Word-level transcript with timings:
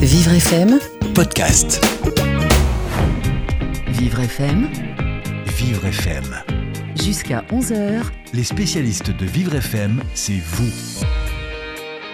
Vivre 0.00 0.34
FM, 0.34 0.78
Podcast. 1.16 1.84
Vivre 3.88 4.20
FM, 4.20 4.68
Vivre 5.56 5.84
FM. 5.86 6.36
jusqu'à 6.94 7.44
11h, 7.50 8.04
Les 8.32 8.44
spécialistes 8.44 9.10
de 9.10 9.26
Vivre 9.26 9.56
FM, 9.56 10.00
c'est 10.14 10.38
vous. 10.38 10.70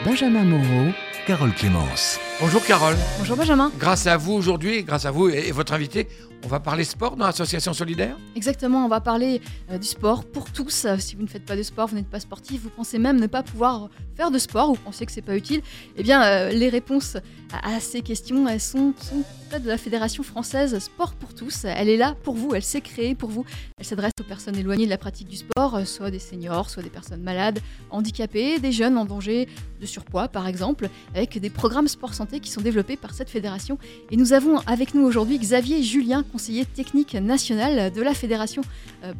Benjamin 0.06 0.45
Moreau, 0.45 0.90
Carole 1.27 1.53
Clémence. 1.53 2.19
Bonjour 2.40 2.64
Carole. 2.64 2.97
Bonjour 3.19 3.37
Benjamin. 3.37 3.71
Grâce 3.78 4.06
à 4.06 4.17
vous 4.17 4.33
aujourd'hui, 4.33 4.83
grâce 4.83 5.04
à 5.04 5.10
vous 5.10 5.28
et 5.28 5.49
et 5.49 5.53
votre 5.53 5.74
invité, 5.74 6.08
on 6.47 6.49
va 6.49 6.60
parler 6.60 6.85
sport 6.85 7.17
dans 7.17 7.26
l'association 7.26 7.72
solidaire? 7.72 8.17
Exactement, 8.37 8.85
on 8.85 8.88
va 8.88 9.01
parler 9.01 9.40
euh, 9.69 9.78
du 9.78 9.87
sport 9.87 10.24
pour 10.24 10.53
tous. 10.53 10.85
Euh, 10.85 10.96
si 10.96 11.17
vous 11.17 11.22
ne 11.22 11.26
faites 11.26 11.45
pas 11.45 11.56
de 11.56 11.63
sport, 11.65 11.88
vous 11.88 11.96
n'êtes 11.96 12.08
pas 12.08 12.21
sportif, 12.21 12.63
vous 12.63 12.71
pensez 12.71 13.01
même 13.01 13.19
ne 13.19 13.26
pas 13.26 13.42
pouvoir 13.42 13.90
faire 14.15 14.31
de 14.31 14.38
sport, 14.38 14.69
vous 14.69 14.81
pensez 14.81 15.06
que 15.06 15.13
c'est 15.13 15.22
pas 15.22 15.37
utile, 15.37 15.60
eh 15.96 16.05
bien 16.05 16.23
euh, 16.23 16.51
les 16.51 16.69
réponses 16.69 17.16
à, 17.52 17.80
ces 17.80 18.01
questions, 18.01 18.48
elles 18.48 18.60
sont, 18.60 18.95
sont 18.98 19.24
de 19.60 19.69
la 19.69 19.78
Fédération 19.78 20.22
française 20.24 20.77
Sport 20.78 21.14
pour 21.14 21.32
tous. 21.32 21.64
Elle 21.64 21.88
est 21.88 21.96
là 21.96 22.16
pour 22.24 22.34
vous, 22.34 22.55
elle 22.55 22.62
s'est 22.62 22.80
créée 22.80 23.14
pour 23.14 23.30
vous. 23.30 23.44
Elle 23.78 23.84
s'adresse 23.84 24.12
aux 24.20 24.24
personnes 24.24 24.56
éloignées 24.56 24.84
de 24.84 24.91
la 24.91 24.98
pratique 24.98 25.28
du 25.28 25.36
sport, 25.36 25.86
soit 25.86 26.10
des 26.10 26.19
seniors, 26.19 26.69
soit 26.69 26.83
des 26.83 26.91
personnes 26.91 27.22
malades, 27.22 27.60
handicapées, 27.91 28.58
des 28.58 28.72
jeunes 28.72 28.98
en 28.98 29.05
danger 29.05 29.48
de 29.80 29.86
surpoids 29.86 30.27
par 30.27 30.48
exemple, 30.48 30.88
avec 31.14 31.38
des 31.38 31.50
programmes 31.50 31.86
sport 31.86 32.14
santé 32.14 32.41
qui 32.41 32.50
sont 32.50 32.60
développés 32.60 32.97
par 32.97 33.14
cette 33.14 33.30
fédération. 33.30 33.78
Et 34.10 34.16
nous 34.16 34.33
avons 34.33 34.58
avec 34.66 34.94
nous 34.94 35.05
aujourd'hui 35.05 35.38
Xavier 35.38 35.83
Julien, 35.83 36.24
conseiller 36.36 36.66
technique 36.66 37.14
national 37.14 37.90
de 37.90 38.02
la 38.02 38.12
fédération. 38.12 38.60
Euh, 39.04 39.14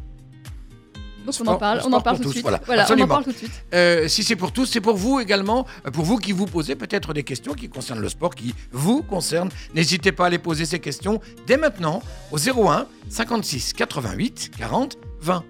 donc 1.25 1.35
on 1.43 1.47
en 1.47 1.55
parle, 1.57 1.81
on 1.83 1.91
en 1.91 1.99
parle 1.99 2.19
tout 2.19 2.25
de 2.25 2.29
suite. 2.29 2.45
voilà, 2.67 2.85
on 2.91 3.01
en 3.01 3.07
parle 3.07 3.23
tout 3.23 3.31
de 3.31 3.37
suite. 3.37 3.51
Euh, 3.73 4.07
si 4.07 4.23
c'est 4.23 4.35
pour 4.35 4.51
tous, 4.51 4.67
c'est 4.67 4.81
pour 4.81 4.95
vous 4.95 5.19
également, 5.19 5.65
euh, 5.87 5.89
pour 5.89 6.05
vous 6.05 6.17
qui 6.17 6.31
vous 6.31 6.45
posez 6.45 6.75
peut-être 6.75 7.15
des 7.15 7.23
questions 7.23 7.55
qui 7.55 7.69
concernent 7.69 8.01
le 8.01 8.07
sport, 8.07 8.35
qui 8.35 8.53
vous 8.71 9.01
concernent. 9.01 9.49
N'hésitez 9.73 10.11
pas 10.11 10.27
à 10.27 10.29
les 10.29 10.37
poser 10.37 10.65
ces 10.65 10.79
questions 10.79 11.19
dès 11.47 11.57
maintenant 11.57 12.03
au 12.31 12.37
01 12.37 12.85
56 13.09 13.73
88 13.73 14.51
40 14.55 14.97
20. 15.21 15.43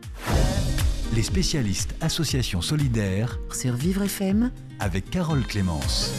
Les 1.15 1.23
spécialistes 1.23 1.95
Association 1.99 2.61
Solidaire 2.61 3.39
sur 3.51 3.73
Vivre 3.73 4.03
FM, 4.03 4.51
avec 4.79 5.09
Carole 5.09 5.43
Clémence. 5.45 6.13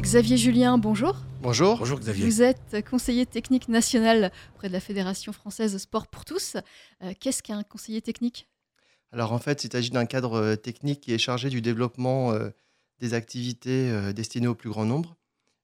Xavier 0.00 0.38
Julien, 0.38 0.78
bonjour. 0.78 1.14
Bonjour. 1.40 1.78
Bonjour 1.78 2.00
Xavier. 2.00 2.24
Vous 2.24 2.42
êtes 2.42 2.84
conseiller 2.90 3.24
technique 3.24 3.68
national 3.68 4.32
auprès 4.54 4.68
de 4.68 4.72
la 4.72 4.80
Fédération 4.80 5.32
française 5.32 5.78
Sport 5.78 6.08
pour 6.08 6.24
tous. 6.24 6.56
Euh, 7.02 7.12
Qu'est-ce 7.20 7.42
qu'un 7.42 7.62
conseiller 7.62 8.02
technique? 8.02 8.48
Alors 9.12 9.32
en 9.32 9.38
fait, 9.38 9.62
il 9.64 9.70
s'agit 9.70 9.90
d'un 9.90 10.04
cadre 10.04 10.34
euh, 10.34 10.56
technique 10.56 11.00
qui 11.00 11.14
est 11.14 11.18
chargé 11.18 11.48
du 11.48 11.62
développement 11.62 12.32
euh, 12.32 12.50
des 12.98 13.14
activités 13.14 13.88
euh, 13.90 14.12
destinées 14.12 14.48
au 14.48 14.56
plus 14.56 14.68
grand 14.68 14.84
nombre. 14.84 15.16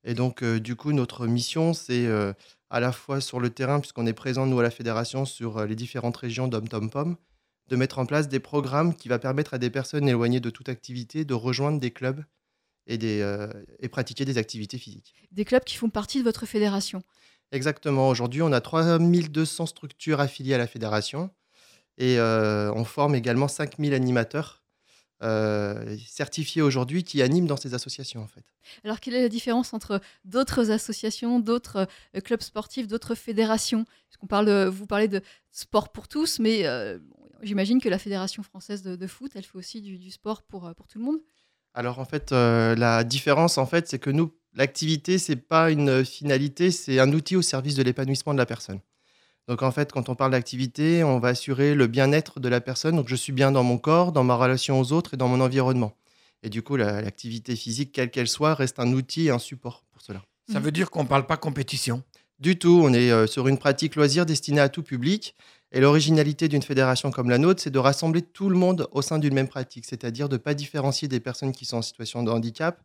Et 0.05 0.15
donc, 0.15 0.43
euh, 0.43 0.61
du 0.61 0.77
coup, 0.77 0.93
notre 0.93 1.27
mission, 1.27 1.75
c'est 1.75 2.07
euh, 2.07 2.33
à 2.71 2.79
la 2.79 2.93
fois 2.93 3.21
sur 3.21 3.41
le 3.41 3.51
terrain, 3.51 3.81
puisqu'on 3.81 4.07
est 4.07 4.13
présent, 4.13 4.47
nous, 4.47 4.61
à 4.61 4.63
la 4.63 4.71
fédération, 4.71 5.25
sur 5.25 5.59
euh, 5.59 5.67
les 5.67 5.75
différentes 5.75 6.17
régions 6.17 6.47
d'Om-Tom-Pom, 6.47 7.17
de 7.69 7.77
mettre 7.77 7.99
en 7.99 8.07
place 8.07 8.29
des 8.29 8.41
programmes 8.41 8.95
qui 8.95 9.09
va 9.09 9.19
permettre 9.19 9.55
à 9.55 9.59
des 9.59 9.71
personnes 9.71 10.09
éloignées 10.09 10.41
de 10.41 10.51
toute 10.51 10.69
activité 10.69 11.25
de 11.25 11.35
rejoindre 11.35 11.81
des 11.81 11.91
clubs 11.91 12.23
et, 12.87 12.99
des, 12.99 13.21
euh, 13.21 13.49
et 13.81 13.89
pratiquer 13.89 14.25
des 14.25 14.39
activités 14.39 14.79
physiques. 14.79 15.15
Des 15.33 15.45
clubs 15.45 15.65
qui 15.65 15.77
font 15.77 15.91
partie 15.91 16.19
de 16.19 16.25
votre 16.25 16.47
fédération. 16.47 17.03
Exactement. 17.53 18.09
Aujourd'hui, 18.09 18.43
on 18.43 18.53
a 18.53 18.61
3200 18.61 19.67
structures 19.67 20.21
affiliées 20.21 20.55
à 20.55 20.59
la 20.59 20.67
fédération 20.67 21.31
et 21.99 22.19
euh, 22.19 22.73
on 22.75 22.85
forme 22.85 23.15
également 23.15 23.49
5000 23.49 23.95
animateurs 23.95 24.63
euh, 25.23 25.97
certifiés 26.07 26.61
aujourd'hui 26.61 27.05
qui 27.05 27.23
animent 27.23 27.47
dans 27.47 27.57
ces 27.57 27.73
associations 27.73 28.23
en 28.23 28.27
fait. 28.27 28.45
Alors, 28.83 28.99
quelle 28.99 29.15
est 29.15 29.23
la 29.23 29.29
différence 29.29 29.73
entre 29.73 30.01
d'autres 30.25 30.71
associations, 30.71 31.39
d'autres 31.39 31.87
clubs 32.25 32.43
sportifs, 32.43 32.89
d'autres 32.89 33.15
fédérations? 33.15 33.85
Parce 33.85 34.17
qu'on 34.19 34.27
parle, 34.27 34.67
vous 34.67 34.87
parlez 34.87 35.09
de 35.09 35.23
sport 35.53 35.93
pour 35.93 36.09
tous, 36.09 36.41
mais 36.41 36.65
j'imagine 37.43 37.81
que 37.81 37.89
la 37.89 37.99
Fédération 37.99 38.43
française 38.43 38.83
de, 38.83 38.97
de 38.97 39.07
foot, 39.07 39.31
elle 39.37 39.45
fait 39.45 39.57
aussi 39.57 39.81
du, 39.81 39.99
du 39.99 40.11
sport 40.11 40.43
pour, 40.43 40.75
pour 40.75 40.89
tout 40.89 40.99
le 40.99 41.05
monde. 41.05 41.21
Alors 41.75 41.99
en 41.99 42.05
fait, 42.05 42.33
euh, 42.33 42.75
la 42.77 43.05
différence 43.05 43.59
en 43.59 43.67
fait, 43.67 43.89
c'est 43.89 43.99
que 43.99 44.11
nous, 44.11 44.33
l'activité, 44.55 45.19
c'est 45.19 45.37
pas 45.37 45.71
une 45.71 46.05
finalité, 46.05 46.71
c'est 46.71 47.01
un 47.01 47.13
outil 47.13 47.37
au 47.37 47.43
service 47.43 47.75
de 47.75 47.83
l'épanouissement 47.83 48.33
de 48.33 48.39
la 48.39 48.47
personne. 48.47 48.81
Donc 49.49 49.63
en 49.63 49.73
fait, 49.73 49.93
quand 49.93 50.09
on 50.09 50.15
parle 50.15 50.31
d'activité, 50.33 51.05
on 51.05 51.19
va 51.19 51.29
assurer 51.29 51.75
le 51.75 51.87
bien-être 51.87 52.41
de 52.41 52.49
la 52.49 52.61
personne. 52.61 52.97
Donc 52.97 53.09
je 53.09 53.17
suis 53.17 53.33
bien 53.33 53.53
dans 53.53 53.65
mon 53.65 53.77
corps, 53.77 54.13
dans 54.13 54.25
ma 54.25 54.37
relation 54.37 54.81
aux 54.81 54.93
autres 54.93 55.15
et 55.15 55.17
dans 55.17 55.29
mon 55.29 55.41
environnement. 55.41 55.93
Et 56.43 56.49
du 56.49 56.63
coup, 56.63 56.77
la- 56.77 57.03
l'activité 57.03 57.57
physique, 57.57 57.93
quelle 57.93 58.11
qu'elle 58.11 58.29
soit, 58.29 58.55
reste 58.55 58.79
un 58.79 58.93
outil 58.93 59.27
et 59.27 59.31
un 59.31 59.39
support 59.39 59.85
pour 59.93 60.01
cela. 60.01 60.23
Ça 60.51 60.61
veut 60.61 60.73
dire 60.73 60.91
qu'on 60.91 61.03
ne 61.03 61.09
parle 61.09 61.27
pas 61.27 61.37
compétition? 61.37 62.03
Du 62.39 62.59
tout, 62.59 62.81
on 62.83 62.93
est 62.93 63.11
euh, 63.11 63.27
sur 63.27 63.49
une 63.49 63.59
pratique 63.59 63.97
loisir 63.97 64.27
destinée 64.27 64.61
à 64.61 64.69
tout 64.69 64.83
public. 64.83 65.35
Et 65.75 65.81
l'originalité 65.81 66.47
d'une 66.47 66.63
fédération 66.63 67.11
comme 67.11 67.29
la 67.29 67.37
nôtre, 67.37 67.61
c'est 67.61 67.71
de 67.71 67.81
rassembler 67.81 68.23
tout 68.23 68.49
le 68.49 68.57
monde 68.57 68.89
au 68.93 69.03
sein 69.03 69.19
d'une 69.19 69.35
même 69.35 69.49
pratique, 69.49 69.87
c'est-à-dire 69.87 70.29
de 70.29 70.37
ne 70.37 70.39
pas 70.39 70.55
différencier 70.55 71.09
des 71.09 71.19
personnes 71.19 71.51
qui 71.51 71.65
sont 71.65 71.79
en 71.79 71.83
situation 71.83 72.23
de 72.23 72.31
handicap, 72.31 72.81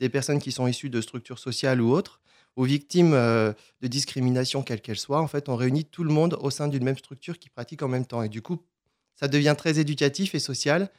des 0.00 0.08
personnes 0.08 0.40
qui 0.40 0.50
sont 0.50 0.66
issues 0.66 0.90
de 0.90 1.00
structures 1.00 1.38
sociales 1.38 1.80
ou 1.80 1.92
autres, 1.92 2.20
ou 2.56 2.64
victimes 2.64 3.14
euh, 3.14 3.52
de 3.80 3.86
discrimination 3.86 4.64
quelle 4.64 4.80
qu'elle 4.80 4.98
soit. 4.98 5.20
En 5.20 5.28
fait, 5.28 5.48
on 5.48 5.54
réunit 5.54 5.84
tout 5.84 6.02
le 6.02 6.12
monde 6.12 6.36
au 6.40 6.50
sein 6.50 6.66
d'une 6.66 6.82
même 6.82 6.98
structure 6.98 7.38
qui 7.38 7.48
pratique 7.48 7.80
en 7.80 7.88
même 7.88 8.06
temps. 8.06 8.24
Et 8.24 8.28
du 8.28 8.42
coup, 8.42 8.58
ça 9.14 9.28
devient 9.28 9.54
très 9.56 9.78
éducatif 9.78 10.34
et 10.34 10.40
social. 10.40 10.90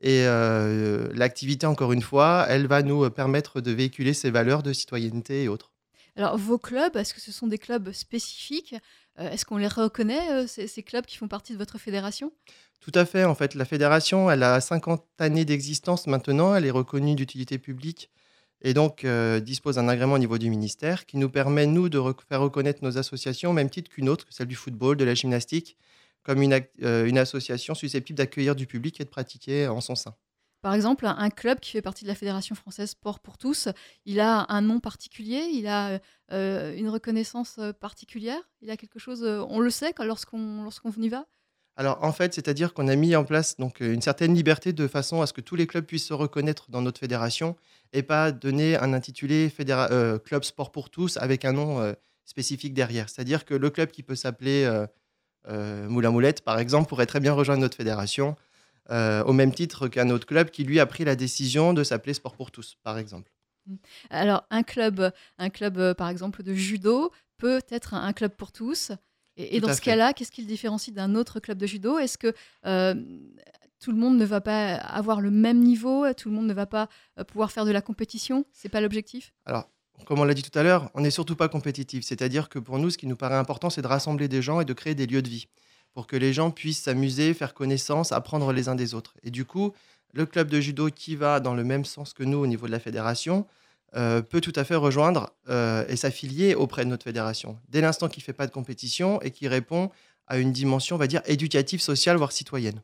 Et 0.00 0.22
euh, 0.24 1.10
l'activité, 1.12 1.66
encore 1.66 1.92
une 1.92 2.00
fois, 2.00 2.46
elle 2.48 2.66
va 2.66 2.82
nous 2.82 3.10
permettre 3.10 3.60
de 3.60 3.70
véhiculer 3.70 4.14
ces 4.14 4.30
valeurs 4.30 4.62
de 4.62 4.72
citoyenneté 4.72 5.42
et 5.42 5.48
autres. 5.48 5.72
Alors, 6.16 6.38
vos 6.38 6.56
clubs, 6.56 6.96
est-ce 6.96 7.12
que 7.12 7.20
ce 7.20 7.30
sont 7.30 7.46
des 7.46 7.58
clubs 7.58 7.92
spécifiques? 7.92 8.74
Euh, 8.74 8.78
Est-ce 9.18 9.44
qu'on 9.44 9.56
les 9.56 9.68
reconnaît, 9.68 10.30
euh, 10.30 10.46
ces, 10.46 10.82
clubs 10.82 11.06
qui 11.06 11.16
font 11.16 11.28
partie 11.28 11.52
de 11.52 11.58
votre 11.58 11.78
fédération? 11.78 12.32
Tout 12.80 12.92
à 12.94 13.06
fait. 13.06 13.24
En 13.24 13.34
fait, 13.34 13.54
la 13.54 13.64
fédération, 13.64 14.30
elle 14.30 14.42
a 14.42 14.60
50 14.60 15.04
années 15.18 15.44
d'existence 15.44 16.06
maintenant. 16.06 16.54
Elle 16.54 16.66
est 16.66 16.70
reconnue 16.70 17.14
d'utilité 17.14 17.58
publique 17.58 18.10
et 18.62 18.74
donc 18.74 19.04
euh, 19.04 19.40
dispose 19.40 19.76
d'un 19.76 19.88
agrément 19.88 20.14
au 20.14 20.18
niveau 20.18 20.38
du 20.38 20.50
ministère 20.50 21.06
qui 21.06 21.16
nous 21.16 21.30
permet, 21.30 21.66
nous, 21.66 21.88
de 21.88 22.02
faire 22.28 22.40
reconnaître 22.40 22.82
nos 22.82 22.98
associations 22.98 23.50
au 23.50 23.52
même 23.54 23.70
titre 23.70 23.90
qu'une 23.90 24.08
autre, 24.08 24.26
celle 24.30 24.48
du 24.48 24.56
football, 24.56 24.96
de 24.96 25.04
la 25.04 25.14
gymnastique, 25.14 25.76
comme 26.22 26.42
euh, 26.82 27.06
une 27.06 27.18
association 27.18 27.74
susceptible 27.74 28.18
d'accueillir 28.18 28.54
du 28.54 28.66
public 28.66 29.00
et 29.00 29.04
de 29.04 29.08
pratiquer 29.08 29.68
en 29.68 29.80
son 29.80 29.94
sein. 29.94 30.14
Par 30.66 30.74
exemple, 30.74 31.06
un, 31.06 31.30
club 31.30 31.60
qui 31.60 31.70
fait 31.70 31.80
partie 31.80 32.02
de 32.02 32.08
la 32.08 32.16
Fédération 32.16 32.56
française 32.56 32.90
Sport 32.90 33.20
pour 33.20 33.38
tous, 33.38 33.68
il 34.04 34.18
a 34.18 34.46
un 34.48 34.62
nom 34.62 34.80
particulier, 34.80 35.48
il 35.52 35.68
a 35.68 36.00
euh, 36.32 36.74
une 36.76 36.88
reconnaissance 36.88 37.54
euh, 37.60 37.72
particulière, 37.72 38.40
il 38.62 38.70
a 38.72 38.76
quelque 38.76 38.98
chose, 38.98 39.22
euh, 39.22 39.46
on 39.48 39.60
le 39.60 39.70
sait 39.70 39.94
lorsqu'on 40.00 40.64
lorsqu'on 40.64 40.90
y 40.90 41.08
va? 41.08 41.24
Alors 41.76 42.02
en 42.02 42.10
fait, 42.10 42.34
c'est-à-dire 42.34 42.74
qu'on 42.74 42.88
a 42.88 42.96
mis 42.96 43.14
en 43.14 43.22
place 43.22 43.56
donc 43.58 43.78
une 43.78 44.02
certaine 44.02 44.34
liberté 44.34 44.72
de 44.72 44.88
façon 44.88 45.22
à 45.22 45.28
ce 45.28 45.32
que 45.32 45.40
tous 45.40 45.54
les 45.54 45.68
clubs 45.68 45.86
puissent 45.86 46.08
se 46.08 46.14
reconnaître 46.14 46.68
dans 46.68 46.82
notre 46.82 46.98
fédération 46.98 47.54
et 47.92 48.02
pas 48.02 48.32
donner 48.32 48.76
un 48.76 48.92
intitulé 48.92 49.48
fédéra- 49.48 50.18
club 50.18 50.42
sport 50.42 50.72
pour 50.72 50.90
tous 50.90 51.16
avec 51.18 51.44
un 51.44 51.52
nom 51.52 51.94
spécifique 52.24 52.74
derrière. 52.74 53.08
C'est-à-dire 53.08 53.44
que 53.44 53.54
le 53.54 53.70
club 53.70 53.92
qui 53.92 54.02
peut 54.02 54.16
s'appeler 54.16 54.68
Moulin 55.48 56.10
Moulette, 56.10 56.40
par 56.42 56.58
exemple, 56.58 56.88
pourrait 56.88 57.06
très 57.06 57.20
bien 57.20 57.34
rejoindre 57.34 57.60
notre 57.60 57.76
fédération 57.76 58.34
euh, 58.90 59.24
au 59.24 59.32
même 59.32 59.52
titre 59.52 59.88
qu'un 59.88 60.10
autre 60.10 60.26
club 60.26 60.50
qui 60.50 60.62
lui 60.64 60.78
a 60.78 60.86
pris 60.86 61.04
la 61.04 61.16
décision 61.16 61.72
de 61.72 61.82
s'appeler 61.82 62.14
Sport 62.14 62.36
pour 62.36 62.50
tous, 62.50 62.76
par 62.84 62.98
exemple. 62.98 63.32
Alors, 64.10 64.44
un 64.50 64.62
club, 64.62 65.10
un 65.38 65.50
club 65.50 65.78
euh, 65.78 65.92
par 65.92 66.08
exemple 66.08 66.44
de 66.44 66.54
judo 66.54 67.10
peut 67.36 67.60
être 67.68 67.94
un, 67.94 68.12
club 68.12 68.32
pour 68.36 68.52
tous. 68.52 68.92
Et, 69.36 69.60
dans 69.60 69.74
ce 69.74 69.80
cas-là, 69.80 70.12
qu'est-ce 70.12 70.30
qui 70.30 70.40
le 70.40 70.46
différencie 70.46 70.94
d'un 70.94 71.16
autre 71.16 71.40
club 71.40 71.58
de 71.58 71.66
judo? 71.66 71.98
Est-ce 71.98 72.16
que 72.16 72.32
euh, 72.64 72.94
tout 73.80 73.90
le 73.90 73.98
monde 73.98 74.16
ne 74.16 74.24
va 74.24 74.40
pas 74.40 74.76
avoir 74.76 75.20
le 75.20 75.30
même 75.30 75.58
niveau? 75.58 76.10
Tout 76.14 76.28
le 76.30 76.36
monde 76.36 76.46
ne 76.46 76.54
va 76.54 76.66
pas 76.66 76.88
pouvoir 77.26 77.50
faire 77.50 77.64
de 77.64 77.72
la 77.72 77.82
compétition? 77.82 78.46
C'est 78.52 78.68
pas 78.68 78.80
l'objectif? 78.80 79.34
Alors, 79.44 79.68
comme 80.06 80.20
on 80.20 80.24
l'a 80.24 80.32
dit 80.34 80.42
tout 80.42 80.56
à 80.56 80.62
l'heure, 80.62 80.90
on 80.94 81.00
n'est 81.00 81.10
surtout 81.10 81.36
pas 81.36 81.48
compétitif. 81.48 82.04
C'est-à-dire 82.04 82.48
que 82.48 82.58
pour 82.58 82.78
nous, 82.78 82.90
ce 82.90 82.98
qui 82.98 83.06
nous 83.06 83.16
paraît 83.16 83.36
important, 83.36 83.68
c'est 83.68 83.82
de 83.82 83.86
rassembler 83.86 84.28
des 84.28 84.42
gens 84.42 84.60
et 84.60 84.64
de 84.64 84.72
créer 84.72 84.94
des 84.94 85.06
lieux 85.06 85.22
de 85.22 85.28
vie 85.28 85.48
pour 85.96 86.06
que 86.06 86.16
les 86.16 86.34
gens 86.34 86.50
puissent 86.50 86.82
s'amuser, 86.82 87.32
faire 87.32 87.54
connaissance, 87.54 88.12
apprendre 88.12 88.52
les 88.52 88.68
uns 88.68 88.74
des 88.74 88.92
autres. 88.92 89.14
Et 89.22 89.30
du 89.30 89.46
coup, 89.46 89.72
le 90.12 90.26
club 90.26 90.50
de 90.50 90.60
judo 90.60 90.90
qui 90.90 91.16
va 91.16 91.40
dans 91.40 91.54
le 91.54 91.64
même 91.64 91.86
sens 91.86 92.12
que 92.12 92.22
nous 92.22 92.36
au 92.36 92.46
niveau 92.46 92.66
de 92.66 92.72
la 92.72 92.80
fédération 92.80 93.46
euh, 93.96 94.20
peut 94.20 94.42
tout 94.42 94.52
à 94.56 94.64
fait 94.64 94.74
rejoindre 94.74 95.30
euh, 95.48 95.86
et 95.88 95.96
s'affilier 95.96 96.54
auprès 96.54 96.84
de 96.84 96.90
notre 96.90 97.04
fédération. 97.04 97.58
Dès 97.70 97.80
l'instant 97.80 98.08
qu'il 98.08 98.20
ne 98.20 98.24
fait 98.24 98.34
pas 98.34 98.46
de 98.46 98.52
compétition 98.52 99.22
et 99.22 99.30
qui 99.30 99.48
répond 99.48 99.90
à 100.26 100.36
une 100.36 100.52
dimension, 100.52 100.96
on 100.96 100.98
va 100.98 101.06
dire, 101.06 101.22
éducative, 101.24 101.80
sociale, 101.80 102.18
voire 102.18 102.32
citoyenne. 102.32 102.82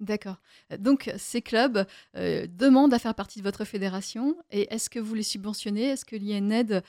D'accord. 0.00 0.36
Donc, 0.78 1.12
ces 1.18 1.42
clubs 1.42 1.84
euh, 2.16 2.46
demandent 2.48 2.94
à 2.94 2.98
faire 2.98 3.14
partie 3.14 3.40
de 3.40 3.44
votre 3.44 3.66
fédération. 3.66 4.34
Et 4.50 4.72
est-ce 4.72 4.88
que 4.88 4.98
vous 4.98 5.12
les 5.12 5.22
subventionnez? 5.22 5.90
Est-ce 5.90 6.06
qu'il 6.06 6.24
y 6.24 6.32
a 6.32 6.38
une 6.38 6.52
aide 6.52 6.82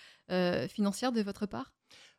financière 0.69 1.11
de 1.11 1.21
votre 1.21 1.45
part? 1.45 1.73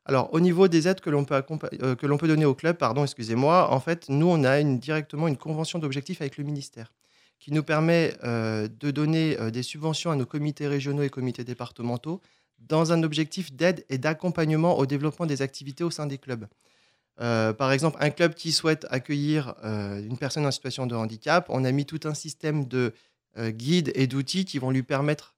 Alors, 0.08 0.32
au 0.32 0.40
niveau 0.40 0.68
des 0.68 0.88
aides 0.88 1.00
que 1.00 1.10
l'on 1.10 1.26
peut, 1.26 1.34
accompa- 1.34 1.68
euh, 1.82 1.94
que 1.94 2.06
l'on 2.06 2.16
peut 2.16 2.28
donner 2.28 2.46
au 2.46 2.54
club, 2.54 2.78
pardon, 2.78 3.04
excusez-moi, 3.04 3.70
en 3.70 3.78
fait, 3.78 4.08
nous, 4.08 4.26
on 4.26 4.42
a 4.42 4.62
directement 4.62 5.28
une 5.28 5.36
convention 5.36 5.78
d'objectifs 5.78 6.22
avec 6.22 6.38
le 6.38 6.44
ministère 6.44 6.94
qui 7.38 7.52
nous 7.52 7.62
permet 7.62 8.14
euh, 8.24 8.68
de 8.80 8.90
donner 8.90 9.38
euh, 9.38 9.50
des 9.50 9.62
subventions 9.62 10.10
à 10.10 10.16
nos 10.16 10.24
comités 10.24 10.66
régionaux 10.66 11.02
et 11.02 11.10
comités 11.10 11.44
départementaux 11.44 12.22
dans 12.58 12.90
un 12.90 13.02
objectif 13.02 13.52
d'aide 13.52 13.84
et 13.90 13.98
d'accompagnement 13.98 14.78
au 14.78 14.86
développement 14.86 15.26
des 15.26 15.42
activités 15.42 15.84
au 15.84 15.90
sein 15.90 16.06
des 16.06 16.18
clubs. 16.18 16.46
Par 17.18 17.72
exemple, 17.72 17.96
un 18.00 18.10
club 18.10 18.34
qui 18.34 18.52
souhaite 18.52 18.86
accueillir 18.90 19.54
une 19.64 20.16
personne 20.18 20.46
en 20.46 20.52
situation 20.52 20.86
de 20.86 20.94
handicap, 20.94 21.46
on 21.48 21.64
a 21.64 21.70
mis 21.72 21.84
tout 21.84 22.00
un 22.04 22.14
système 22.14 22.66
de 22.66 22.94
guides 23.36 23.92
et 23.94 24.06
d'outils 24.06 24.44
qui 24.44 24.58
vont 24.58 24.70
lui 24.70 24.84
permettre 24.84 25.34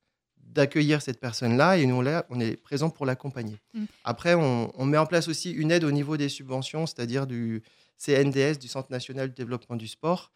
d'accueillir 0.52 1.00
cette 1.00 1.20
personne-là 1.20 1.78
et 1.78 1.86
nous, 1.86 2.02
on 2.28 2.40
est 2.40 2.56
présent 2.56 2.90
pour 2.90 3.06
l'accompagner. 3.06 3.56
Mm. 3.74 3.84
Après, 4.04 4.34
on, 4.34 4.72
on 4.74 4.84
met 4.84 4.98
en 4.98 5.06
place 5.06 5.28
aussi 5.28 5.50
une 5.50 5.70
aide 5.70 5.84
au 5.84 5.92
niveau 5.92 6.16
des 6.16 6.28
subventions, 6.28 6.86
c'est-à-dire 6.86 7.26
du 7.26 7.62
CNDS, 7.98 8.58
du 8.58 8.68
Centre 8.68 8.90
national 8.90 9.28
de 9.28 9.34
développement 9.34 9.76
du 9.76 9.86
sport. 9.86 10.32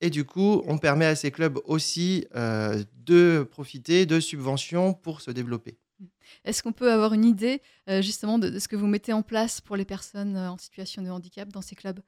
Et 0.00 0.10
du 0.10 0.24
coup, 0.24 0.62
on 0.66 0.78
permet 0.78 1.06
à 1.06 1.16
ces 1.16 1.30
clubs 1.30 1.58
aussi 1.64 2.26
euh, 2.36 2.84
de 2.96 3.48
profiter 3.50 4.04
de 4.04 4.20
subventions 4.20 4.92
pour 4.92 5.20
se 5.20 5.30
développer. 5.30 5.78
Est-ce 6.44 6.62
qu'on 6.62 6.72
peut 6.72 6.92
avoir 6.92 7.14
une 7.14 7.24
idée 7.24 7.62
euh, 7.88 8.02
justement 8.02 8.38
de, 8.38 8.50
de 8.50 8.58
ce 8.58 8.68
que 8.68 8.76
vous 8.76 8.86
mettez 8.86 9.14
en 9.14 9.22
place 9.22 9.62
pour 9.62 9.74
les 9.74 9.86
personnes 9.86 10.36
euh, 10.36 10.50
en 10.50 10.58
situation 10.58 11.02
de 11.02 11.08
handicap 11.08 11.48
dans 11.48 11.62
ces 11.62 11.74
clubs? 11.74 12.00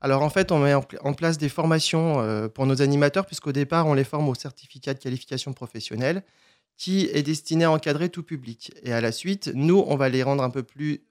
Alors 0.00 0.22
en 0.22 0.30
fait, 0.30 0.50
on 0.50 0.60
met 0.60 0.72
en, 0.72 0.80
pl- 0.80 0.98
en 1.04 1.12
place 1.12 1.36
des 1.36 1.50
formations 1.50 2.48
pour 2.54 2.64
nos 2.64 2.80
animateurs, 2.80 3.26
puisqu'au 3.26 3.52
départ, 3.52 3.86
on 3.86 3.92
les 3.92 4.04
forme 4.04 4.30
au 4.30 4.34
certificat 4.34 4.94
de 4.94 4.98
qualification 4.98 5.52
professionnelle, 5.52 6.22
qui 6.80 7.10
est 7.12 7.22
destiné 7.22 7.64
à 7.64 7.70
encadrer 7.70 8.08
tout 8.08 8.22
public. 8.22 8.72
Et 8.82 8.94
à 8.94 9.02
la 9.02 9.12
suite, 9.12 9.50
nous, 9.54 9.84
on 9.86 9.96
va 9.96 10.08
les 10.08 10.22
rendre 10.22 10.42
un 10.42 10.48
peu 10.48 10.62
plus, 10.62 11.02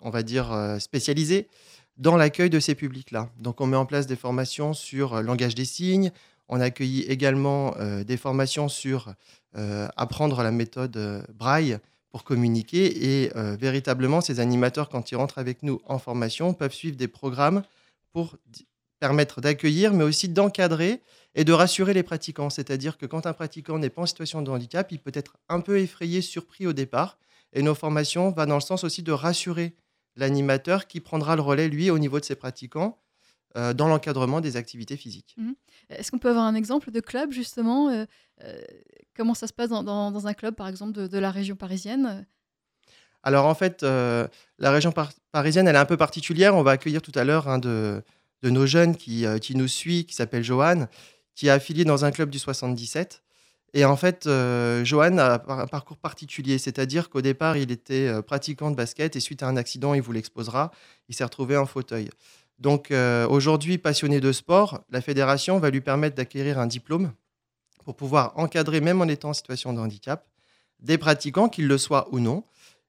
on 0.00 0.08
va 0.08 0.22
dire, 0.22 0.50
euh, 0.54 0.78
spécialisés 0.78 1.48
dans 1.98 2.16
l'accueil 2.16 2.48
de 2.48 2.58
ces 2.58 2.74
publics-là. 2.74 3.28
Donc 3.38 3.60
on 3.60 3.66
met 3.66 3.76
en 3.76 3.84
place 3.84 4.06
des 4.06 4.16
formations 4.16 4.72
sur 4.72 5.12
euh, 5.12 5.20
langage 5.20 5.54
des 5.54 5.66
signes, 5.66 6.12
on 6.48 6.62
accueille 6.62 7.02
également 7.02 7.76
euh, 7.76 8.04
des 8.04 8.16
formations 8.16 8.70
sur 8.70 9.14
apprendre 9.96 10.42
la 10.42 10.50
méthode 10.50 11.24
braille 11.34 11.78
pour 12.10 12.24
communiquer. 12.24 13.22
Et 13.22 13.32
véritablement, 13.58 14.20
ces 14.20 14.38
animateurs, 14.38 14.90
quand 14.90 15.10
ils 15.10 15.16
rentrent 15.16 15.38
avec 15.38 15.62
nous 15.62 15.80
en 15.86 15.98
formation, 15.98 16.52
peuvent 16.52 16.74
suivre 16.74 16.98
des 16.98 17.08
programmes 17.08 17.62
pour 18.12 18.36
permettre 19.00 19.40
d'accueillir, 19.40 19.94
mais 19.94 20.04
aussi 20.04 20.28
d'encadrer 20.28 21.00
et 21.36 21.44
de 21.44 21.52
rassurer 21.52 21.94
les 21.94 22.02
pratiquants. 22.02 22.50
C'est-à-dire 22.50 22.98
que 22.98 23.06
quand 23.06 23.26
un 23.26 23.32
pratiquant 23.32 23.78
n'est 23.78 23.90
pas 23.90 24.02
en 24.02 24.06
situation 24.06 24.42
de 24.42 24.50
handicap, 24.50 24.90
il 24.90 24.98
peut 24.98 25.12
être 25.14 25.36
un 25.48 25.60
peu 25.60 25.78
effrayé, 25.78 26.20
surpris 26.22 26.66
au 26.66 26.72
départ. 26.72 27.18
Et 27.52 27.62
nos 27.62 27.74
formations 27.76 28.30
vont 28.32 28.46
dans 28.46 28.54
le 28.56 28.60
sens 28.60 28.82
aussi 28.82 29.02
de 29.04 29.12
rassurer 29.12 29.76
l'animateur 30.16 30.86
qui 30.88 31.00
prendra 31.00 31.36
le 31.36 31.42
relais, 31.42 31.68
lui, 31.68 31.90
au 31.90 31.98
niveau 31.98 32.18
de 32.18 32.24
ses 32.24 32.34
pratiquants, 32.34 32.98
euh, 33.56 33.72
dans 33.74 33.86
l'encadrement 33.86 34.40
des 34.40 34.56
activités 34.56 34.96
physiques. 34.96 35.36
Est-ce 35.90 36.10
qu'on 36.10 36.18
peut 36.18 36.30
avoir 36.30 36.44
un 36.46 36.54
exemple 36.54 36.90
de 36.90 37.00
club 37.00 37.32
justement 37.32 37.90
euh, 37.90 38.04
euh, 38.42 38.60
Comment 39.16 39.34
ça 39.34 39.46
se 39.46 39.52
passe 39.52 39.68
dans, 39.70 39.82
dans- 39.82 40.10
dans 40.10 40.26
un 40.26 40.34
club 40.34 40.54
par 40.54 40.68
exemple 40.68 40.92
de, 40.92 41.06
de 41.06 41.18
la 41.18 41.30
région 41.30 41.54
parisienne? 41.56 42.26
Alors 43.22 43.46
en 43.46 43.54
fait, 43.54 43.82
la 43.82 44.28
région 44.70 44.92
par- 44.92 45.12
parisienne, 45.32 45.66
elle 45.68 45.74
est 45.76 45.78
un 45.78 45.84
peu 45.86 45.96
particulière. 45.96 46.54
On 46.54 46.62
va 46.62 46.72
accueillir 46.72 47.02
tout 47.02 47.12
à 47.14 47.24
l'heure 47.24 47.48
un 47.48 47.58
de, 47.58 48.02
de 48.42 48.50
nos 48.50 48.66
jeunes 48.66 48.94
qui, 48.96 49.24
qui 49.40 49.54
nous 49.56 49.68
suit, 49.68 50.04
qui 50.06 50.14
s'appelle 50.14 50.44
Johan, 50.44 50.86
qui 51.36 51.46
est 51.46 51.50
affilié 51.50 51.84
dans 51.84 52.04
un 52.04 52.10
club 52.10 52.30
du 52.30 52.40
77. 52.40 53.22
Et 53.74 53.84
en 53.84 53.96
fait, 53.96 54.26
euh, 54.26 54.84
Johan 54.84 55.18
a 55.18 55.34
un 55.48 55.66
parcours 55.66 55.98
particulier, 55.98 56.58
c'est-à-dire 56.58 57.10
qu'au 57.10 57.20
départ, 57.20 57.56
il 57.56 57.70
était 57.70 58.08
euh, 58.08 58.22
pratiquant 58.22 58.70
de 58.72 58.76
basket 58.76 59.14
et 59.14 59.20
suite 59.20 59.44
à 59.44 59.48
un 59.48 59.56
accident, 59.56 59.94
il 59.94 60.02
vous 60.02 60.12
l'exposera, 60.12 60.72
il 61.08 61.14
s'est 61.14 61.24
retrouvé 61.24 61.56
en 61.56 61.66
fauteuil. 61.66 62.08
Donc 62.58 62.90
euh, 62.90 63.26
aujourd'hui, 63.28 63.78
passionné 63.78 64.18
de 64.18 64.32
sport, 64.32 64.80
la 64.90 65.00
fédération 65.00 65.58
va 65.58 65.70
lui 65.70 65.82
permettre 65.82 66.16
d'acquérir 66.16 66.58
un 66.58 66.66
diplôme 66.66 67.12
pour 67.84 67.96
pouvoir 67.96 68.32
encadrer, 68.36 68.80
même 68.80 69.00
en 69.00 69.06
étant 69.06 69.30
en 69.30 69.34
situation 69.34 69.72
de 69.72 69.78
handicap, 69.78 70.26
des 70.80 70.98
pratiquants, 70.98 71.48
qu'ils 71.48 71.68
le 71.68 71.78
soient 71.78 72.08
ou 72.12 72.18
non, 72.18 72.44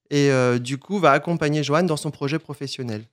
et 0.10 0.32
euh, 0.32 0.58
du 0.58 0.78
coup 0.78 1.00
va 1.00 1.12
accompagner 1.12 1.64
Joanne 1.64 1.86
dans 1.86 1.98
son 1.98 2.12
projet 2.12 2.40
professionnel. 2.40 3.04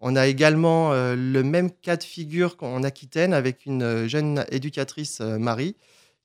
On 0.00 0.16
a 0.16 0.26
également 0.26 0.92
euh, 0.92 1.14
le 1.14 1.42
même 1.42 1.70
cas 1.70 1.96
de 1.96 2.02
figure 2.04 2.56
qu'en 2.56 2.82
Aquitaine 2.82 3.34
avec 3.34 3.66
une 3.66 3.82
euh, 3.82 4.08
jeune 4.08 4.44
éducatrice, 4.50 5.20
euh, 5.20 5.38
Marie, 5.38 5.76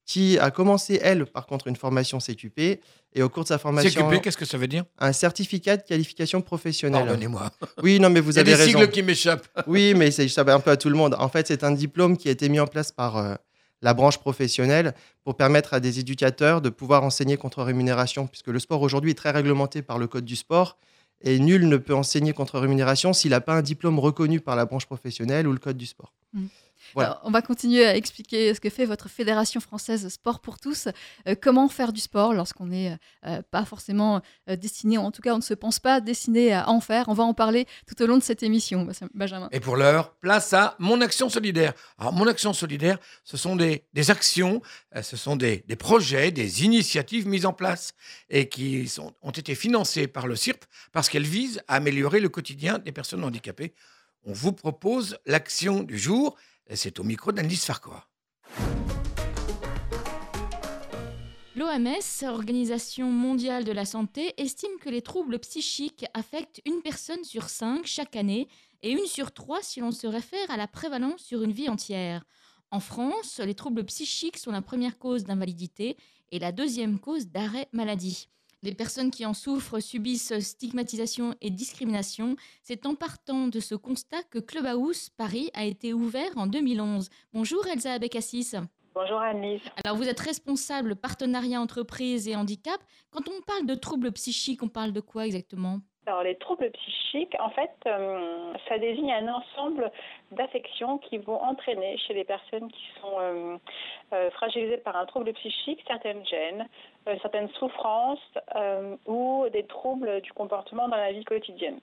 qui 0.06 0.38
a 0.40 0.52
commencé, 0.52 1.00
elle, 1.02 1.26
par 1.26 1.46
contre, 1.46 1.68
une 1.68 1.76
formation 1.76 2.20
CQP, 2.20 2.80
et 3.18 3.24
au 3.24 3.30
cours 3.30 3.44
de 3.44 3.48
sa 3.48 3.58
formation, 3.58 4.08
CQP, 4.10 4.22
qu'est-ce 4.22 4.38
que 4.38 4.46
ça 4.46 4.58
veut 4.58 4.68
dire? 4.68 4.86
Un 5.00 5.14
certificat 5.14 5.78
de 5.78 5.82
qualification 5.84 6.42
professionnelle. 6.42 7.06
Pardonnez-moi. 7.06 7.50
Oui, 7.82 8.00
non, 8.00 8.10
mais 8.10 8.20
vous 8.20 8.32
Il 8.32 8.36
y 8.36 8.38
a 8.40 8.42
avez 8.42 8.52
des 8.52 8.56
raison. 8.56 8.80
sigles 8.80 8.92
qui 8.92 9.04
m'échappent. 9.04 9.48
Oui, 9.68 9.94
mais 9.96 10.12
c'est 10.12 10.28
ça 10.28 10.44
va 10.44 10.54
un 10.54 10.60
peu 10.60 10.72
à 10.72 10.78
tout 10.78 10.90
le 10.90 10.96
monde. 10.96 11.16
En 11.18 11.30
fait, 11.30 11.48
c'est 11.48 11.64
un 11.64 11.72
diplôme 11.72 12.18
qui 12.18 12.28
a 12.28 12.32
été 12.32 12.50
mis 12.50 12.60
en 12.60 12.68
place 12.68 12.92
par 12.92 13.18
euh, 13.18 13.36
la 13.82 13.94
branche 13.94 14.20
professionnelle 14.20 14.94
pour 15.24 15.36
permettre 15.36 15.74
à 15.74 15.80
des 15.80 16.00
éducateurs 16.00 16.62
de 16.62 16.70
pouvoir 16.70 17.04
enseigner 17.04 17.38
contre 17.38 17.64
rémunération, 17.64 18.28
puisque 18.28 18.48
le 18.48 18.60
sport 18.60 18.82
aujourd'hui 18.82 19.12
est 19.12 19.16
très 19.16 19.32
réglementé 19.32 19.82
par 19.82 19.98
le 19.98 20.08
Code 20.08 20.26
du 20.26 20.36
sport. 20.36 20.78
Et 21.26 21.40
nul 21.40 21.68
ne 21.68 21.78
peut 21.78 21.96
enseigner 21.96 22.34
contre 22.34 22.60
rémunération 22.60 23.12
s'il 23.12 23.32
n'a 23.32 23.42
pas 23.42 23.56
un 23.56 23.62
diplôme 23.62 24.00
reconnu 24.00 24.40
par 24.40 24.56
la 24.56 24.66
branche 24.66 24.86
professionnelle 24.86 25.48
ou 25.48 25.52
le 25.52 25.60
Code 25.60 25.78
du 25.78 25.88
sport. 25.88 26.14
Voilà. 26.94 27.12
Alors, 27.12 27.22
on 27.24 27.32
va 27.32 27.42
continuer 27.42 27.86
à 27.86 27.96
expliquer 27.96 28.54
ce 28.54 28.60
que 28.60 28.70
fait 28.70 28.86
votre 28.86 29.10
fédération 29.10 29.60
française 29.60 30.08
Sport 30.10 30.40
pour 30.40 30.60
tous. 30.60 30.88
Euh, 31.28 31.36
comment 31.40 31.68
faire 31.68 31.94
du 31.94 32.02
sport 32.02 32.34
lorsqu'on 32.34 32.68
n'est 32.68 32.98
euh, 33.26 33.42
pas 33.52 33.66
forcément 33.66 34.22
euh, 34.50 34.56
destiné, 34.56 34.98
en 34.98 35.12
tout 35.12 35.22
cas 35.22 35.34
on 35.34 35.38
ne 35.38 35.42
se 35.42 35.54
pense 35.54 35.80
pas 35.80 36.02
destiné 36.02 36.54
à 36.54 36.70
en 36.70 36.80
faire? 36.80 37.06
On 37.10 37.14
va 37.14 37.24
en 37.24 37.34
parler 37.34 37.68
tout 37.88 38.02
au 38.02 38.08
long 38.08 38.18
de 38.18 38.24
cette 38.24 38.44
émission, 38.44 38.88
Benjamin. 39.14 39.50
Et 39.52 39.60
pour 39.60 39.76
l'heure, 39.76 40.14
place 40.16 40.54
à 40.54 40.76
Mon 40.80 41.02
Action 41.02 41.30
Solidaire. 41.30 41.74
Alors, 41.98 42.14
Mon 42.14 42.28
Action 42.28 42.54
Solidaire, 42.54 42.98
ce 43.24 43.38
sont 43.38 43.56
des, 43.56 43.86
des 43.94 44.12
actions, 44.12 44.62
euh, 44.96 45.02
ce 45.02 45.18
sont 45.18 45.36
des, 45.36 45.64
des 45.68 45.76
projets, 45.76 46.32
des 46.32 46.64
initiatives 46.64 47.28
mises 47.28 47.46
en 47.46 47.54
place 47.54 47.94
et 48.30 48.50
qui 48.50 48.88
sont, 48.88 49.14
ont 49.22 49.32
été 49.32 49.56
financées 49.56 50.08
par 50.08 50.28
le 50.28 50.36
CIRP 50.36 50.66
parce 50.92 51.10
qu'elles 51.10 51.24
visent 51.24 51.62
à 51.68 51.76
améliorer 51.76 52.20
le 52.20 52.30
quotidien 52.30 52.80
des 52.80 52.92
personnes 52.92 53.24
handicapées. 53.24 53.74
On 54.24 54.34
vous 54.34 54.54
propose 54.54 55.18
l'action 55.26 55.84
du 55.84 55.98
jour. 55.98 56.36
C'est 56.74 57.00
au 57.00 57.04
micro 57.04 57.32
d'Annelise 57.32 57.64
Farquhar. 57.64 58.10
L'OMS, 61.56 62.28
Organisation 62.28 63.10
mondiale 63.12 63.64
de 63.64 63.72
la 63.72 63.86
santé, 63.86 64.34
estime 64.42 64.78
que 64.82 64.90
les 64.90 65.02
troubles 65.02 65.40
psychiques 65.40 66.06
affectent 66.14 66.62
une 66.66 66.82
personne 66.82 67.24
sur 67.24 67.50
cinq 67.50 67.86
chaque 67.86 68.16
année 68.16 68.50
et 68.82 68.92
une 68.92 69.06
sur 69.06 69.32
trois 69.32 69.62
si 69.62 69.80
l'on 69.80 69.92
se 69.92 70.08
réfère 70.08 70.50
à 70.52 70.58
la 70.58 70.68
prévalence 70.68 71.22
sur 71.22 71.44
une 71.44 71.54
vie 71.54 71.70
entière. 71.70 72.26
En 72.72 72.80
France, 72.80 73.40
les 73.40 73.56
troubles 73.56 73.86
psychiques 73.86 74.38
sont 74.38 74.52
la 74.52 74.62
première 74.62 74.98
cause 74.98 75.24
d'invalidité 75.24 75.96
et 76.32 76.40
la 76.40 76.52
deuxième 76.52 77.00
cause 77.00 77.28
d'arrêt 77.28 77.70
maladie. 77.72 78.28
Les 78.66 78.74
personnes 78.74 79.12
qui 79.12 79.28
en 79.28 79.36
souffrent 79.36 79.80
subissent 79.80 80.40
stigmatisation 80.40 81.36
et 81.40 81.52
discrimination. 81.52 82.36
C'est 82.64 82.88
en 82.88 82.96
partant 82.96 83.48
de 83.48 83.60
ce 83.60 83.76
constat 83.76 84.24
que 84.32 84.40
Clubhouse 84.40 85.10
Paris 85.10 85.52
a 85.54 85.66
été 85.66 85.94
ouvert 85.94 86.32
en 86.36 86.48
2011. 86.48 87.12
Bonjour 87.32 87.64
Elsa 87.68 87.94
Abekassis. 87.94 88.54
Bonjour 88.96 89.20
Annelise. 89.20 89.62
Alors 89.84 89.96
vous 89.96 90.08
êtes 90.08 90.20
responsable 90.20 90.96
partenariat 90.96 91.62
entreprise 91.62 92.28
et 92.28 92.36
handicap. 92.36 92.84
Quand 93.12 93.30
on 93.30 93.40
parle 93.44 93.68
de 93.68 93.76
troubles 93.76 94.12
psychiques, 94.14 94.64
on 94.64 94.68
parle 94.68 94.94
de 94.94 95.00
quoi 95.00 95.28
exactement? 95.28 95.82
Alors 96.08 96.22
les 96.22 96.36
troubles 96.36 96.70
psychiques, 96.70 97.36
en 97.40 97.50
fait, 97.50 97.72
euh, 97.88 98.54
ça 98.68 98.78
désigne 98.78 99.12
un 99.12 99.34
ensemble 99.34 99.92
d'affections 100.32 101.00
qui 101.00 101.18
vont 101.18 101.42
entraîner 101.42 101.98
chez 101.98 102.14
les 102.14 102.24
personnes 102.24 102.72
qui 102.72 102.88
sont 103.02 103.16
euh, 103.20 103.58
euh, 104.14 104.30
fragilisées 104.32 104.78
par 104.78 104.96
un 104.96 105.06
trouble 105.08 105.34
psychique 105.34 105.84
certaines 105.88 106.24
gênes, 106.26 106.68
euh, 107.08 107.16
certaines 107.24 107.50
souffrances 107.50 108.20
ou 109.08 109.46
des 109.52 109.64
troubles 109.64 110.22
du 110.22 110.32
comportement 110.34 110.88
dans 110.88 110.98
la 110.98 111.12
vie 111.12 111.26
quotidienne. 111.26 111.80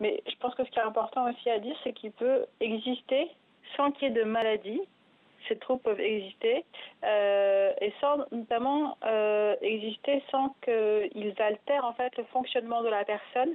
Mais 0.00 0.22
je 0.26 0.34
pense 0.36 0.54
que 0.54 0.64
ce 0.64 0.70
qui 0.70 0.78
est 0.78 0.82
important 0.82 1.28
aussi 1.30 1.50
à 1.50 1.58
dire, 1.58 1.76
c'est 1.84 1.92
qu'il 1.92 2.12
peut 2.12 2.46
exister 2.60 3.30
sans 3.76 3.90
qu'il 3.92 4.08
y 4.08 4.10
ait 4.10 4.14
de 4.14 4.24
maladie. 4.24 4.80
Ces 5.48 5.56
troubles 5.56 5.82
peuvent 5.82 6.00
exister 6.00 6.64
euh, 7.04 7.72
et 7.80 7.92
sans 8.00 8.18
notamment 8.30 8.96
euh, 9.04 9.54
exister 9.60 10.22
sans 10.30 10.54
qu'ils 10.62 11.34
altèrent 11.38 11.84
en 11.84 11.94
fait 11.94 12.16
le 12.16 12.24
fonctionnement 12.24 12.82
de 12.82 12.88
la 12.88 13.04
personne 13.04 13.54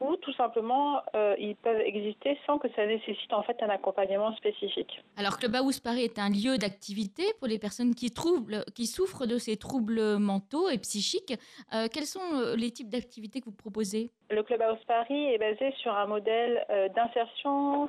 ou 0.00 0.16
tout 0.16 0.32
simplement 0.34 1.02
euh, 1.14 1.34
ils 1.38 1.56
peuvent 1.56 1.80
exister 1.80 2.38
sans 2.46 2.58
que 2.58 2.68
ça 2.76 2.86
nécessite 2.86 3.32
en 3.32 3.42
fait 3.42 3.60
un 3.62 3.68
accompagnement 3.68 4.34
spécifique. 4.36 5.02
Alors 5.16 5.38
Clubhouse 5.38 5.80
Paris 5.80 6.04
est 6.04 6.18
un 6.18 6.30
lieu 6.30 6.56
d'activité 6.56 7.24
pour 7.38 7.48
les 7.48 7.58
personnes 7.58 7.94
qui, 7.94 8.10
troublent, 8.10 8.64
qui 8.74 8.86
souffrent 8.86 9.26
de 9.26 9.38
ces 9.38 9.56
troubles 9.56 10.18
mentaux 10.18 10.68
et 10.68 10.78
psychiques. 10.78 11.34
Euh, 11.74 11.88
quels 11.92 12.06
sont 12.06 12.54
les 12.56 12.70
types 12.70 12.88
d'activités 12.88 13.40
que 13.40 13.46
vous 13.46 13.52
proposez? 13.52 14.10
Le 14.30 14.42
Clubhouse 14.42 14.84
Paris 14.86 15.32
est 15.32 15.38
basé 15.38 15.72
sur 15.78 15.94
un 15.96 16.06
modèle 16.06 16.64
euh, 16.70 16.88
d'insertion 16.90 17.88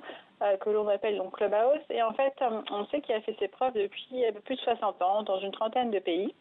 que 0.62 0.70
l'on 0.70 0.88
appelle 0.88 1.18
donc 1.18 1.36
Clubhouse. 1.36 1.82
Et 1.90 2.02
en 2.02 2.14
fait, 2.14 2.34
euh, 2.42 2.62
on 2.72 2.86
sait 2.88 3.02
qu'il 3.02 3.16
a 3.16 3.22
fait 3.22 3.36
ses 3.40 3.48
preuves 3.48 3.74
depuis 3.74 4.26
euh, 4.26 4.32
plus 4.44 4.56
de 4.56 4.62
60 4.62 5.02
ans 5.02 5.24
dans 5.24 5.40
une 5.40 5.52
trentaine 5.52 5.92
de 5.92 6.00
pays. 6.00 6.34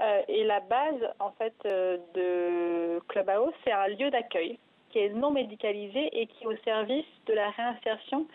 Euh, 0.00 0.22
et 0.28 0.44
la 0.44 0.60
base 0.60 1.14
en 1.20 1.30
fait 1.32 1.54
euh, 1.64 1.98
de 2.14 3.00
Clubhouse, 3.08 3.52
c'est 3.64 3.72
un 3.72 3.88
lieu 3.88 4.10
d'accueil 4.10 4.58
qui 4.90 4.98
est 4.98 5.10
non 5.10 5.30
médicalisé 5.30 6.08
et 6.12 6.26
qui 6.26 6.44
est 6.44 6.46
au 6.46 6.56
service 6.64 7.06
de 7.26 7.34
la 7.34 7.50
réinsertion 7.50 8.26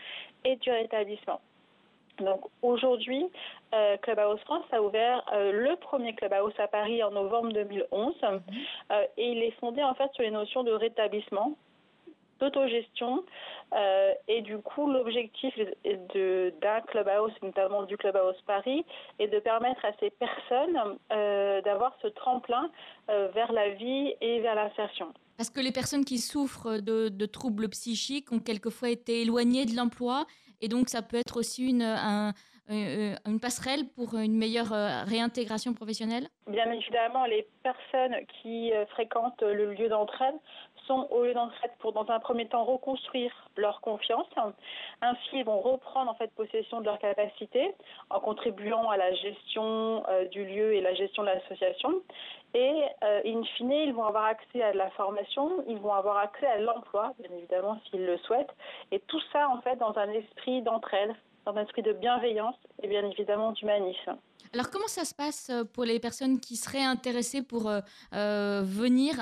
et 0.45 0.55
du 0.57 0.71
rétablissement. 0.71 1.41
Donc 2.19 2.41
aujourd'hui, 2.61 3.25
euh, 3.73 3.97
Clubhouse 3.97 4.39
France 4.41 4.65
a 4.71 4.81
ouvert 4.81 5.23
euh, 5.33 5.51
le 5.51 5.75
premier 5.77 6.13
Clubhouse 6.13 6.53
à 6.59 6.67
Paris 6.67 7.03
en 7.03 7.11
novembre 7.11 7.51
2011 7.53 8.13
euh, 8.23 9.05
et 9.17 9.31
il 9.31 9.43
est 9.43 9.51
fondé 9.59 9.83
en 9.83 9.93
fait 9.93 10.11
sur 10.13 10.23
les 10.23 10.31
notions 10.31 10.63
de 10.63 10.71
rétablissement, 10.71 11.55
d'autogestion 12.41 13.24
euh, 13.74 14.13
et 14.27 14.41
du 14.41 14.57
coup 14.57 14.91
l'objectif 14.91 15.53
d'un 15.86 16.81
Clubhouse, 16.81 17.31
notamment 17.41 17.83
du 17.83 17.95
Clubhouse 17.98 18.36
Paris, 18.45 18.83
est 19.19 19.27
de 19.27 19.39
permettre 19.39 19.86
à 19.86 19.91
ces 20.00 20.10
personnes 20.10 20.98
euh, 21.13 21.62
d'avoir 21.62 21.95
ce 22.01 22.07
tremplin 22.07 22.69
euh, 23.10 23.29
vers 23.33 23.51
la 23.53 23.69
vie 23.69 24.13
et 24.19 24.39
vers 24.41 24.55
l'insertion. 24.55 25.13
Parce 25.38 25.50
que 25.50 25.62
les 25.62 25.71
personnes 25.71 26.05
qui 26.05 26.17
souffrent 26.17 26.77
de, 26.79 27.10
de 27.10 27.25
troubles 27.25 27.69
psychiques 27.69 28.31
ont 28.31 28.39
quelquefois 28.39 28.89
été 28.89 29.21
éloignées 29.21 29.65
de 29.65 29.75
l'emploi 29.75 30.25
et 30.62 30.67
donc 30.67 30.89
ça 30.89 31.01
peut 31.01 31.17
être 31.17 31.38
aussi 31.38 31.69
une, 31.69 31.81
un- 31.83 32.33
euh, 32.69 33.15
une 33.25 33.39
passerelle 33.39 33.88
pour 33.95 34.15
une 34.17 34.38
meilleure 34.38 34.71
réintégration 35.07 35.74
professionnelle? 35.74 36.27
Bien 36.48 36.71
évidemment, 36.71 37.25
les 37.25 37.48
personnes 37.63 38.15
qui 38.41 38.71
fréquentent 38.89 39.41
le 39.41 39.74
lieu 39.74 39.89
d'entraide 39.89 40.36
au 40.91 41.24
lieu 41.24 41.33
d'entraide 41.33 41.71
pour, 41.79 41.93
dans 41.93 42.10
un 42.10 42.19
premier 42.19 42.48
temps, 42.48 42.63
reconstruire 42.63 43.31
leur 43.57 43.81
confiance. 43.81 44.27
Ainsi, 45.01 45.29
ils 45.33 45.45
vont 45.45 45.60
reprendre 45.60 46.12
en 46.12 46.15
fait 46.15 46.31
possession 46.36 46.81
de 46.81 46.86
leurs 46.86 47.00
capacités 47.00 47.74
en 48.10 48.19
contribuant 48.19 48.89
à 48.89 48.98
la 48.98 49.13
gestion 49.13 50.03
euh, 50.07 50.25
du 50.25 50.45
lieu 50.45 50.74
et 50.74 50.81
la 50.81 50.93
gestion 50.93 51.24
de 51.24 51.27
l'association. 51.27 52.01
Et 52.53 52.83
euh, 53.03 53.21
in 53.25 53.43
fine, 53.57 53.71
ils 53.71 53.93
vont 53.93 54.03
avoir 54.03 54.25
accès 54.25 54.62
à 54.62 54.74
la 54.74 54.89
formation, 54.91 55.63
ils 55.67 55.79
vont 55.79 55.93
avoir 55.93 56.17
accès 56.17 56.48
à 56.48 56.57
l'emploi, 56.57 57.13
bien 57.19 57.31
évidemment, 57.38 57.77
s'ils 57.89 58.05
le 58.05 58.17
souhaitent. 58.19 58.53
Et 58.91 59.00
tout 59.00 59.21
ça, 59.31 59.50
en 59.50 59.62
fait, 59.62 59.77
dans 59.77 59.98
un 59.98 60.10
esprit 60.12 60.62
d'entraide, 60.62 61.15
dans 61.45 61.55
un 61.55 61.63
esprit 61.63 61.81
de 61.81 61.93
bienveillance 61.93 62.55
et 62.83 62.88
bien 62.88 63.05
évidemment 63.05 63.51
d'humanisme. 63.51 64.17
Alors 64.53 64.69
comment 64.69 64.88
ça 64.88 65.05
se 65.05 65.15
passe 65.15 65.50
euh, 65.50 65.63
pour 65.63 65.86
les 65.86 66.00
personnes 66.00 66.39
qui 66.39 66.55
seraient 66.55 66.83
intéressées 66.83 67.41
pour 67.41 67.69
euh, 67.69 67.79
euh, 68.13 68.62
venir 68.63 69.15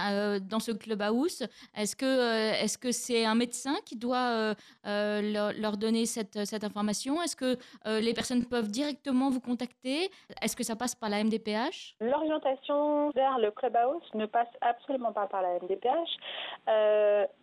dans 0.50 0.60
ce 0.60 0.72
clubhouse? 0.72 1.44
Est-ce 1.76 1.96
que 1.96 2.64
est-ce 2.64 2.78
que 2.78 2.92
c'est 2.92 3.26
un 3.26 3.36
médecin 3.36 3.76
qui 3.86 3.96
doit 3.96 4.54
leur, 4.86 5.78
donner 5.78 6.06
cette, 6.06 6.46
cette 6.46 6.64
information? 6.64 7.22
Est-ce 7.22 7.36
que 7.36 7.58
les 8.00 8.14
personnes 8.14 8.46
peuvent 8.46 8.70
directement 8.70 9.30
vous 9.30 9.42
contacter? 9.42 10.10
Est-ce 10.42 10.56
que 10.56 10.64
ça 10.64 10.76
passe 10.76 10.96
par 10.96 11.10
la 11.10 11.24
MDPH 11.24 11.96
L'orientation 12.02 13.10
vers 13.12 13.38
le 13.40 13.52
clubhouse 13.52 14.04
ne 14.14 14.26
passe 14.26 14.50
absolument 14.62 15.12
pas 15.12 15.28
par 15.28 15.42
la 15.42 15.60
MDPH. 15.60 16.12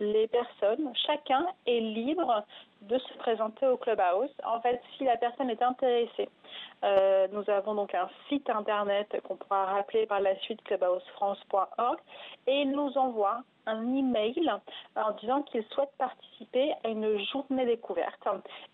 Les 0.00 0.28
personnes, 0.28 0.92
chacun 1.06 1.46
est 1.66 1.80
libre 1.80 2.44
de 2.82 2.98
se 2.98 3.18
présenter 3.18 3.66
au 3.66 3.76
clubhouse. 3.76 4.30
En 4.44 4.60
fait, 4.60 4.80
si 4.96 5.04
la 5.04 5.16
personne 5.16 5.50
est 5.50 5.62
intéressée, 5.62 6.28
nous 7.32 7.44
avons 7.48 7.65
donc 7.74 7.94
un 7.94 8.08
site 8.28 8.48
internet 8.50 9.20
qu'on 9.24 9.36
pourra 9.36 9.66
rappeler 9.66 10.06
par 10.06 10.20
la 10.20 10.36
suite 10.40 10.62
clubhousefrance.org 10.62 11.98
et 12.46 12.62
il 12.62 12.70
nous 12.70 12.96
envoie 12.96 13.42
un 13.66 13.94
email 13.94 14.34
en 14.96 15.10
disant 15.20 15.42
qu'il 15.42 15.64
souhaite 15.66 15.90
participer 15.98 16.72
à 16.84 16.88
une 16.88 17.18
journée 17.30 17.66
découverte. 17.66 18.26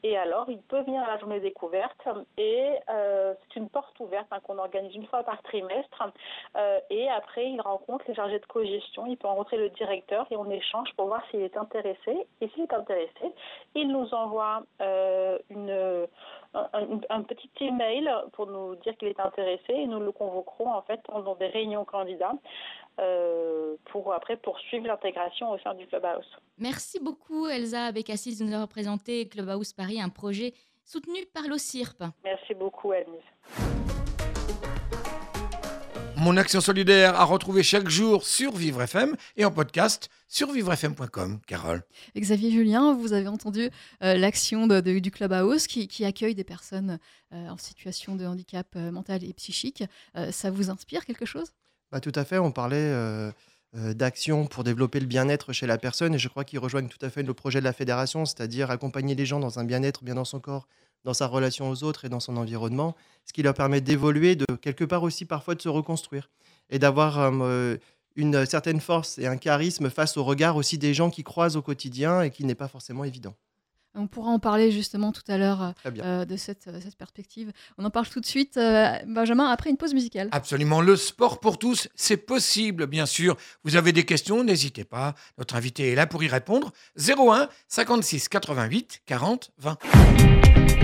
Et 0.02 0.16
alors, 0.16 0.48
il 0.48 0.58
peut 0.62 0.80
venir 0.82 1.02
à 1.02 1.06
la 1.06 1.18
journée 1.18 1.40
découverte 1.40 2.06
et 2.36 2.70
euh, 2.90 3.34
c'est 3.42 3.56
une 3.60 3.68
porte 3.68 3.98
ouverte 4.00 4.26
hein, 4.30 4.40
qu'on 4.44 4.58
organise 4.58 4.94
une 4.94 5.06
fois 5.06 5.22
par 5.22 5.40
trimestre. 5.42 6.02
Euh, 6.56 6.78
et 6.90 7.08
après, 7.10 7.50
il 7.50 7.60
rencontre 7.60 8.04
les 8.08 8.14
chargés 8.14 8.38
de 8.38 8.46
co-gestion, 8.46 9.06
il 9.06 9.16
peut 9.16 9.28
rencontrer 9.28 9.56
le 9.56 9.70
directeur 9.70 10.26
et 10.30 10.36
on 10.36 10.50
échange 10.50 10.92
pour 10.96 11.06
voir 11.06 11.22
s'il 11.30 11.40
est 11.40 11.56
intéressé. 11.56 12.26
Et 12.40 12.48
s'il 12.48 12.62
est 12.64 12.74
intéressé, 12.74 13.32
il 13.74 13.88
nous 13.88 14.12
envoie 14.14 14.62
euh, 14.80 15.38
une, 15.50 16.06
un, 16.54 16.68
un- 16.74 17.00
un 17.08 17.22
petit 17.22 17.50
email 17.60 18.08
pour 18.32 18.46
nous 18.46 18.74
dire 18.76 18.96
qu'il 18.96 19.08
est 19.08 19.20
intéressé 19.20 19.72
et 19.72 19.86
nous 19.86 20.00
le 20.00 20.12
convoquerons 20.12 20.72
en 20.72 20.82
fait 20.82 21.00
pendant 21.04 21.34
des 21.36 21.46
réunions 21.46 21.84
candidats 21.84 22.34
euh, 23.00 23.76
pour 23.90 24.12
après 24.12 24.36
poursuivre 24.36 24.86
l'intégration 24.86 25.50
au 25.50 25.58
sein 25.58 25.74
du 25.74 25.86
clubhouse. 25.86 26.26
Merci 26.58 26.98
beaucoup 27.00 27.46
Elsa 27.48 27.92
Bekassis 27.92 28.36
de 28.38 28.44
nous 28.44 28.52
avoir 28.52 28.68
présenté 28.68 29.28
Clubhouse 29.28 29.72
Paris, 29.72 30.00
un 30.00 30.08
projet 30.10 30.54
soutenu 30.84 31.24
par 31.32 31.44
l'OCIRP. 31.48 32.02
Merci 32.24 32.54
beaucoup, 32.54 32.92
Anne. 32.92 33.04
Mon 36.16 36.36
action 36.36 36.60
solidaire 36.60 37.18
à 37.18 37.24
retrouver 37.24 37.64
chaque 37.64 37.88
jour 37.88 38.24
sur 38.24 38.52
Vivre 38.52 38.80
FM 38.82 39.16
et 39.36 39.44
en 39.44 39.50
podcast 39.50 40.08
sur 40.28 40.52
vivrefm.com. 40.52 41.40
Carole. 41.48 41.82
Xavier 42.16 42.52
Julien, 42.52 42.94
vous 42.94 43.12
avez 43.12 43.26
entendu 43.26 43.70
euh, 44.04 44.14
l'action 44.14 44.68
de- 44.68 44.80
de- 44.80 45.00
du 45.00 45.10
Clubhouse 45.10 45.66
qui, 45.66 45.88
qui 45.88 46.04
accueille 46.04 46.36
des 46.36 46.44
personnes 46.44 47.00
euh, 47.32 47.48
en 47.48 47.56
situation 47.56 48.14
de 48.14 48.24
handicap 48.24 48.68
euh, 48.76 48.92
mental 48.92 49.24
et 49.24 49.32
psychique. 49.32 49.82
Euh, 50.16 50.30
ça 50.30 50.52
vous 50.52 50.70
inspire 50.70 51.04
quelque 51.04 51.24
chose? 51.26 51.50
Bah, 51.92 52.00
tout 52.00 52.12
à 52.14 52.24
fait, 52.24 52.38
on 52.38 52.50
parlait 52.50 52.78
euh, 52.78 53.30
euh, 53.76 53.92
d'actions 53.92 54.46
pour 54.46 54.64
développer 54.64 54.98
le 54.98 55.04
bien-être 55.04 55.52
chez 55.52 55.66
la 55.66 55.76
personne 55.76 56.14
et 56.14 56.18
je 56.18 56.28
crois 56.28 56.42
qu'ils 56.42 56.58
rejoignent 56.58 56.88
tout 56.88 57.04
à 57.04 57.10
fait 57.10 57.22
le 57.22 57.34
projet 57.34 57.60
de 57.60 57.64
la 57.64 57.74
fédération, 57.74 58.24
c'est-à-dire 58.24 58.70
accompagner 58.70 59.14
les 59.14 59.26
gens 59.26 59.40
dans 59.40 59.58
un 59.58 59.64
bien-être 59.64 60.02
bien 60.02 60.14
dans 60.14 60.24
son 60.24 60.40
corps, 60.40 60.66
dans 61.04 61.12
sa 61.12 61.26
relation 61.26 61.68
aux 61.68 61.84
autres 61.84 62.06
et 62.06 62.08
dans 62.08 62.18
son 62.20 62.38
environnement, 62.38 62.96
ce 63.26 63.34
qui 63.34 63.42
leur 63.42 63.52
permet 63.52 63.82
d'évoluer, 63.82 64.36
de 64.36 64.46
quelque 64.62 64.84
part 64.84 65.02
aussi 65.02 65.26
parfois 65.26 65.54
de 65.54 65.60
se 65.60 65.68
reconstruire 65.68 66.30
et 66.70 66.78
d'avoir 66.78 67.18
euh, 67.18 67.76
une 68.16 68.46
certaine 68.46 68.80
force 68.80 69.18
et 69.18 69.26
un 69.26 69.36
charisme 69.36 69.90
face 69.90 70.16
au 70.16 70.24
regard 70.24 70.56
aussi 70.56 70.78
des 70.78 70.94
gens 70.94 71.10
qui 71.10 71.24
croisent 71.24 71.56
au 71.58 71.62
quotidien 71.62 72.22
et 72.22 72.30
qui 72.30 72.46
n'est 72.46 72.54
pas 72.54 72.68
forcément 72.68 73.04
évident. 73.04 73.34
On 73.94 74.06
pourra 74.06 74.30
en 74.30 74.38
parler 74.38 74.70
justement 74.70 75.12
tout 75.12 75.22
à 75.28 75.36
l'heure 75.36 75.74
euh, 75.86 76.24
de 76.24 76.36
cette, 76.36 76.66
euh, 76.68 76.80
cette 76.82 76.96
perspective. 76.96 77.52
On 77.76 77.84
en 77.84 77.90
parle 77.90 78.08
tout 78.08 78.20
de 78.20 78.26
suite, 78.26 78.56
euh, 78.56 78.90
Benjamin, 79.06 79.50
après 79.50 79.68
une 79.68 79.76
pause 79.76 79.92
musicale. 79.92 80.28
Absolument, 80.32 80.80
le 80.80 80.96
sport 80.96 81.40
pour 81.40 81.58
tous, 81.58 81.88
c'est 81.94 82.16
possible, 82.16 82.86
bien 82.86 83.04
sûr. 83.04 83.36
Vous 83.64 83.76
avez 83.76 83.92
des 83.92 84.04
questions, 84.04 84.44
n'hésitez 84.44 84.84
pas. 84.84 85.14
Notre 85.36 85.56
invité 85.56 85.92
est 85.92 85.94
là 85.94 86.06
pour 86.06 86.22
y 86.22 86.28
répondre. 86.28 86.72
01 86.98 87.48
56 87.68 88.28
88 88.28 89.02
40 89.04 89.50
20. 89.58 89.78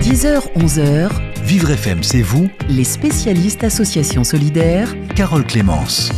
10h, 0.01 0.53
11h, 0.53 1.43
Vivre 1.43 1.71
FM, 1.71 2.03
c'est 2.03 2.21
vous, 2.21 2.49
les 2.69 2.83
spécialistes 2.83 3.63
Association 3.63 4.23
Solidaire, 4.23 4.93
Carole 5.15 5.45
Clémence. 5.45 6.11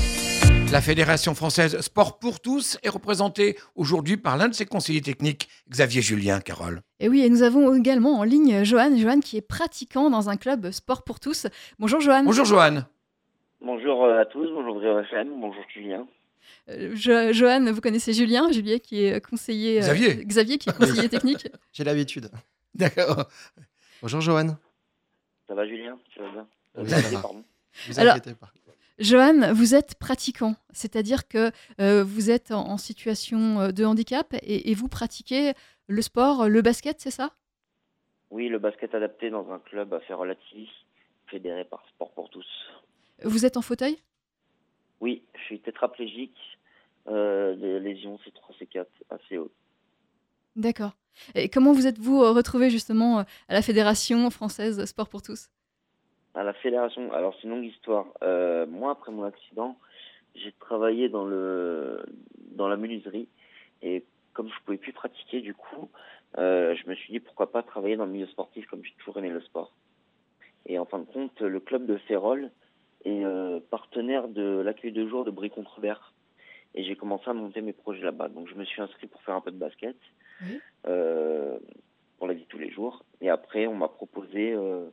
La 0.71 0.79
Fédération 0.81 1.35
française 1.35 1.79
Sport 1.81 2.17
pour 2.19 2.39
tous 2.39 2.77
est 2.83 2.89
représentée 2.89 3.57
aujourd'hui 3.75 4.15
par 4.15 4.37
l'un 4.37 4.47
de 4.47 4.53
ses 4.53 4.65
conseillers 4.65 5.01
techniques, 5.01 5.49
Xavier 5.69 6.01
Julien, 6.01 6.39
Carole. 6.39 6.81
Et 6.99 7.09
oui, 7.09 7.21
et 7.21 7.29
nous 7.29 7.41
avons 7.43 7.75
également 7.75 8.19
en 8.19 8.23
ligne 8.23 8.63
Johan, 8.63 8.95
Johan 8.95 9.19
qui 9.19 9.35
est 9.37 9.41
pratiquant 9.41 10.09
dans 10.09 10.29
un 10.29 10.37
club 10.37 10.71
sport 10.71 11.03
pour 11.03 11.19
tous. 11.19 11.47
Bonjour 11.77 11.99
Johan. 11.99 12.23
Bonjour 12.23 12.45
Johan. 12.45 12.83
Bonjour 13.59 14.05
à 14.05 14.25
tous, 14.25 14.47
bonjour 14.53 14.81
FM, 15.01 15.41
bonjour 15.41 15.63
Julien. 15.73 16.07
Euh, 16.69 16.95
Jo- 16.95 17.33
Johan, 17.33 17.71
vous 17.73 17.81
connaissez 17.81 18.13
Julien, 18.13 18.49
Julien 18.51 18.79
qui 18.79 19.03
est 19.03 19.19
conseiller. 19.25 19.77
euh, 19.79 19.81
Xavier. 19.81 20.25
Xavier 20.25 20.57
qui 20.57 20.69
est 20.69 20.77
conseiller 20.77 21.09
technique. 21.09 21.47
J'ai 21.73 21.83
l'habitude. 21.83 22.29
D'accord. 22.73 23.25
Bonjour 24.01 24.21
Johan. 24.21 24.55
Ça 25.49 25.53
va 25.53 25.67
Julien? 25.67 25.97
Tu 26.13 26.19
vas 26.19 26.31
bien? 26.31 26.47
Oui, 26.77 26.89
ça 26.89 27.01
va. 27.01 27.21
pardon. 27.21 27.43
Vous 27.89 27.99
Alors- 27.99 28.15
inquiétez 28.15 28.35
pas. 28.35 28.51
Johan, 29.00 29.53
vous 29.53 29.74
êtes 29.74 29.95
pratiquant, 29.95 30.55
c'est-à-dire 30.74 31.27
que 31.27 31.51
euh, 31.79 32.03
vous 32.03 32.29
êtes 32.29 32.51
en, 32.51 32.67
en 32.69 32.77
situation 32.77 33.60
euh, 33.60 33.71
de 33.71 33.83
handicap 33.83 34.33
et, 34.43 34.69
et 34.69 34.74
vous 34.75 34.88
pratiquez 34.88 35.53
le 35.88 36.01
sport, 36.01 36.48
le 36.48 36.62
basket, 36.62 37.01
c'est 37.01 37.12
ça? 37.12 37.31
Oui, 38.29 38.48
le 38.48 38.60
basket 38.60 38.93
adapté 38.95 39.29
dans 39.29 39.51
un 39.51 39.60
club 39.60 39.93
à 39.93 40.00
Ferrolati, 40.01 40.69
fédéré 41.27 41.65
par 41.65 41.83
Sport 41.89 42.12
pour 42.12 42.29
tous. 42.29 42.48
Vous 43.24 43.45
êtes 43.45 43.57
en 43.57 43.62
fauteuil? 43.62 43.98
Oui, 45.00 45.24
je 45.36 45.41
suis 45.41 45.60
tétraplégique, 45.60 46.38
euh, 47.07 47.55
des 47.55 47.79
lésions 47.79 48.17
C3, 48.17 48.57
C4 48.60 48.86
assez 49.10 49.38
hautes. 49.38 49.51
D'accord. 50.55 50.91
Et 51.36 51.50
comment 51.50 51.74
vous 51.74 51.88
êtes-vous 51.88 52.24
euh, 52.24 52.31
retrouvé 52.31 52.69
justement 52.69 53.19
à 53.19 53.25
la 53.50 53.62
Fédération 53.62 54.29
française 54.29 54.86
Sport 54.86 55.10
pour 55.10 55.21
tous? 55.21 55.50
À 56.33 56.43
la 56.43 56.53
fédération, 56.53 57.11
alors 57.11 57.35
c'est 57.35 57.43
une 57.43 57.51
longue 57.51 57.65
histoire. 57.65 58.05
Euh, 58.23 58.65
moi, 58.65 58.91
après 58.91 59.11
mon 59.11 59.23
accident, 59.23 59.77
j'ai 60.35 60.53
travaillé 60.53 61.09
dans 61.09 61.25
le 61.25 62.05
dans 62.51 62.67
la 62.67 62.77
menuiserie 62.77 63.27
et 63.81 64.03
comme 64.33 64.47
je 64.47 64.63
pouvais 64.63 64.77
plus 64.77 64.93
pratiquer 64.93 65.41
du 65.41 65.53
coup, 65.53 65.89
euh, 66.38 66.75
je 66.75 66.89
me 66.89 66.95
suis 66.95 67.11
dit 67.11 67.19
pourquoi 67.19 67.51
pas 67.51 67.63
travailler 67.63 67.97
dans 67.97 68.05
le 68.05 68.11
milieu 68.11 68.27
sportif 68.27 68.65
comme 68.67 68.83
j'ai 68.83 68.93
toujours 69.00 69.17
aimé 69.17 69.29
le 69.29 69.41
sport. 69.41 69.73
Et 70.67 70.79
en 70.79 70.85
fin 70.85 71.00
de 71.00 71.05
compte, 71.05 71.41
le 71.41 71.59
club 71.59 71.85
de 71.85 71.97
Férol 71.97 72.50
est 73.03 73.25
euh, 73.25 73.59
partenaire 73.69 74.27
de 74.27 74.61
l'accueil 74.61 74.91
de 74.91 75.07
jour 75.07 75.25
de 75.25 75.31
Brie-Contrebert. 75.31 76.13
Et 76.75 76.83
j'ai 76.83 76.95
commencé 76.95 77.29
à 77.29 77.33
monter 77.33 77.61
mes 77.61 77.73
projets 77.73 78.03
là-bas. 78.03 78.29
Donc 78.29 78.47
je 78.47 78.55
me 78.55 78.63
suis 78.63 78.81
inscrit 78.81 79.07
pour 79.07 79.21
faire 79.23 79.35
un 79.35 79.41
peu 79.41 79.51
de 79.51 79.57
basket, 79.57 79.97
euh, 80.88 81.57
pour 82.17 82.27
la 82.27 82.33
vie 82.33 82.45
tous 82.47 82.59
les 82.59 82.71
jours. 82.71 83.03
Et 83.19 83.29
après, 83.29 83.67
on 83.67 83.75
m'a 83.75 83.89
proposé 83.89 84.53
euh, 84.53 84.85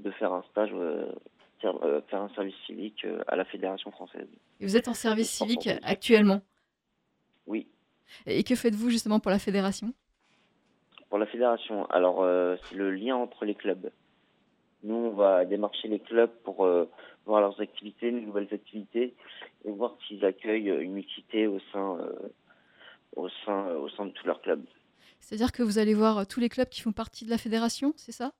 de 0.00 0.10
faire 0.12 0.32
un 0.32 0.42
stage, 0.50 0.70
euh, 0.72 1.12
faire, 1.60 1.76
euh, 1.84 2.00
faire 2.08 2.22
un 2.22 2.28
service 2.30 2.54
civique 2.66 3.04
euh, 3.04 3.22
à 3.28 3.36
la 3.36 3.44
Fédération 3.44 3.90
française. 3.90 4.28
Et 4.60 4.66
vous 4.66 4.76
êtes 4.76 4.88
en 4.88 4.94
service 4.94 5.30
civique 5.30 5.68
actuellement. 5.82 6.42
Oui, 7.46 7.66
Et 8.26 8.44
que 8.44 8.54
faites-vous 8.54 8.90
justement 8.90 9.20
pour 9.20 9.30
la 9.30 9.38
Fédération 9.38 9.92
pour 11.08 11.18
la 11.18 11.26
Fédération. 11.26 11.86
Alors, 11.86 12.24
c'est 12.68 12.76
le 12.76 12.92
lien 12.92 13.16
entre 13.16 13.44
les 13.44 13.56
clubs. 13.56 13.90
Nous, 14.82 14.94
on 14.94 15.10
va 15.10 15.44
démarcher 15.44 15.88
les 15.88 16.00
clubs 16.00 16.30
pour 16.42 16.64
euh, 16.64 16.88
voir 17.26 17.40
leurs 17.40 17.60
activités, 17.60 18.10
les 18.10 18.22
nouvelles 18.22 18.48
activités, 18.52 19.14
et 19.64 19.70
voir 19.70 19.96
s'ils 20.06 20.24
accueillent 20.24 20.70
une 20.70 20.92
mixité 20.92 21.46
au 21.46 21.58
sein, 21.72 21.98
euh, 21.98 22.28
au 23.14 23.28
sein, 23.44 23.66
au 23.74 23.88
sein 23.90 24.06
de 24.06 24.10
tous 24.12 24.26
leurs 24.26 24.40
clubs. 24.40 24.64
C'est-à-dire 25.20 25.52
que 25.52 25.62
vous 25.62 25.78
allez 25.78 25.92
voir 25.92 26.26
tous 26.26 26.40
les 26.40 26.48
clubs 26.48 26.68
qui 26.68 26.80
font 26.80 26.92
partie 26.92 27.26
de 27.26 27.30
la 27.30 27.36
fédération, 27.36 27.92
c'est 27.96 28.12
ça 28.12 28.32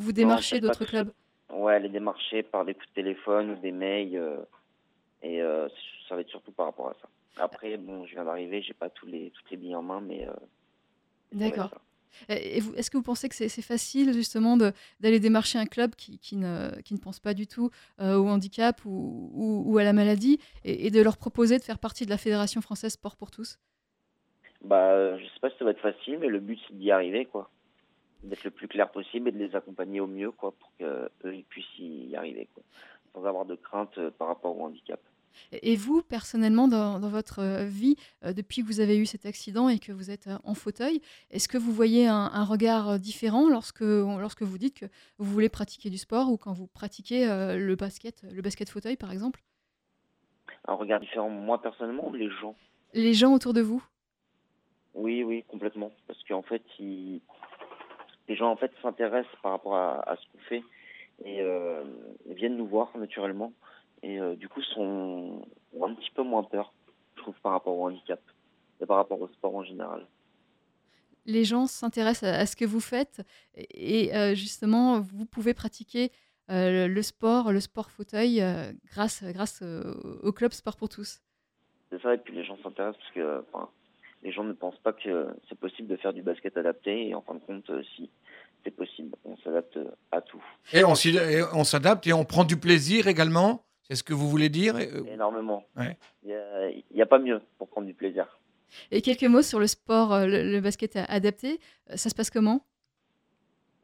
Vous 0.00 0.12
démarchez 0.12 0.60
d'autres 0.60 0.84
clubs 0.86 1.12
Ouais, 1.52 1.78
les 1.80 1.88
démarcher 1.88 2.42
par 2.42 2.64
des 2.64 2.74
coups 2.74 2.88
de 2.88 2.94
téléphone 2.94 3.50
ou 3.50 3.56
des 3.56 3.72
mails, 3.72 4.16
euh, 4.16 4.38
et 5.22 5.42
euh, 5.42 5.68
ça 6.08 6.14
va 6.14 6.22
être 6.22 6.28
surtout 6.30 6.52
par 6.52 6.66
rapport 6.66 6.88
à 6.88 6.94
ça. 7.02 7.08
Après, 7.36 7.76
bon, 7.76 8.06
je 8.06 8.12
viens 8.12 8.24
d'arriver, 8.24 8.62
j'ai 8.62 8.72
pas 8.74 8.88
tous 8.88 9.06
les, 9.06 9.30
toutes 9.32 9.50
les 9.50 9.56
billes 9.56 9.76
en 9.76 9.82
main, 9.82 10.00
mais. 10.00 10.26
euh, 10.26 10.32
D'accord. 11.32 11.70
est-ce 12.28 12.90
que 12.90 12.96
vous 12.96 13.02
pensez 13.02 13.28
que 13.28 13.34
c'est 13.34 13.62
facile 13.62 14.12
justement 14.12 14.56
de- 14.56 14.72
d'aller 15.00 15.20
démarcher 15.20 15.58
un 15.58 15.66
club 15.66 15.94
qui, 15.94 16.18
qui 16.18 16.36
ne, 16.36 16.70
qui 16.82 16.94
ne 16.94 16.98
pense 16.98 17.20
pas 17.20 17.34
du 17.34 17.46
tout 17.46 17.70
euh, 18.00 18.16
au 18.16 18.26
handicap 18.28 18.84
ou, 18.84 19.30
ou- 19.32 19.62
ou 19.66 19.78
à 19.78 19.84
la 19.84 19.92
maladie 19.92 20.38
et, 20.64 20.86
et 20.86 20.90
de 20.90 21.00
leur 21.02 21.16
proposer 21.18 21.58
de 21.58 21.62
faire 21.62 21.78
partie 21.78 22.04
de 22.06 22.10
la 22.10 22.18
Fédération 22.18 22.60
française 22.60 22.92
Sport 22.92 23.16
pour 23.16 23.30
tous? 23.30 23.58
Bah, 24.62 25.16
je 25.18 25.24
sais 25.24 25.40
pas 25.40 25.50
si 25.50 25.56
ça 25.58 25.64
va 25.64 25.70
être 25.70 25.80
facile, 25.80 26.18
mais 26.18 26.28
le 26.28 26.40
but 26.40 26.58
c'est 26.68 26.76
d'y 26.76 26.90
arriver, 26.90 27.26
quoi. 27.26 27.50
D'être 28.22 28.44
le 28.44 28.50
plus 28.50 28.68
clair 28.68 28.90
possible 28.90 29.28
et 29.28 29.32
de 29.32 29.38
les 29.38 29.56
accompagner 29.56 30.00
au 30.00 30.06
mieux, 30.06 30.30
quoi, 30.30 30.52
pour 30.52 30.70
qu'eux 30.78 31.10
ils 31.24 31.44
puissent 31.44 31.78
y 31.78 32.14
arriver, 32.14 32.48
quoi. 32.54 32.62
Sans 33.14 33.24
avoir 33.24 33.44
de 33.44 33.56
crainte 33.56 33.96
euh, 33.98 34.10
par 34.10 34.28
rapport 34.28 34.56
au 34.56 34.64
handicap. 34.64 35.00
Et 35.52 35.74
vous, 35.74 36.02
personnellement, 36.02 36.68
dans, 36.68 37.00
dans 37.00 37.08
votre 37.08 37.38
euh, 37.38 37.64
vie, 37.64 37.96
euh, 38.24 38.32
depuis 38.32 38.62
que 38.62 38.66
vous 38.66 38.80
avez 38.80 38.98
eu 38.98 39.06
cet 39.06 39.26
accident 39.26 39.68
et 39.68 39.78
que 39.78 39.90
vous 39.90 40.10
êtes 40.10 40.28
en 40.44 40.54
fauteuil, 40.54 41.00
est-ce 41.30 41.48
que 41.48 41.56
vous 41.56 41.72
voyez 41.72 42.06
un, 42.08 42.30
un 42.32 42.44
regard 42.44 42.98
différent 42.98 43.48
lorsque, 43.48 43.80
lorsque 43.80 44.42
vous 44.42 44.58
dites 44.58 44.78
que 44.78 44.86
vous 45.18 45.32
voulez 45.32 45.48
pratiquer 45.48 45.88
du 45.88 45.98
sport 45.98 46.30
ou 46.30 46.36
quand 46.36 46.52
vous 46.52 46.66
pratiquez 46.66 47.28
euh, 47.28 47.56
le 47.56 47.74
basket, 47.74 48.22
le 48.30 48.42
basket 48.42 48.68
fauteuil, 48.68 48.96
par 48.96 49.12
exemple? 49.12 49.42
Un 50.68 50.74
regard 50.74 51.00
différent, 51.00 51.30
moi 51.30 51.62
personnellement, 51.62 52.08
ou 52.08 52.14
les 52.14 52.28
gens? 52.28 52.54
Les 52.92 53.14
gens 53.14 53.32
autour 53.32 53.54
de 53.54 53.62
vous? 53.62 53.82
Oui, 54.94 55.22
oui, 55.22 55.44
complètement. 55.48 55.90
Parce 56.06 56.22
qu'en 56.24 56.42
fait, 56.42 56.62
ils... 56.78 57.22
les 58.30 58.36
gens 58.36 58.50
en 58.50 58.56
fait 58.56 58.72
s'intéressent 58.80 59.36
par 59.42 59.52
rapport 59.52 59.74
à, 59.74 60.08
à 60.08 60.16
ce 60.16 60.22
qu'on 60.30 60.42
fait 60.52 60.62
et 61.24 61.42
euh, 61.42 61.82
viennent 62.26 62.56
nous 62.56 62.66
voir 62.76 62.96
naturellement 62.96 63.52
et 64.02 64.20
euh, 64.20 64.36
du 64.36 64.48
coup 64.48 64.62
sont 64.62 65.42
ont 65.74 65.84
un 65.84 65.94
petit 65.94 66.12
peu 66.16 66.22
moins 66.22 66.44
peur, 66.44 66.72
je 67.16 67.22
trouve, 67.22 67.34
par 67.42 67.52
rapport 67.52 67.76
au 67.76 67.84
handicap 67.88 68.20
et 68.80 68.86
par 68.86 68.96
rapport 68.98 69.20
au 69.20 69.28
sport 69.28 69.54
en 69.56 69.64
général. 69.64 70.06
les 71.26 71.44
gens 71.44 71.66
s'intéressent 71.66 72.30
à, 72.30 72.38
à 72.42 72.46
ce 72.46 72.56
que 72.56 72.64
vous 72.64 72.80
faites 72.80 73.22
et, 73.54 74.06
et, 74.06 74.16
euh, 74.16 74.34
justement, 74.34 75.00
vous 75.00 75.26
pouvez 75.26 75.54
pratiquer 75.54 76.10
euh, 76.50 76.86
le, 76.88 76.94
le 76.94 77.02
sport, 77.02 77.52
le 77.52 77.60
sport 77.60 77.90
fauteuil 77.90 78.40
euh, 78.40 78.72
grâce, 78.92 79.22
grâce 79.24 79.60
euh, 79.62 79.94
au 80.22 80.32
club 80.32 80.52
Sport 80.52 80.76
pour 80.76 80.88
tous. 80.88 81.20
C'est 81.90 82.00
ça, 82.02 82.14
et 82.14 82.18
puis 82.18 82.34
les 82.34 82.44
gens 82.44 82.56
s'intéressent 82.62 83.00
parce 83.02 83.12
que 83.12 83.44
enfin, 83.52 83.68
les 84.22 84.32
gens 84.32 84.44
ne 84.44 84.52
pensent 84.52 84.78
pas 84.78 84.92
que 84.92 85.28
c'est 85.48 85.58
possible 85.58 85.88
de 85.88 85.96
faire 85.96 86.12
du 86.12 86.22
basket 86.22 86.56
adapté 86.56 87.08
et 87.08 87.14
en 87.14 87.22
fin 87.22 87.34
de 87.34 87.40
compte, 87.40 87.68
euh, 87.70 87.82
si 87.96 88.10
c'est 88.64 88.70
possible, 88.70 89.16
on 89.24 89.36
s'adapte 89.38 89.78
à 90.12 90.20
tout. 90.20 90.42
Et 90.72 90.84
on 90.84 91.64
s'adapte 91.64 92.06
et 92.06 92.12
on 92.12 92.24
prend 92.24 92.44
du 92.44 92.58
plaisir 92.58 93.06
également. 93.08 93.64
C'est 93.88 93.96
ce 93.96 94.02
que 94.04 94.12
vous 94.14 94.28
voulez 94.28 94.50
dire 94.50 94.76
Euh, 94.76 95.02
Énormément. 95.12 95.64
Ouais. 95.76 95.96
Il 96.22 96.28
n'y 96.28 96.34
a, 96.34 96.68
il 96.70 96.84
y 96.96 97.02
a 97.02 97.06
pas 97.06 97.18
mieux 97.18 97.40
pour 97.58 97.68
prendre 97.68 97.86
du 97.86 97.94
plaisir. 97.94 98.38
Et 98.92 99.00
quelques 99.02 99.24
mots 99.24 99.42
sur 99.42 99.58
le 99.58 99.66
sport, 99.66 100.12
euh, 100.12 100.26
le, 100.26 100.42
le 100.52 100.60
basket 100.60 100.96
adapté. 101.08 101.58
Euh, 101.90 101.96
Ça 101.96 102.08
se 102.10 102.14
passe 102.14 102.30
comment? 102.30 102.60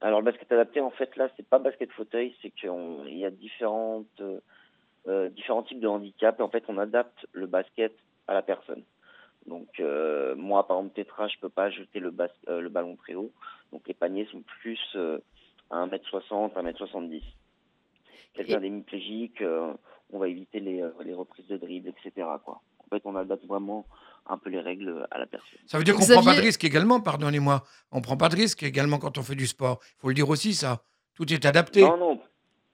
Alors 0.02 0.20
le 0.20 0.26
basket 0.26 0.52
adapté, 0.52 0.80
en 0.80 0.90
fait, 0.90 1.16
là, 1.16 1.28
c'est 1.36 1.48
pas 1.48 1.58
basket 1.58 1.90
fauteuil, 1.92 2.36
c'est 2.42 2.50
qu'il 2.50 3.16
y 3.18 3.24
a 3.24 3.30
différentes, 3.30 4.06
euh, 4.20 4.38
euh, 5.08 5.28
différents 5.30 5.62
types 5.62 5.80
de 5.80 5.88
handicap. 5.88 6.38
Et 6.38 6.42
en 6.42 6.50
fait, 6.50 6.64
on 6.68 6.76
adapte 6.78 7.26
le 7.32 7.46
basket 7.46 7.96
à 8.28 8.34
la 8.34 8.42
personne. 8.42 8.82
Donc 9.46 9.68
euh, 9.80 10.34
moi, 10.36 10.66
par 10.66 10.78
exemple, 10.78 10.94
tétra, 10.94 11.28
je 11.28 11.36
peux 11.40 11.48
pas 11.48 11.70
jeter 11.70 12.00
le, 12.00 12.10
bas- 12.10 12.28
euh, 12.48 12.60
le 12.60 12.68
ballon 12.68 12.96
très 12.96 13.14
haut. 13.14 13.32
Donc 13.72 13.86
les 13.86 13.94
paniers 13.94 14.26
sont 14.32 14.42
plus 14.60 14.80
euh, 14.96 15.18
à 15.70 15.86
1m60, 15.86 16.52
1m70. 16.54 17.22
Quelqu'un 18.34 18.60
d'hémiplégique, 18.60 19.40
euh, 19.40 19.72
on 20.12 20.18
va 20.18 20.28
éviter 20.28 20.60
les, 20.60 20.84
les 21.04 21.14
reprises 21.14 21.46
de 21.46 21.56
dribble, 21.56 21.88
etc. 21.88 22.26
Quoi. 22.44 22.60
En 22.78 22.88
fait, 22.94 23.02
on 23.04 23.16
adapte 23.16 23.44
vraiment 23.46 23.86
un 24.26 24.36
peu 24.38 24.50
les 24.50 24.60
règles 24.60 25.06
à 25.10 25.18
la 25.18 25.26
personne. 25.26 25.58
Ça 25.66 25.78
veut 25.78 25.84
dire 25.84 25.94
qu'on 25.94 26.02
ne 26.02 26.06
prend 26.06 26.16
pas 26.16 26.20
de 26.22 26.34
Xavier- 26.36 26.46
risque 26.48 26.64
également, 26.64 27.00
pardonnez-moi. 27.00 27.62
On 27.92 27.98
ne 27.98 28.02
prend 28.02 28.16
pas 28.16 28.28
de 28.28 28.36
risque 28.36 28.62
également 28.62 28.98
quand 28.98 29.16
on 29.18 29.22
fait 29.22 29.34
du 29.36 29.46
sport. 29.46 29.80
Il 29.82 30.00
faut 30.00 30.08
le 30.08 30.14
dire 30.14 30.28
aussi, 30.28 30.54
ça. 30.54 30.82
Tout 31.14 31.32
est 31.32 31.46
adapté. 31.46 31.80
Non, 31.82 31.96
non, 31.96 32.20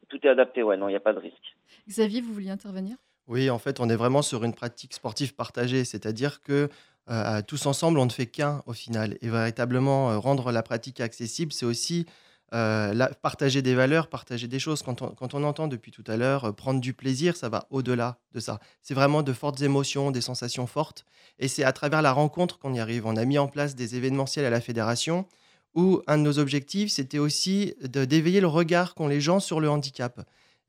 tout 0.08 0.18
est 0.22 0.28
adapté, 0.28 0.62
ouais, 0.62 0.76
non, 0.76 0.88
il 0.88 0.92
n'y 0.92 0.96
a 0.96 1.00
pas 1.00 1.12
de 1.12 1.20
risque. 1.20 1.56
Xavier, 1.88 2.20
vous 2.20 2.32
vouliez 2.34 2.50
intervenir? 2.50 2.96
Oui, 3.28 3.50
en 3.50 3.58
fait, 3.58 3.80
on 3.80 3.88
est 3.88 3.96
vraiment 3.96 4.22
sur 4.22 4.44
une 4.44 4.54
pratique 4.54 4.94
sportive 4.94 5.34
partagée, 5.34 5.84
c'est-à-dire 5.84 6.40
que 6.40 6.68
euh, 7.10 7.42
tous 7.46 7.66
ensemble, 7.66 7.98
on 7.98 8.06
ne 8.06 8.10
fait 8.10 8.26
qu'un 8.26 8.62
au 8.66 8.72
final. 8.72 9.18
Et 9.22 9.28
véritablement, 9.28 10.10
euh, 10.10 10.18
rendre 10.18 10.52
la 10.52 10.62
pratique 10.62 11.00
accessible, 11.00 11.52
c'est 11.52 11.66
aussi 11.66 12.06
euh, 12.54 13.06
partager 13.22 13.62
des 13.62 13.74
valeurs, 13.74 14.08
partager 14.08 14.46
des 14.48 14.58
choses. 14.58 14.82
Quand 14.82 15.02
on, 15.02 15.08
quand 15.08 15.34
on 15.34 15.42
entend 15.44 15.68
depuis 15.68 15.90
tout 15.90 16.04
à 16.06 16.16
l'heure 16.16 16.54
prendre 16.54 16.80
du 16.80 16.94
plaisir, 16.94 17.36
ça 17.36 17.48
va 17.48 17.66
au-delà 17.70 18.18
de 18.32 18.40
ça. 18.40 18.60
C'est 18.82 18.94
vraiment 18.94 19.22
de 19.22 19.32
fortes 19.32 19.62
émotions, 19.62 20.10
des 20.10 20.20
sensations 20.20 20.66
fortes. 20.66 21.04
Et 21.38 21.48
c'est 21.48 21.64
à 21.64 21.72
travers 21.72 22.02
la 22.02 22.12
rencontre 22.12 22.58
qu'on 22.58 22.74
y 22.74 22.80
arrive. 22.80 23.06
On 23.06 23.16
a 23.16 23.24
mis 23.24 23.38
en 23.38 23.48
place 23.48 23.74
des 23.74 23.96
événementiels 23.96 24.44
à 24.44 24.50
la 24.50 24.60
fédération 24.60 25.26
où 25.74 26.02
un 26.06 26.18
de 26.18 26.22
nos 26.22 26.38
objectifs, 26.38 26.90
c'était 26.90 27.18
aussi 27.18 27.74
d'éveiller 27.82 28.40
le 28.40 28.46
regard 28.46 28.94
qu'ont 28.94 29.08
les 29.08 29.20
gens 29.20 29.40
sur 29.40 29.58
le 29.58 29.70
handicap. 29.70 30.20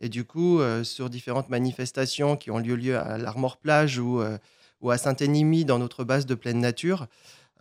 Et 0.03 0.09
du 0.09 0.25
coup, 0.25 0.59
euh, 0.59 0.83
sur 0.83 1.09
différentes 1.09 1.47
manifestations 1.47 2.35
qui 2.35 2.51
ont 2.51 2.57
lieu, 2.57 2.75
lieu 2.75 2.97
à 2.97 3.17
l'Armor 3.17 3.55
Plage 3.55 3.99
ou, 3.99 4.19
euh, 4.19 4.37
ou 4.81 4.91
à 4.91 4.97
Saint-Énimie, 4.97 5.63
dans 5.63 5.79
notre 5.79 6.03
base 6.03 6.25
de 6.25 6.35
pleine 6.35 6.59
nature, 6.59 7.07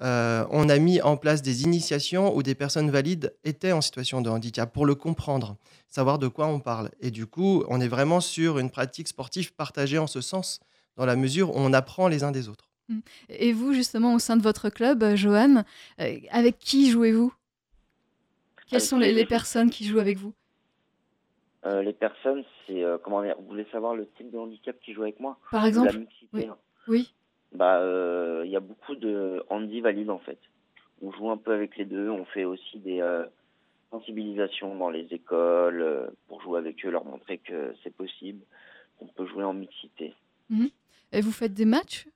euh, 0.00 0.44
on 0.50 0.68
a 0.68 0.78
mis 0.78 1.00
en 1.00 1.16
place 1.16 1.40
des 1.40 1.62
initiations 1.62 2.36
où 2.36 2.42
des 2.42 2.56
personnes 2.56 2.90
valides 2.90 3.32
étaient 3.44 3.70
en 3.70 3.80
situation 3.80 4.22
de 4.22 4.28
handicap 4.28 4.72
pour 4.72 4.86
le 4.86 4.96
comprendre, 4.96 5.56
savoir 5.88 6.18
de 6.18 6.26
quoi 6.26 6.48
on 6.48 6.58
parle. 6.58 6.90
Et 7.00 7.12
du 7.12 7.26
coup, 7.26 7.62
on 7.68 7.80
est 7.80 7.86
vraiment 7.86 8.20
sur 8.20 8.58
une 8.58 8.70
pratique 8.70 9.06
sportive 9.06 9.54
partagée 9.54 9.98
en 9.98 10.08
ce 10.08 10.20
sens, 10.20 10.58
dans 10.96 11.06
la 11.06 11.14
mesure 11.14 11.50
où 11.50 11.60
on 11.60 11.72
apprend 11.72 12.08
les 12.08 12.24
uns 12.24 12.32
des 12.32 12.48
autres. 12.48 12.68
Et 13.28 13.52
vous, 13.52 13.72
justement, 13.72 14.14
au 14.14 14.18
sein 14.18 14.36
de 14.36 14.42
votre 14.42 14.68
club, 14.68 15.14
Johan, 15.14 15.62
euh, 16.00 16.18
avec 16.30 16.58
qui 16.58 16.90
jouez-vous? 16.90 17.32
Quelles 18.66 18.80
sont 18.80 18.98
les, 18.98 19.24
personnes 19.26 19.70
qui 19.70 19.86
jouent 19.86 20.00
avec 20.00 20.18
vous? 20.18 20.34
Euh, 21.64 21.82
les 21.82 21.92
personnes, 21.92 22.44
c'est 22.66 22.82
euh, 22.82 22.98
comment 22.98 23.22
dire, 23.22 23.36
vous 23.38 23.46
voulez 23.46 23.66
savoir 23.70 23.94
le 23.94 24.06
type 24.16 24.30
de 24.30 24.38
handicap 24.38 24.76
qui 24.80 24.92
joue 24.94 25.02
avec 25.02 25.20
moi 25.20 25.38
Par 25.50 25.64
exemple 25.64 25.92
La 25.92 25.98
mixité. 26.00 26.28
oui. 26.32 26.46
hein. 26.50 26.56
Oui. 26.88 27.14
Bah, 27.52 27.78
euh, 27.80 28.42
il 28.44 28.50
y 28.50 28.56
a 28.56 28.60
beaucoup 28.60 28.94
de 28.96 29.44
handi 29.50 29.80
valides 29.80 30.10
en 30.10 30.18
fait. 30.18 30.38
On 31.02 31.12
joue 31.12 31.30
un 31.30 31.36
peu 31.36 31.52
avec 31.52 31.76
les 31.76 31.84
deux. 31.84 32.08
On 32.10 32.24
fait 32.24 32.44
aussi 32.44 32.78
des 32.78 33.00
euh, 33.00 33.24
sensibilisations 33.90 34.74
dans 34.76 34.90
les 34.90 35.06
écoles 35.12 35.82
euh, 35.82 36.06
pour 36.28 36.40
jouer 36.42 36.58
avec 36.58 36.84
eux, 36.84 36.90
leur 36.90 37.04
montrer 37.04 37.38
que 37.38 37.74
c'est 37.82 37.94
possible, 37.94 38.40
qu'on 38.98 39.06
peut 39.06 39.26
jouer 39.26 39.44
en 39.44 39.52
mixité. 39.52 40.14
Et 41.12 41.20
vous 41.20 41.32
faites 41.32 41.54
des 41.54 41.64
matchs? 41.66 42.08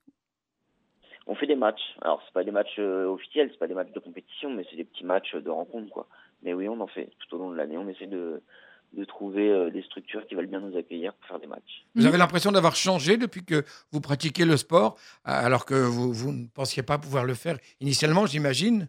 On 1.26 1.34
fait 1.34 1.46
des 1.46 1.56
matchs. 1.56 1.96
Alors 2.02 2.22
c'est 2.24 2.32
pas 2.32 2.44
des 2.44 2.50
matchs 2.52 2.76
euh, 2.78 3.06
officiels, 3.06 3.48
c'est 3.50 3.58
pas 3.58 3.66
des 3.66 3.74
matchs 3.74 3.92
de 3.92 3.98
compétition, 4.00 4.50
mais 4.50 4.64
c'est 4.70 4.76
des 4.76 4.84
petits 4.84 5.04
matchs 5.04 5.34
de 5.34 5.50
rencontre 5.50 5.90
quoi. 5.90 6.06
Mais 6.42 6.54
oui, 6.54 6.68
on 6.68 6.80
en 6.80 6.86
fait 6.86 7.10
tout 7.18 7.34
au 7.36 7.38
long 7.38 7.50
de 7.50 7.56
l'année. 7.56 7.76
On 7.78 7.88
essaie 7.88 8.06
de 8.06 8.42
de 8.92 9.04
trouver 9.04 9.48
euh, 9.50 9.70
des 9.70 9.82
structures 9.82 10.26
qui 10.26 10.34
veulent 10.34 10.46
bien 10.46 10.60
nous 10.60 10.76
accueillir 10.76 11.12
pour 11.14 11.26
faire 11.28 11.38
des 11.38 11.46
matchs. 11.46 11.84
Vous 11.94 12.02
Mhm. 12.02 12.08
avez 12.08 12.18
l'impression 12.18 12.52
d'avoir 12.52 12.76
changé 12.76 13.16
depuis 13.16 13.44
que 13.44 13.64
vous 13.92 14.00
pratiquez 14.00 14.44
le 14.44 14.56
sport, 14.56 14.96
alors 15.24 15.64
que 15.66 15.74
vous, 15.74 16.12
vous 16.12 16.32
ne 16.32 16.46
pensiez 16.48 16.82
pas 16.82 16.98
pouvoir 16.98 17.24
le 17.24 17.34
faire 17.34 17.58
initialement, 17.80 18.26
j'imagine? 18.26 18.88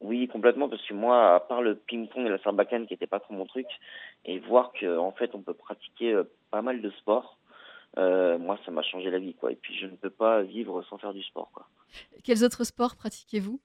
Oui, 0.00 0.28
complètement, 0.28 0.68
parce 0.68 0.86
que 0.86 0.94
moi, 0.94 1.34
à 1.34 1.40
part 1.40 1.60
le 1.60 1.74
ping-pong 1.74 2.24
et 2.24 2.28
la 2.28 2.38
sarbacane 2.42 2.86
qui 2.86 2.94
n'était 2.94 3.08
pas 3.08 3.18
trop 3.18 3.34
mon 3.34 3.46
truc, 3.46 3.66
et 4.24 4.38
voir 4.38 4.72
que 4.72 4.96
en 4.98 5.10
fait 5.12 5.30
on 5.34 5.42
peut 5.42 5.54
pratiquer 5.54 6.12
euh, 6.12 6.24
pas 6.52 6.62
mal 6.62 6.80
de 6.80 6.90
sports, 6.90 7.38
euh, 7.96 8.38
moi 8.38 8.58
ça 8.64 8.70
m'a 8.70 8.82
changé 8.82 9.10
la 9.10 9.18
vie 9.18 9.34
quoi. 9.34 9.50
Et 9.50 9.56
puis 9.56 9.76
je 9.76 9.86
ne 9.86 9.96
peux 9.96 10.10
pas 10.10 10.42
vivre 10.42 10.84
sans 10.88 10.98
faire 10.98 11.12
du 11.12 11.22
sport 11.24 11.50
quoi. 11.52 11.68
Quels 12.22 12.44
autres 12.44 12.62
sports 12.64 12.94
pratiquez-vous 12.94 13.60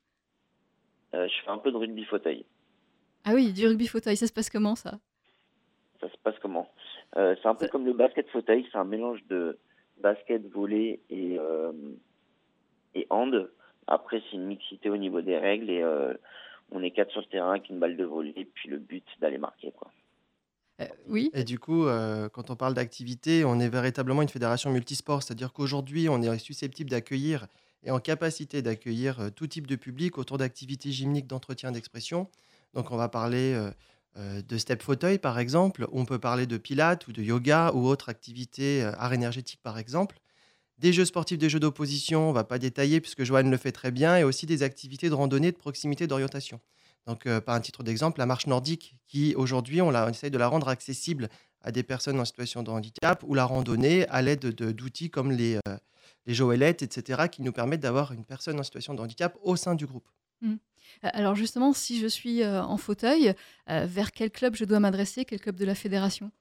Euh, 1.13 1.27
je 1.27 1.43
fais 1.43 1.51
un 1.51 1.60
peu 1.60 1.71
de 1.71 1.77
rugby 1.77 2.03
fauteuil. 2.06 2.45
Ah 3.25 3.34
oui, 3.36 3.53
du 3.53 3.67
rugby 3.67 3.88
fauteuil, 3.88 4.17
ça 4.17 4.25
se 4.27 4.34
passe 4.34 4.49
comment 4.49 4.75
ça? 4.75 4.99
Ça 6.04 6.10
se 6.10 6.18
passe 6.22 6.36
comment? 6.42 6.68
Euh, 7.16 7.34
C'est 7.42 7.48
un 7.48 7.56
peu 7.56 7.68
comme 7.70 7.86
le 7.86 7.94
basket 7.94 8.28
fauteuil, 8.30 8.68
c'est 8.70 8.78
un 8.78 8.84
mélange 8.84 9.24
de 9.30 9.58
basket, 10.02 10.46
volley 10.52 11.00
et 11.10 11.38
euh, 11.39 11.72
et 12.94 13.08
hand. 13.10 13.50
Après 13.88 14.22
c'est 14.26 14.36
une 14.36 14.48
mixité 14.48 14.89
au 14.89 14.98
niveau 14.98 15.22
des 15.22 15.38
règles 15.38 15.70
et 15.70 15.82
euh, 15.82 16.13
on 16.72 16.84
est 16.84 16.92
quatre 16.92 17.12
sur 17.12 17.22
le 17.22 17.28
terrain 17.28 17.52
avec 17.52 17.70
une 17.70 17.80
balle 17.80 17.96
de 17.96 18.04
volley 18.04 18.34
et 18.36 18.44
puis 18.44 18.68
le 18.68 18.80
but 18.80 19.06
d'aller 19.22 19.38
marquer 19.38 19.72
quoi. 19.72 19.92
Euh, 20.82 20.86
Oui. 21.08 21.32
Et 21.34 21.46
du 21.46 21.58
coup, 21.58 21.86
euh, 21.86 22.28
quand 22.28 22.50
on 22.50 22.58
parle 22.58 22.74
d'activité, 22.74 23.46
on 23.46 23.60
est 23.60 23.70
véritablement 23.70 24.22
une 24.22 24.30
fédération 24.30 24.72
multisport, 24.72 25.24
c'est-à-dire 25.24 25.54
qu'aujourd'hui, 25.54 26.10
on 26.10 26.22
est 26.22 26.38
susceptible 26.38 26.89
d'accueillir 26.89 27.48
et 27.84 27.92
en 27.92 28.00
capacité 28.00 28.62
d'accueillir 28.62 29.32
tout 29.36 29.48
type 29.48 29.68
de 29.68 29.78
public 29.78 30.18
autour 30.18 30.38
d'activités 30.38 30.92
gymniques 30.92 31.28
d'entretien 31.28 31.72
d'expression. 31.72 32.28
Donc, 32.74 32.92
on 32.92 32.98
va 32.98 33.08
parler 33.08 33.56
de 34.41 34.58
step 34.58 34.82
fauteuil, 34.84 35.17
par 35.19 35.39
exemple. 35.39 35.88
On 35.91 36.06
peut 36.06 36.19
parler 36.19 36.45
de 36.45 36.58
pilates 36.58 37.08
ou 37.08 37.12
de 37.13 37.21
yoga 37.23 37.71
ou 37.73 37.88
autres 37.88 38.10
activités, 38.10 38.84
euh, 38.84 38.91
art 38.97 39.13
énergétique, 39.13 39.60
par 39.63 39.78
exemple. 39.80 40.19
Des 40.78 40.93
jeux 40.93 41.06
sportifs, 41.06 41.38
des 41.38 41.49
jeux 41.49 41.60
d'opposition, 41.60 42.26
on 42.26 42.30
ne 42.30 42.34
va 42.36 42.43
pas 42.43 42.60
détailler 42.60 42.99
puisque 43.02 43.23
Joanne 43.23 43.49
le 43.49 43.58
fait 43.58 43.71
très 43.71 43.91
bien, 43.91 44.17
et 44.17 44.23
aussi 44.23 44.45
des 44.45 44.63
activités 44.63 45.10
de 45.10 45.13
randonnée, 45.13 45.52
de 45.52 45.58
proximité, 45.58 46.08
d'orientation. 46.08 46.60
Donc, 47.06 47.26
euh, 47.26 47.41
par 47.41 47.56
un 47.56 47.60
titre 47.62 47.84
d'exemple, 47.84 48.19
la 48.19 48.26
marche 48.26 48.47
nordique, 48.47 48.95
qui 49.08 49.36
aujourd'hui, 49.36 49.82
on, 49.82 49.89
on 49.89 49.91
de 49.91 50.38
la 50.38 50.47
rendre 50.47 50.67
accessible 50.67 51.30
à 51.62 51.71
des 51.71 51.84
personnes 51.84 52.19
en 52.19 52.26
situation 52.26 52.63
de 52.63 52.69
handicap, 52.71 53.23
ou 53.26 53.34
la 53.34 53.45
randonnée 53.45 54.08
à 54.10 54.21
l'aide 54.21 54.39
de- 54.41 54.71
d'outils 54.71 55.10
comme 55.10 55.32
les, 55.32 55.56
euh, 55.67 55.78
joëlettes, 56.28 56.82
etc., 56.82 57.23
qui 57.32 57.41
nous 57.41 57.52
permettent 57.52 57.82
d'avoir 57.82 58.12
une 58.12 58.26
personne 58.26 58.60
en 58.60 58.63
situation 58.63 58.93
de 58.93 59.02
handicap 59.02 59.38
au 59.43 59.56
sein 59.56 59.76
du 59.76 59.86
groupe. 59.86 60.08
Euh, 60.43 60.56
Alors 61.02 61.36
justement, 61.36 61.74
si 61.74 62.00
je 62.00 62.08
suis 62.08 62.43
euh, 62.43 62.63
en 62.63 62.78
fauteuil, 62.78 63.34
euh, 63.69 63.86
vers 63.88 64.12
quel 64.12 64.32
club 64.32 64.56
je 64.56 64.65
dois 64.65 64.80
m'adresser 64.80 65.26
Quel 65.26 65.39
club 65.39 65.56
de 65.56 65.65
la 65.65 65.76
fédération? 65.76 66.32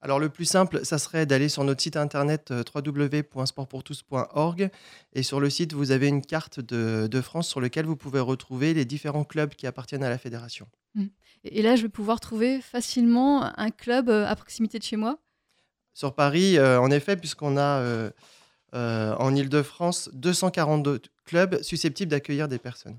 Alors 0.00 0.20
le 0.20 0.28
plus 0.28 0.44
simple, 0.44 0.84
ça 0.84 0.98
serait 0.98 1.26
d'aller 1.26 1.48
sur 1.48 1.64
notre 1.64 1.80
site 1.80 1.96
internet 1.96 2.52
euh, 2.52 2.62
www.sportpourtous.org 2.72 4.70
et 5.12 5.22
sur 5.24 5.40
le 5.40 5.50
site, 5.50 5.72
vous 5.72 5.90
avez 5.90 6.06
une 6.06 6.22
carte 6.24 6.60
de, 6.60 7.08
de 7.10 7.20
France 7.20 7.48
sur 7.48 7.60
laquelle 7.60 7.86
vous 7.86 7.96
pouvez 7.96 8.20
retrouver 8.20 8.74
les 8.74 8.84
différents 8.84 9.24
clubs 9.24 9.54
qui 9.54 9.66
appartiennent 9.66 10.04
à 10.04 10.10
la 10.10 10.18
fédération. 10.18 10.68
Et 10.96 11.58
et 11.58 11.62
là, 11.62 11.76
je 11.76 11.82
vais 11.82 11.88
pouvoir 11.88 12.20
trouver 12.20 12.60
facilement 12.60 13.44
un 13.58 13.70
club 13.70 14.08
euh, 14.08 14.26
à 14.26 14.34
proximité 14.36 14.78
de 14.78 14.84
chez 14.84 14.96
moi? 14.96 15.18
Sur 15.98 16.14
Paris, 16.14 16.58
euh, 16.58 16.80
en 16.80 16.92
effet, 16.92 17.16
puisqu'on 17.16 17.56
a 17.56 17.80
euh, 17.80 18.10
euh, 18.74 19.14
en 19.16 19.34
Ile-de-France 19.34 20.10
242 20.12 21.00
clubs 21.28 21.62
susceptibles 21.62 22.10
d'accueillir 22.10 22.48
des 22.48 22.58
personnes. 22.58 22.98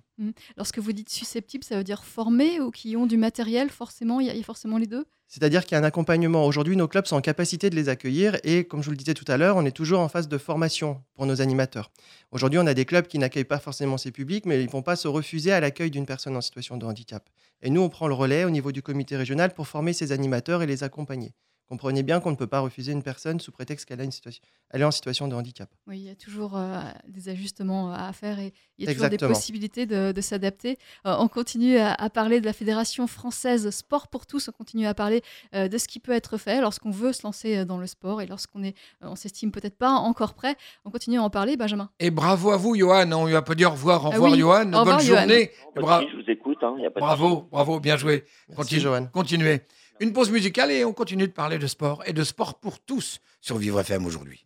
Lorsque 0.55 0.79
vous 0.79 0.93
dites 0.93 1.09
susceptibles, 1.09 1.63
ça 1.63 1.75
veut 1.75 1.83
dire 1.83 2.03
formés 2.03 2.59
ou 2.61 2.71
qui 2.71 2.95
ont 2.95 3.07
du 3.07 3.17
matériel, 3.17 3.69
forcément, 3.69 4.19
il 4.19 4.31
y, 4.31 4.37
y 4.37 4.39
a 4.39 4.43
forcément 4.43 4.77
les 4.77 4.87
deux? 4.87 5.05
C'est-à-dire 5.27 5.63
qu'il 5.63 5.73
y 5.73 5.75
a 5.75 5.79
un 5.79 5.83
accompagnement. 5.83 6.45
Aujourd'hui, 6.45 6.75
nos 6.75 6.87
clubs 6.87 7.05
sont 7.05 7.15
en 7.15 7.21
capacité 7.21 7.69
de 7.69 7.75
les 7.75 7.87
accueillir 7.87 8.37
et, 8.43 8.63
comme 8.63 8.81
je 8.81 8.85
vous 8.85 8.91
le 8.91 8.97
disais 8.97 9.13
tout 9.13 9.25
à 9.27 9.37
l'heure, 9.37 9.57
on 9.57 9.65
est 9.65 9.75
toujours 9.75 9.99
en 9.99 10.09
phase 10.09 10.27
de 10.27 10.37
formation 10.39 11.03
pour 11.13 11.27
nos 11.27 11.39
animateurs. 11.41 11.91
Aujourd'hui, 12.31 12.59
on 12.59 12.65
a 12.65 12.73
des 12.73 12.85
clubs 12.85 13.05
qui 13.05 13.19
n'accueillent 13.19 13.43
pas 13.43 13.59
forcément 13.59 13.97
ces 13.97 14.11
publics, 14.11 14.45
mais 14.47 14.59
ils 14.59 14.65
ne 14.65 14.71
vont 14.71 14.81
pas 14.81 14.95
se 14.95 15.07
refuser 15.07 15.51
à 15.51 15.59
l'accueil 15.59 15.91
d'une 15.91 16.07
personne 16.07 16.35
en 16.35 16.41
situation 16.41 16.77
de 16.77 16.85
handicap. 16.85 17.29
Et 17.61 17.69
nous, 17.69 17.81
on 17.81 17.89
prend 17.89 18.07
le 18.07 18.15
relais 18.15 18.43
au 18.43 18.49
niveau 18.49 18.71
du 18.71 18.81
comité 18.81 19.17
régional 19.17 19.53
pour 19.53 19.67
former 19.67 19.93
ces 19.93 20.11
animateurs 20.11 20.63
et 20.63 20.67
les 20.67 20.83
accompagner. 20.83 21.33
Comprenez 21.69 22.01
bien 22.01 22.19
qu'on 22.19 22.31
ne 22.31 22.35
peut 22.35 22.47
pas 22.47 22.61
refuser 22.61 22.91
une 22.91 23.03
personne 23.03 23.39
sous 23.39 23.51
prétexte 23.51 23.85
qu'elle 23.87 24.01
a 24.01 24.03
une 24.03 24.11
situation, 24.11 24.41
elle 24.71 24.81
est 24.81 24.85
en 24.85 24.89
situation 24.91 25.27
de 25.27 25.35
handicap. 25.35 25.69
Oui, 25.85 25.99
il 25.99 26.03
y 26.05 26.09
a 26.09 26.15
toujours 26.15 26.57
euh, 26.57 26.79
des 27.07 27.29
ajustements 27.29 27.93
à 27.93 28.11
faire 28.11 28.39
et 28.39 28.53
il 28.79 28.85
y 28.85 28.87
a 28.87 28.91
toujours 28.91 29.05
Exactement. 29.05 29.29
des 29.29 29.35
possibilités 29.35 29.85
de, 29.85 30.11
de 30.11 30.21
s'adapter. 30.21 30.77
Euh, 31.05 31.15
on 31.19 31.27
continue 31.27 31.77
à, 31.77 31.93
à 31.93 32.09
parler 32.09 32.41
de 32.41 32.45
la 32.45 32.53
Fédération 32.53 33.05
française 33.05 33.69
Sport 33.69 34.07
pour 34.07 34.25
tous, 34.25 34.49
on 34.49 34.51
continue 34.51 34.87
à 34.87 34.95
parler 34.95 35.21
euh, 35.53 35.67
de 35.67 35.77
ce 35.77 35.87
qui 35.87 35.99
peut 35.99 36.11
être 36.11 36.37
fait 36.39 36.59
lorsqu'on 36.59 36.89
veut 36.91 37.13
se 37.13 37.21
lancer 37.23 37.65
dans 37.65 37.77
le 37.77 37.85
sport 37.85 38.21
et 38.21 38.25
lorsqu'on 38.25 38.63
est, 38.63 38.75
euh, 39.03 39.07
on 39.09 39.15
s'estime 39.15 39.51
peut-être 39.51 39.77
pas 39.77 39.91
encore 39.91 40.33
prêt. 40.33 40.55
On 40.85 40.89
continue 40.91 41.19
à 41.19 41.23
en 41.23 41.29
parler, 41.29 41.55
Benjamin. 41.55 41.91
Et 41.99 42.09
bravo 42.09 42.49
à 42.49 42.57
vous, 42.57 42.75
Johan. 42.75 43.11
On 43.11 43.27
lui 43.27 43.35
a 43.35 43.43
pas 43.43 43.53
dit 43.53 43.65
au 43.65 43.69
revoir. 43.69 44.05
Au 44.05 44.07
Ah 44.07 44.15
revoir, 44.15 44.31
oui. 44.31 44.39
Johan. 44.39 44.61
Au 44.61 44.71
Bonne 44.71 44.79
revoir, 44.79 44.99
Johan. 45.01 45.17
journée. 45.19 45.51
Bra- 45.75 45.99
souci, 46.01 46.11
je 46.17 46.23
vous 46.23 46.29
écoute, 46.31 46.57
hein, 46.63 46.75
y 46.79 46.85
a 46.87 46.89
pas 46.89 46.99
de 46.99 47.05
bravo, 47.05 47.47
bravo, 47.51 47.79
bien 47.79 47.95
joué. 47.95 48.25
Merci, 48.47 48.55
Continue- 48.63 48.81
Joanne. 48.81 49.09
Continuez. 49.11 49.61
Une 50.01 50.13
pause 50.13 50.31
musicale 50.31 50.71
et 50.71 50.85
on 50.85 50.93
continue 50.93 51.27
de 51.27 51.33
parler 51.33 51.57
de 51.57 51.67
sport 51.67 52.03
et 52.05 52.13
de 52.13 52.23
sport 52.23 52.57
pour 52.57 52.79
tous 52.79 53.19
sur 53.41 53.57
Vivre 53.57 53.81
FM 53.81 54.05
aujourd'hui. 54.05 54.45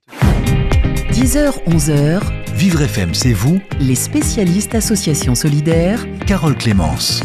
10h, 1.11 1.63
11h, 1.67 2.53
Vivre 2.55 2.81
FM, 2.81 3.13
c'est 3.13 3.33
vous, 3.33 3.61
les 3.79 3.93
spécialistes 3.93 4.73
Association 4.73 5.35
Solidaire, 5.35 6.03
Carole 6.25 6.57
Clémence. 6.57 7.21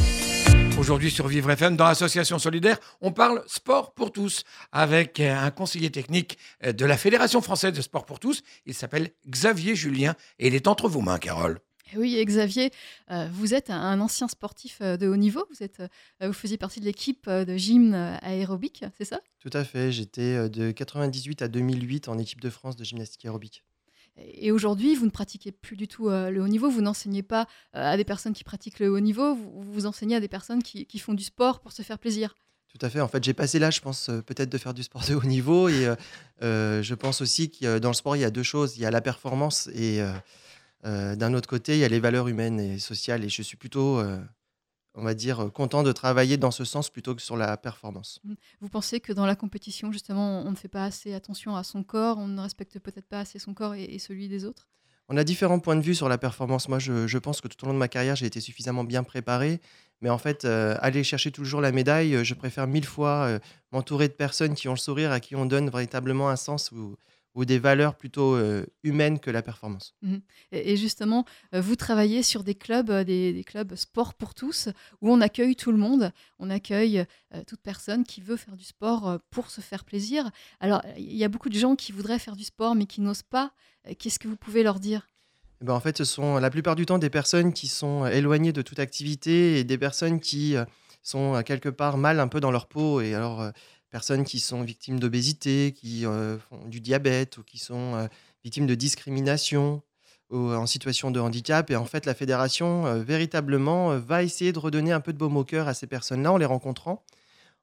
Aujourd'hui 0.79 1.11
sur 1.11 1.27
Vivre 1.27 1.51
FM, 1.51 1.77
dans 1.77 1.87
l'Association 1.87 2.39
Solidaire, 2.39 2.79
on 3.01 3.13
parle 3.13 3.43
sport 3.47 3.95
pour 3.95 4.13
tous 4.13 4.45
avec 4.73 5.21
euh, 5.21 5.35
un 5.35 5.51
conseiller 5.51 5.91
technique 5.91 6.37
euh, 6.67 6.73
de 6.75 6.85
la 6.85 6.99
Fédération 6.99 7.41
française 7.41 7.73
de 7.73 7.81
sport 7.81 8.05
pour 8.05 8.21
tous. 8.21 8.43
Il 8.67 8.75
s'appelle 8.75 9.09
Xavier 9.27 9.75
Julien 9.75 10.15
et 10.39 10.49
il 10.49 10.55
est 10.55 10.69
entre 10.69 10.87
vos 10.87 11.01
mains, 11.01 11.19
Carole. 11.19 11.61
Eh 11.93 11.99
Oui, 11.99 12.23
Xavier, 12.25 12.71
euh, 13.11 13.29
vous 13.33 13.55
êtes 13.55 13.71
un- 13.71 14.01
ancien 14.01 14.29
sportif 14.29 14.79
euh, 14.83 14.97
de 14.97 15.07
haut 15.09 15.17
niveau. 15.17 15.45
Vous, 15.51 15.63
êtes, 15.63 15.81
euh, 15.81 16.27
vous 16.27 16.33
faisiez 16.33 16.59
partie 16.59 16.81
de 16.81 16.85
l'équipe 16.85 17.29
de 17.29 17.57
gym 17.57 17.95
aérobique, 18.23 18.85
c'est 18.99 19.05
ça? 19.05 19.21
Tout 19.41 19.51
à 19.53 19.65
fait. 19.65 19.91
J'étais 19.93 20.49
de 20.49 20.71
98 20.71 21.43
à 21.43 21.49
2008 21.49 22.09
en 22.09 22.19
équipe 22.19 22.41
de 22.41 22.51
France 22.51 22.77
de 22.77 22.85
gymnastique 22.85 23.25
aérobique. 23.25 23.65
Et 24.17 24.51
aujourd'hui, 24.51 24.97
vous 24.97 25.07
ne 25.07 25.11
pratiquez 25.11 25.53
plus 25.53 25.77
du 25.77 25.87
tout 25.87 26.09
le 26.11 26.41
haut 26.41 26.49
niveau. 26.49 26.69
Vous 26.69 26.81
n'enseignez 26.81 27.23
pas 27.23 27.47
à 27.73 27.97
des 27.97 28.05
personnes 28.05 28.33
qui 28.33 28.43
pratiquent 28.43 28.81
le 28.81 28.89
haut 28.91 28.99
niveau. 29.01 29.35
Vous, 29.37 29.63
vous 29.63 29.87
enseignez 29.87 30.17
à 30.17 30.21
des 30.21 30.27
personnes 30.29 30.63
qui, 30.63 30.87
qui 30.87 30.99
font 30.99 31.15
du 31.15 31.23
sport 31.23 31.61
pour 31.61 31.71
se 31.71 31.83
faire 31.83 31.99
plaisir. 32.01 32.35
Tout 32.69 32.85
à 32.85 32.91
fait. 32.91 33.01
En 33.01 33.07
fait, 33.09 33.23
j'ai 33.23 33.33
passé 33.33 33.59
l'âge, 33.61 33.77
je 33.77 33.81
pense, 33.81 34.11
peut-être 34.27 34.51
de 34.51 34.59
faire 34.59 34.75
du 34.75 34.83
sport 34.83 35.05
de 35.09 35.15
haut 35.15 35.23
niveau. 35.25 35.69
Et 35.69 35.89
euh, 36.43 36.83
je 36.83 36.95
pense 36.95 37.21
aussi 37.21 37.51
que 37.51 37.79
dans 37.79 37.89
le 37.91 37.95
sport, 37.95 38.17
il 38.17 38.21
y 38.21 38.25
a 38.25 38.31
deux 38.31 38.43
choses. 38.43 38.77
Il 38.77 38.83
y 38.83 38.87
a 38.87 38.91
la 38.91 39.01
performance 39.01 39.69
et 39.73 40.03
euh, 40.03 40.13
d'un 40.85 41.35
autre 41.35 41.49
côté, 41.49 41.75
il 41.75 41.81
y 41.81 41.85
a 41.85 41.89
les 41.89 42.01
valeurs 42.01 42.29
humaines 42.29 42.61
et 42.61 42.79
sociales. 42.79 43.25
Et 43.25 43.29
je 43.29 43.43
suis 43.43 43.57
plutôt, 43.57 43.99
euh, 43.99 44.19
on 44.95 45.03
va 45.03 45.15
dire, 45.15 45.41
euh, 45.41 45.51
content 45.51 45.83
de 45.83 45.93
travailler 45.93 46.37
dans 46.37 46.51
ce 46.51 46.65
sens 46.65 46.91
plutôt 46.91 47.15
que 47.15 47.23
sur 47.23 47.37
la 47.37 47.57
performance. 47.57 48.21
Vous 48.61 48.69
pensez 48.69 49.01
que 49.01 49.13
dans 49.13 49.27
la 49.27 49.37
compétition, 49.37 49.93
justement, 49.93 50.43
on 50.47 50.51
ne 50.51 50.57
fait 50.57 50.69
pas 50.69 50.85
assez 50.85 51.15
attention 51.15 51.57
à 51.57 51.65
son 51.65 51.83
corps, 51.83 52.19
on 52.19 52.29
ne 52.29 52.41
respecte 52.41 52.79
peut-être 52.79 53.09
pas 53.09 53.21
assez 53.21 53.39
son 53.39 53.55
corps 53.55 53.75
et, 53.75 53.85
et 53.85 53.99
celui 53.99 54.29
des 54.29 54.45
autres? 54.45 54.69
On 55.11 55.17
a 55.17 55.25
différents 55.25 55.59
points 55.59 55.77
de 55.77 55.81
vue 55.81 55.95
sur 55.95 56.09
la 56.09 56.19
performance. 56.19 56.69
Moi, 56.69 56.79
je, 56.79 57.07
je 57.07 57.19
pense 57.19 57.41
que 57.41 57.49
tout 57.49 57.65
au 57.65 57.69
long 57.69 57.73
de 57.73 57.79
ma 57.79 57.89
carrière, 57.89 58.15
j'ai 58.15 58.27
été 58.27 58.41
suffisamment 58.41 58.85
bien 58.85 59.03
préparé. 59.03 59.61
Mais 60.03 60.11
en 60.11 60.19
fait, 60.19 60.45
euh, 60.45 60.77
aller 60.81 61.03
chercher 61.03 61.31
toujours 61.31 61.63
la 61.63 61.73
médaille, 61.73 62.15
euh, 62.15 62.25
je 62.25 62.35
préfère 62.35 62.67
mille 62.67 62.85
fois 62.85 63.25
euh, 63.25 63.39
m'entourer 63.73 64.09
de 64.09 64.13
personnes 64.13 64.55
qui 64.55 64.69
ont 64.69 64.75
le 64.75 64.79
sourire, 64.79 65.11
à 65.11 65.19
qui 65.19 65.35
on 65.35 65.47
donne 65.47 65.71
véritablement 65.71 66.29
un 66.29 66.37
sens 66.37 66.73
ou 67.35 67.45
des 67.45 67.59
valeurs 67.59 67.95
plutôt 67.97 68.35
euh, 68.35 68.67
humaines 68.83 69.21
que 69.21 69.31
la 69.31 69.43
performance. 69.43 69.95
Et, 70.51 70.73
et 70.73 70.77
justement, 70.77 71.25
euh, 71.55 71.61
vous 71.61 71.77
travaillez 71.77 72.23
sur 72.23 72.43
des 72.43 72.55
clubs, 72.55 72.91
euh, 72.91 73.05
des, 73.05 73.33
des 73.33 73.45
clubs 73.45 73.75
sport 73.77 74.15
pour 74.15 74.35
tous, 74.35 74.69
où 75.01 75.13
on 75.13 75.21
accueille 75.21 75.55
tout 75.55 75.71
le 75.71 75.79
monde, 75.79 76.13
on 76.39 76.51
accueille 76.51 77.05
toute 77.47 77.61
personne 77.61 78.05
qui 78.05 78.21
veut 78.21 78.37
faire 78.37 78.57
du 78.57 78.65
sport 78.65 79.19
pour 79.31 79.51
se 79.51 79.61
faire 79.61 79.85
plaisir. 79.85 80.31
Alors, 80.61 80.83
il 80.97 81.15
y 81.15 81.25
a 81.25 81.29
beaucoup 81.29 81.49
de 81.49 81.59
gens 81.59 81.77
qui 81.77 81.93
voudraient 81.93 82.19
faire 82.19 82.37
du 82.37 82.45
sport, 82.45 82.75
mais 82.75 82.87
qui 82.87 83.01
n'osent 83.01 83.23
pas. 83.23 83.53
Qu'est-ce 83.99 84.19
que 84.19 84.29
vous 84.29 84.37
pouvez 84.37 84.63
leur 84.63 84.81
dire? 84.81 85.07
Eh 85.61 85.65
ben, 85.65 85.75
en 85.75 85.81
fait, 85.81 85.99
ce 85.99 86.05
sont 86.05 86.39
la 86.39 86.51
plupart 86.51 86.75
du 86.75 86.87
temps 86.87 86.99
des 86.99 87.11
personnes 87.11 87.53
qui 87.53 87.69
sont 87.69 88.07
éloignées 88.07 88.53
de 88.53 88.63
toute 88.63 88.79
activité 88.79 89.59
et 89.59 89.65
des 89.65 89.79
personnes 89.79 90.21
qui 90.21 90.57
sont 91.03 91.43
quelque 91.43 91.69
part 91.69 91.99
mal 91.99 92.19
un 92.19 92.29
peu 92.29 92.41
dans 92.41 92.51
leur 92.51 92.67
peau. 92.67 93.01
Et 93.01 93.15
alors, 93.15 93.51
personnes 93.91 94.25
qui 94.25 94.41
sont 94.41 94.63
victimes 94.63 95.01
d'obésité, 95.01 95.73
qui 95.73 96.07
euh, 96.07 96.39
font 96.39 96.65
du 96.67 96.81
diabète 96.81 97.39
ou 97.39 97.43
qui 97.43 97.59
sont 97.59 97.95
euh, 97.95 98.07
victimes 98.45 98.67
de 98.67 98.75
discrimination 98.75 99.83
ou 100.31 100.53
en 100.53 100.67
situation 100.67 101.11
de 101.11 101.21
handicap. 101.21 101.71
Et 101.71 101.77
en 101.77 101.85
fait, 101.85 102.07
la 102.07 102.15
fédération, 102.15 102.87
euh, 102.87 103.03
véritablement, 103.03 103.93
euh, 103.93 103.99
va 103.99 104.23
essayer 104.23 104.53
de 104.53 104.59
redonner 104.59 104.93
un 104.93 105.01
peu 105.01 105.13
de 105.13 105.19
baume 105.19 105.37
au 105.37 105.45
cœur 105.45 105.69
à 105.69 105.75
ces 105.75 105.87
personnes-là 105.87 106.33
en 106.33 106.37
les 106.37 106.45
rencontrant, 106.45 107.05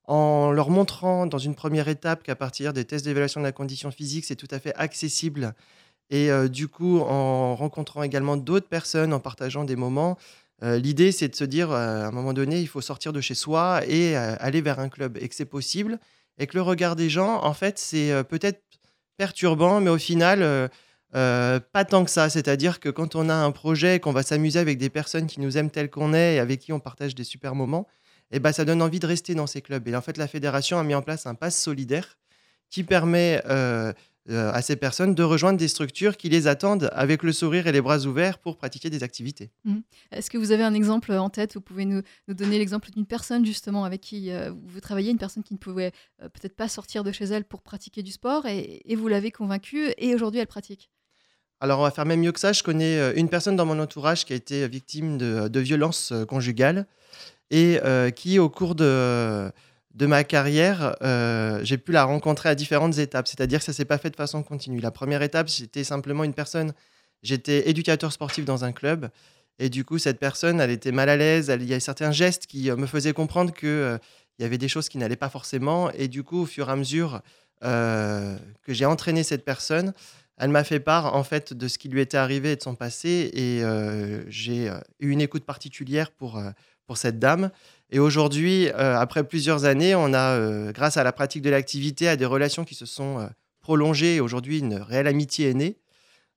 en 0.06 0.52
leur 0.52 0.70
montrant 0.70 1.28
dans 1.28 1.38
une 1.38 1.56
première 1.56 1.88
étape 1.88 2.24
qu'à 2.24 2.36
partir 2.36 2.74
des 2.74 2.86
tests 2.86 3.06
d'évaluation 3.06 3.42
de 3.42 3.46
la 3.46 3.52
condition 3.52 3.92
physique, 3.92 4.26
c'est 4.26 4.36
tout 4.36 4.48
à 4.52 4.60
fait 4.60 4.76
accessible 4.76 5.56
et 6.10 6.30
euh, 6.32 6.48
du 6.48 6.68
coup, 6.68 7.00
en 7.00 7.56
rencontrant 7.56 8.04
également 8.04 8.38
d'autres 8.38 8.68
personnes, 8.68 9.14
en 9.14 9.20
partageant 9.20 9.64
des 9.64 9.76
moments, 9.76 10.18
euh, 10.64 10.78
l'idée, 10.78 11.12
c'est 11.12 11.28
de 11.28 11.36
se 11.36 11.44
dire, 11.44 11.72
euh, 11.72 12.04
à 12.04 12.08
un 12.08 12.12
moment 12.12 12.34
donné, 12.34 12.62
il 12.62 12.68
faut 12.68 12.82
sortir 12.82 13.12
de 13.14 13.22
chez 13.22 13.36
soi 13.36 13.82
et 13.88 14.18
euh, 14.18 14.36
aller 14.40 14.62
vers 14.62 14.80
un 14.80 14.90
club, 14.90 15.18
et 15.20 15.28
que 15.28 15.36
c'est 15.36 15.46
possible, 15.46 16.00
et 16.38 16.48
que 16.48 16.56
le 16.56 16.62
regard 16.62 16.96
des 16.96 17.10
gens, 17.10 17.44
en 17.44 17.54
fait, 17.54 17.78
c'est 17.78 18.24
peut-être 18.26 18.64
perturbant, 19.18 19.82
mais 19.82 19.90
au 19.90 19.98
final, 19.98 20.70
pas 21.12 21.86
tant 21.88 22.04
que 22.04 22.12
ça. 22.12 22.30
C'est-à-dire 22.30 22.80
que 22.82 22.90
quand 22.90 23.16
on 23.16 23.30
a 23.30 23.34
un 23.34 23.52
projet, 23.52 24.00
qu'on 24.00 24.12
va 24.12 24.24
s'amuser 24.24 24.60
avec 24.60 24.78
des 24.78 24.90
personnes 24.90 25.28
qui 25.28 25.40
nous 25.40 25.58
aiment 25.58 25.72
tels 25.72 25.90
qu'on 25.90 26.14
est 26.14 26.36
et 26.36 26.40
avec 26.40 26.60
qui 26.60 26.74
on 26.74 26.80
partage 26.82 27.16
des 27.16 27.24
super 27.24 27.56
moments, 27.56 27.88
et 28.32 28.40
ben, 28.40 28.52
ça 28.52 28.66
donne 28.66 28.82
envie 28.82 29.00
de 29.00 29.08
rester 29.08 29.34
dans 29.34 29.48
ces 29.48 29.62
clubs. 29.62 29.88
Et 29.88 29.96
en 29.96 30.02
fait, 30.02 30.18
la 30.18 30.28
fédération 30.28 30.78
a 30.78 30.84
mis 30.84 30.96
en 30.96 31.02
place 31.02 31.26
un 31.26 31.36
pass 31.36 31.58
solidaire 31.58 32.18
qui 32.70 32.84
permet 32.84 33.42
à 34.30 34.62
ces 34.62 34.76
personnes 34.76 35.14
de 35.14 35.24
rejoindre 35.24 35.60
des 35.60 35.68
structures 35.68 36.18
qui 36.18 36.30
les 36.30 36.48
attendent 36.48 36.90
avec 36.94 37.22
le 37.22 37.32
sourire 37.32 37.68
et 37.68 37.72
les 37.72 37.82
bras 37.82 38.00
ouverts 38.06 38.40
pour 38.40 38.58
pratiquer 38.58 38.90
des 38.90 39.04
activités. 39.04 39.52
Est-ce 40.12 40.30
que 40.30 40.38
vous 40.38 40.52
avez 40.52 40.64
un 40.64 40.74
exemple 40.74 41.12
en 41.14 41.30
tête? 41.30 41.54
Vous 41.54 41.62
pouvez 41.62 41.86
nous, 41.86 42.02
nous 42.28 42.34
donner 42.34 42.58
l'exemple 42.58 42.90
d'une 42.92 43.06
personne 43.06 43.46
justement 43.46 43.86
avec 43.86 44.02
qui 44.02 44.32
euh, 44.32 44.52
vous 44.66 44.80
travaillez, 44.80 45.12
une 45.12 45.18
personne 45.18 45.44
qui 45.44 45.54
ne 45.54 45.60
pouvait 45.60 45.92
euh, 46.22 46.30
peut-être 46.30 46.56
pas 46.56 46.68
sortir 46.68 47.04
de 47.04 47.12
chez 47.12 47.26
elle 47.26 47.46
pour 47.46 47.62
pratiquer 47.62 48.02
du 48.02 48.12
sport 48.12 48.46
et, 48.48 48.82
et 48.86 48.96
vous 48.96 49.08
l'avez 49.08 49.32
convaincue 49.32 49.92
et 49.98 50.16
aujourd'hui 50.16 50.40
elle 50.40 50.48
pratique? 50.48 50.90
Alors, 51.62 51.80
on 51.80 51.84
va 51.84 51.92
faire 51.92 52.06
même 52.06 52.20
mieux 52.20 52.32
que 52.32 52.40
ça. 52.40 52.52
Je 52.52 52.64
connais 52.64 52.98
euh, 53.00 53.14
une 53.16 53.30
personne 53.30 53.56
dans 53.56 53.66
mon 53.66 53.80
entourage 53.80 54.26
qui 54.26 54.34
a 54.34 54.36
été 54.36 54.68
victime 54.68 55.18
de, 55.18 55.48
de 55.48 55.60
violences 55.60 56.12
euh, 56.12 56.26
conjugales 56.26 56.86
et 57.50 57.80
euh, 57.84 58.10
qui, 58.10 58.40
au 58.40 58.50
cours 58.50 58.76
de, 58.76 59.50
de 59.96 60.06
ma 60.06 60.24
carrière, 60.24 60.96
euh, 61.02 61.60
j'ai 61.64 61.78
pu 61.78 61.92
la 61.92 62.04
rencontrer 62.04 62.50
à 62.50 62.56
différentes 62.56 62.98
étapes. 62.98 63.28
C'est-à-dire 63.28 63.60
que 63.60 63.66
ça 63.66 63.72
ne 63.72 63.76
s'est 63.76 63.86
pas 63.86 63.98
fait 63.98 64.10
de 64.10 64.16
façon 64.16 64.44
continue. 64.44 64.80
La 64.80 64.92
première 64.92 65.22
étape, 65.22 65.50
c'était 65.50 65.84
simplement 65.84 66.24
une 66.24 66.34
personne. 66.34 66.74
J'étais 67.24 67.70
éducateur 67.70 68.12
sportif 68.12 68.46
dans 68.46 68.66
un 68.66 68.72
club. 68.72 69.10
Et 69.58 69.70
du 69.70 69.86
coup, 69.86 69.98
cette 69.98 70.20
personne, 70.20 70.60
elle 70.60 70.70
était 70.70 70.92
mal 70.92 71.10
à 71.10 71.16
l'aise. 71.16 71.52
Il 71.60 71.66
y 71.66 71.74
a 71.74 71.80
certains 71.80 72.12
gestes 72.12 72.46
qui 72.46 72.70
euh, 72.70 72.76
me 72.76 72.86
faisaient 72.86 73.14
comprendre 73.14 73.54
qu'il 73.54 74.00
il 74.38 74.42
y 74.42 74.46
avait 74.46 74.58
des 74.58 74.68
choses 74.68 74.90
qui 74.90 74.98
n'allaient 74.98 75.16
pas 75.16 75.30
forcément. 75.30 75.90
Et 75.92 76.10
du 76.10 76.24
coup, 76.24 76.42
au 76.42 76.46
fur 76.46 76.68
et 76.68 76.72
à 76.74 76.76
mesure 76.76 77.22
euh, 77.64 78.38
que 78.64 78.74
j'ai 78.74 78.86
entraîné 78.86 79.24
cette 79.24 79.46
personne, 79.46 79.94
elle 80.38 80.50
m'a 80.50 80.66
fait 80.66 80.82
part 80.82 81.16
en 81.16 81.24
fait 81.24 81.54
de 81.54 81.70
ce 81.70 81.78
qui 81.78 81.88
lui 81.88 82.02
était 82.02 82.18
arrivé 82.18 82.52
et 82.52 82.56
de 82.58 82.62
son 82.62 82.76
passé. 82.76 83.32
Et 83.34 83.64
euh, 83.64 84.30
j'ai 84.30 84.70
euh, 84.70 84.78
eu 85.00 85.12
une 85.12 85.22
écoute 85.22 85.46
particulière 85.46 86.12
pour, 86.12 86.42
pour 86.86 86.98
cette 86.98 87.18
dame. 87.18 87.52
Et 87.92 88.00
aujourd'hui, 88.00 88.70
après 88.70 89.24
plusieurs 89.24 89.66
années, 89.66 89.96
on 89.96 90.14
a, 90.14 90.72
grâce 90.72 90.98
à 90.98 91.04
la 91.04 91.12
pratique 91.12 91.42
de 91.42 91.50
l'activité, 91.50 92.08
à 92.08 92.16
des 92.16 92.26
relations 92.26 92.66
qui 92.66 92.76
se 92.76 92.86
sont 92.86 93.30
prolongées. 93.62 94.20
Aujourd'hui, 94.20 94.60
une 94.60 94.76
réelle 94.76 95.08
amitié 95.08 95.50
est 95.50 95.54
née. 95.54 95.78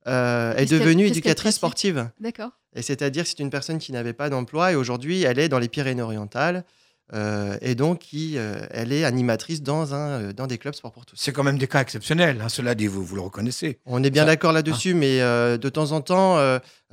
est 0.06 0.70
devenue 0.70 1.06
éducatrice 1.06 1.54
sportive. 1.54 2.10
D'accord. 2.20 2.50
Et 2.74 2.82
c'est-à-dire 2.82 3.26
c'est 3.26 3.38
une 3.40 3.50
personne 3.50 3.78
qui 3.78 3.92
n'avait 3.92 4.12
pas 4.12 4.28
d'emploi 4.28 4.72
et 4.72 4.74
aujourd'hui, 4.74 5.22
elle 5.22 5.38
est 5.38 5.48
dans 5.48 5.58
les 5.58 5.68
Pyrénées-Orientales. 5.68 6.64
Euh, 7.14 7.56
et 7.62 7.74
donc, 7.74 8.00
qui, 8.00 8.36
euh, 8.36 8.58
elle 8.70 8.92
est 8.92 9.04
animatrice 9.04 9.62
dans, 9.62 9.94
un, 9.94 10.08
euh, 10.08 10.32
dans 10.32 10.46
des 10.46 10.58
clubs 10.58 10.74
sport 10.74 10.92
pour 10.92 11.06
tous. 11.06 11.16
C'est 11.18 11.32
quand 11.32 11.42
même 11.42 11.58
des 11.58 11.66
cas 11.66 11.80
exceptionnels, 11.80 12.40
hein, 12.42 12.48
cela 12.48 12.74
dit, 12.74 12.86
vous, 12.86 13.02
vous 13.02 13.14
le 13.14 13.22
reconnaissez. 13.22 13.80
On 13.86 14.02
est 14.02 14.10
bien 14.10 14.26
d'accord 14.26 14.52
là-dessus, 14.52 14.92
ah. 14.92 14.96
mais 14.96 15.18
de 15.58 15.68
temps 15.68 15.92
en 15.92 16.00
temps, 16.00 16.38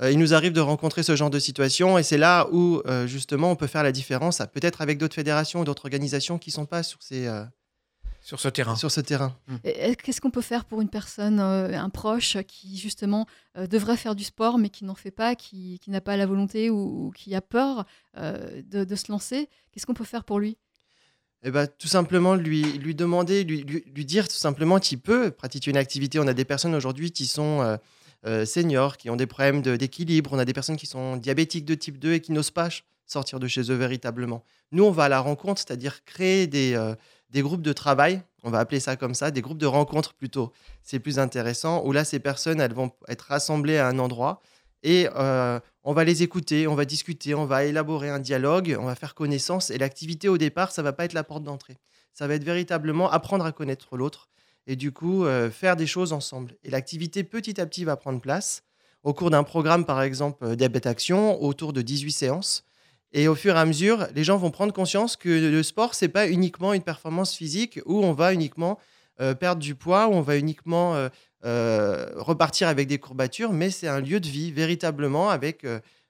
il 0.02 0.18
nous 0.18 0.34
arrive 0.34 0.52
de 0.52 0.60
rencontrer 0.60 1.02
ce 1.02 1.16
genre 1.16 1.30
de 1.30 1.38
situation, 1.38 1.98
et 1.98 2.02
c'est 2.02 2.18
là 2.18 2.48
où, 2.52 2.82
justement, 3.06 3.50
on 3.50 3.56
peut 3.56 3.66
faire 3.66 3.82
la 3.82 3.92
différence, 3.92 4.40
peut-être 4.52 4.80
avec 4.80 4.98
d'autres 4.98 5.14
fédérations 5.14 5.60
ou 5.60 5.64
d'autres 5.64 5.84
organisations 5.84 6.38
qui 6.38 6.50
ne 6.50 6.54
sont 6.54 6.66
pas 6.66 6.82
sur 6.82 7.02
ces, 7.02 7.28
sur 8.26 8.40
ce 8.40 8.48
terrain. 8.48 8.74
Sur 8.74 8.90
ce 8.90 9.00
terrain. 9.00 9.36
Hmm. 9.46 9.58
Qu'est-ce 10.02 10.20
qu'on 10.20 10.32
peut 10.32 10.40
faire 10.40 10.64
pour 10.64 10.80
une 10.80 10.88
personne, 10.88 11.38
euh, 11.38 11.78
un 11.78 11.90
proche, 11.90 12.36
qui 12.48 12.76
justement 12.76 13.24
euh, 13.56 13.68
devrait 13.68 13.96
faire 13.96 14.16
du 14.16 14.24
sport, 14.24 14.58
mais 14.58 14.68
qui 14.68 14.84
n'en 14.84 14.96
fait 14.96 15.12
pas, 15.12 15.36
qui, 15.36 15.78
n'a 15.86 16.00
pas 16.00 16.16
la 16.16 16.26
volonté 16.26 16.68
ou, 16.68 17.12
qui 17.14 17.36
a 17.36 17.40
peur 17.40 17.86
euh, 18.16 18.62
de, 18.66 18.96
se 18.96 19.12
lancer? 19.12 19.48
Qu'est-ce 19.70 19.86
qu'on 19.86 19.94
peut 19.94 20.02
faire 20.02 20.24
pour 20.24 20.40
lui? 20.40 20.58
Eh 21.44 21.52
ben, 21.52 21.68
tout 21.68 21.86
simplement 21.86 22.34
lui, 22.34 22.64
lui 22.78 22.96
demander, 22.96 23.44
lui, 23.44 23.62
lui, 23.62 24.04
dire 24.04 24.26
tout 24.26 24.34
simplement 24.34 24.80
qu'il 24.80 24.98
peut 24.98 25.30
pratiquer 25.30 25.70
une 25.70 25.76
activité. 25.76 26.18
On 26.18 26.26
a 26.26 26.34
des 26.34 26.44
personnes 26.44 26.74
aujourd'hui 26.74 27.12
qui 27.12 27.26
sont 27.26 27.78
seniors, 28.44 28.96
qui 28.96 29.08
ont 29.08 29.14
des 29.14 29.26
problèmes 29.26 29.62
d'équilibre. 29.62 30.32
On 30.32 30.38
a 30.40 30.44
des 30.44 30.54
personnes 30.54 30.76
qui 30.76 30.86
sont 30.86 31.16
diabétiques 31.16 31.64
de 31.64 31.76
type 31.76 32.00
2 32.00 32.14
et 32.14 32.20
qui 32.20 32.32
n'osent 32.32 32.50
pas 32.50 32.70
sortir 33.04 33.38
de 33.38 33.46
chez 33.46 33.70
eux 33.70 33.76
véritablement. 33.76 34.42
Nous, 34.72 34.82
on 34.82 34.90
va 34.90 35.04
à 35.04 35.08
la 35.08 35.20
rencontre, 35.20 35.62
c'est-à-dire 35.64 36.04
créer 36.04 36.48
des, 36.48 36.74
des 37.36 37.42
groupes 37.42 37.60
de 37.60 37.74
travail, 37.74 38.22
on 38.44 38.50
va 38.50 38.60
appeler 38.60 38.80
ça 38.80 38.96
comme 38.96 39.12
ça, 39.12 39.30
des 39.30 39.42
groupes 39.42 39.58
de 39.58 39.66
rencontres 39.66 40.14
plutôt. 40.14 40.54
C'est 40.82 41.00
plus 41.00 41.18
intéressant, 41.18 41.84
où 41.84 41.92
là, 41.92 42.02
ces 42.02 42.18
personnes, 42.18 42.62
elles 42.62 42.72
vont 42.72 42.92
être 43.08 43.26
rassemblées 43.28 43.76
à 43.76 43.88
un 43.88 43.98
endroit 43.98 44.40
et 44.82 45.06
euh, 45.16 45.60
on 45.84 45.92
va 45.92 46.04
les 46.04 46.22
écouter, 46.22 46.66
on 46.66 46.74
va 46.74 46.86
discuter, 46.86 47.34
on 47.34 47.44
va 47.44 47.64
élaborer 47.64 48.08
un 48.08 48.20
dialogue, 48.20 48.74
on 48.80 48.86
va 48.86 48.94
faire 48.94 49.14
connaissance. 49.14 49.68
Et 49.68 49.76
l'activité 49.76 50.30
au 50.30 50.38
départ, 50.38 50.72
ça 50.72 50.80
va 50.80 50.94
pas 50.94 51.04
être 51.04 51.12
la 51.12 51.24
porte 51.24 51.42
d'entrée. 51.42 51.76
Ça 52.14 52.26
va 52.26 52.34
être 52.36 52.44
véritablement 52.44 53.10
apprendre 53.10 53.44
à 53.44 53.52
connaître 53.52 53.98
l'autre 53.98 54.30
et 54.66 54.76
du 54.76 54.92
coup 54.92 55.26
euh, 55.26 55.50
faire 55.50 55.76
des 55.76 55.86
choses 55.86 56.14
ensemble. 56.14 56.56
Et 56.64 56.70
l'activité 56.70 57.22
petit 57.22 57.60
à 57.60 57.66
petit 57.66 57.84
va 57.84 57.96
prendre 57.96 58.20
place. 58.20 58.62
Au 59.02 59.12
cours 59.12 59.28
d'un 59.28 59.44
programme, 59.44 59.84
par 59.84 60.00
exemple, 60.00 60.42
euh, 60.42 60.56
Diabète 60.56 60.86
Action, 60.86 61.42
autour 61.42 61.74
de 61.74 61.82
18 61.82 62.12
séances, 62.12 62.64
et 63.12 63.28
au 63.28 63.34
fur 63.34 63.56
et 63.56 63.58
à 63.58 63.64
mesure, 63.64 64.06
les 64.14 64.24
gens 64.24 64.36
vont 64.36 64.50
prendre 64.50 64.72
conscience 64.72 65.16
que 65.16 65.28
le 65.28 65.62
sport, 65.62 65.94
c'est 65.94 66.08
pas 66.08 66.28
uniquement 66.28 66.72
une 66.72 66.82
performance 66.82 67.34
physique 67.34 67.80
où 67.86 68.04
on 68.04 68.12
va 68.12 68.32
uniquement 68.32 68.78
euh, 69.20 69.34
perdre 69.34 69.62
du 69.62 69.74
poids, 69.74 70.08
où 70.08 70.12
on 70.12 70.20
va 70.20 70.36
uniquement 70.36 70.94
euh, 70.94 71.08
euh, 71.46 72.10
repartir 72.16 72.68
avec 72.68 72.86
des 72.86 72.98
courbatures, 72.98 73.52
mais 73.52 73.70
c'est 73.70 73.88
un 73.88 74.00
lieu 74.00 74.20
de 74.20 74.28
vie 74.28 74.52
véritablement 74.52 75.30
avec. 75.30 75.66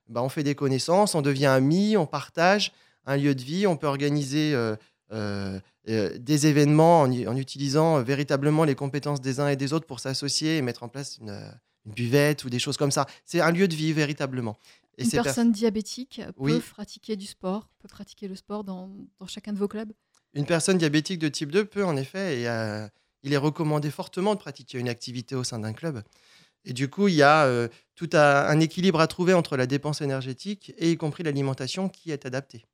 Bah, 0.09 0.23
on 0.23 0.29
fait 0.29 0.43
des 0.43 0.55
connaissances, 0.55 1.15
on 1.15 1.23
devient 1.23 1.47
amis, 1.47 1.97
on 1.97 2.07
partage 2.07 2.73
un 3.07 3.17
lieu 3.17 3.35
de 3.35 3.43
vie, 3.43 3.67
on 3.67 3.77
peut 3.77 3.87
organiser 3.87 4.55
des 5.11 6.47
événements 6.47 7.03
en, 7.03 7.37
utilisant 7.37 8.03
véritablement 8.03 8.65
les 8.65 8.75
compétences 8.75 9.21
des 9.21 9.39
uns 9.39 9.49
et 9.49 9.57
des 9.57 9.73
autres 9.73 9.87
pour 9.87 10.01
s'associer 10.01 10.57
et 10.57 10.63
mettre 10.63 10.83
en 10.83 10.89
place 10.89 11.19
une 11.19 11.37
buvette 11.85 12.45
ou 12.45 12.51
des 12.51 12.59
choses 12.59 12.77
comme 12.77 12.91
ça. 12.91 13.07
C'est 13.25 13.41
un 13.41 13.51
lieu 13.51 13.69
de 13.69 13.75
vie 13.75 13.93
véritablement 13.93 14.57
une 14.99 15.11
personne 15.11 15.53
diabétique 15.53 16.21
peut 16.37 16.61
pratiquer 16.61 17.17
du 17.17 17.27
sport, 17.27 17.69
peut 17.79 17.89
pratiquer 17.89 18.29
le 18.29 18.37
sport 18.37 18.65
dans, 18.65 18.91
chacun 19.27 19.53
de 19.53 19.59
vos 19.59 19.69
clubs? 19.69 19.93
Une 20.35 20.47
personne 20.47 20.79
diabétique 20.79 21.19
de 21.19 21.29
type 21.29 21.51
2 21.51 21.65
peut 21.65 21.85
en 21.85 21.97
effet, 21.97 22.41
et 22.41 22.49
euh, 22.49 22.87
il 23.23 23.33
est 23.33 23.39
recommandé 23.39 23.91
fortement 23.91 24.35
de 24.35 24.41
pratiquer 24.41 24.79
une 24.79 24.89
activité 24.89 25.35
au 25.35 25.45
sein 25.45 25.59
d'un 25.59 25.73
club. 25.73 26.03
Et 26.65 26.73
du 26.73 26.89
coup, 26.89 27.09
il 27.09 27.15
y 27.15 27.23
a 27.23 27.47
euh, 27.47 27.69
tout 27.95 28.11
un 28.13 28.61
équilibre 28.61 29.01
à 29.01 29.07
trouver 29.07 29.35
entre 29.35 29.57
la 29.57 29.67
dépense 29.67 30.01
énergétique 30.01 30.73
et 30.79 30.91
y 30.91 30.97
compris 30.97 31.23
l'alimentation 31.23 31.89
qui 31.89 32.11
est 32.11 32.27
adaptée. 32.27 32.65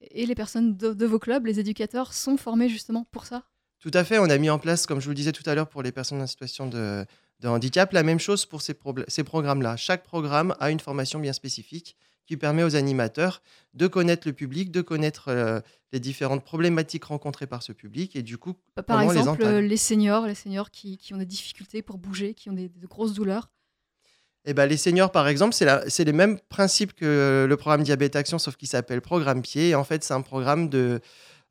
Et 0.00 0.24
les 0.24 0.34
personnes 0.34 0.76
de, 0.76 1.06
vos 1.06 1.18
clubs, 1.18 1.44
les 1.44 1.60
éducateurs, 1.60 2.14
sont 2.14 2.36
formés 2.36 2.68
justement 2.68 3.06
pour 3.10 3.26
ça? 3.26 3.44
Tout 3.80 3.90
à 3.92 4.04
fait. 4.04 4.18
On 4.18 4.30
a 4.30 4.38
mis 4.38 4.50
en 4.50 4.58
place, 4.58 4.86
comme 4.86 5.00
je 5.00 5.04
vous 5.04 5.10
le 5.10 5.16
disais 5.16 5.32
tout 5.32 5.42
à 5.46 5.54
l'heure, 5.54 5.68
pour 5.68 5.82
les 5.82 5.92
personnes 5.92 6.22
en 6.22 6.26
situation 6.26 6.66
de, 6.66 7.04
de 7.40 7.48
handicap. 7.48 7.92
La 7.92 8.02
même 8.02 8.20
chose 8.20 8.46
pour 8.46 8.62
ces, 8.62 8.74
ces 9.08 9.24
programmes-là. 9.24 9.76
Chaque 9.76 10.04
programme 10.04 10.54
a 10.60 10.70
une 10.70 10.80
formation 10.80 11.18
bien 11.18 11.32
spécifique 11.32 11.96
qui 12.26 12.36
permet 12.36 12.62
aux 12.62 12.76
animateurs 12.76 13.42
de 13.74 13.88
connaître 13.88 14.28
le 14.28 14.32
public, 14.32 14.70
de 14.70 14.82
connaître 14.82 15.28
euh, 15.28 15.60
les 15.92 15.98
différentes 15.98 16.44
problématiques 16.44 17.04
rencontrées 17.04 17.48
par 17.48 17.62
ce 17.62 17.72
public 17.72 18.14
et 18.14 18.22
du 18.22 18.38
coup, 18.38 18.54
par 18.86 19.02
exemple, 19.02 19.44
les, 19.44 19.76
seniors, 19.76 20.26
les 20.26 20.36
seniors 20.36 20.70
qui, 20.70 20.96
qui, 20.96 21.12
ont 21.12 21.16
des 21.16 21.26
difficultés 21.26 21.82
pour 21.82 21.98
bouger, 21.98 22.34
qui 22.34 22.48
ont 22.48 22.52
des, 22.52 22.68
de 22.68 22.86
grosses 22.86 23.14
douleurs. 23.14 23.50
Eh 24.44 24.54
ben, 24.54 24.66
les 24.66 24.76
seniors, 24.76 25.12
par 25.12 25.28
exemple, 25.28 25.54
c'est 25.54 26.04
les 26.04 26.12
mêmes 26.12 26.38
principes 26.48 26.94
que 26.94 27.46
le 27.48 27.56
programme 27.56 27.82
Diabète 27.82 28.16
Action, 28.16 28.38
sauf 28.38 28.56
qu'il 28.56 28.68
s'appelle 28.68 29.00
Programme 29.00 29.42
Pied. 29.42 29.70
Et 29.70 29.74
en 29.74 29.84
fait, 29.84 30.02
c'est 30.02 30.14
un 30.14 30.22
programme 30.22 30.70
de, 30.70 31.00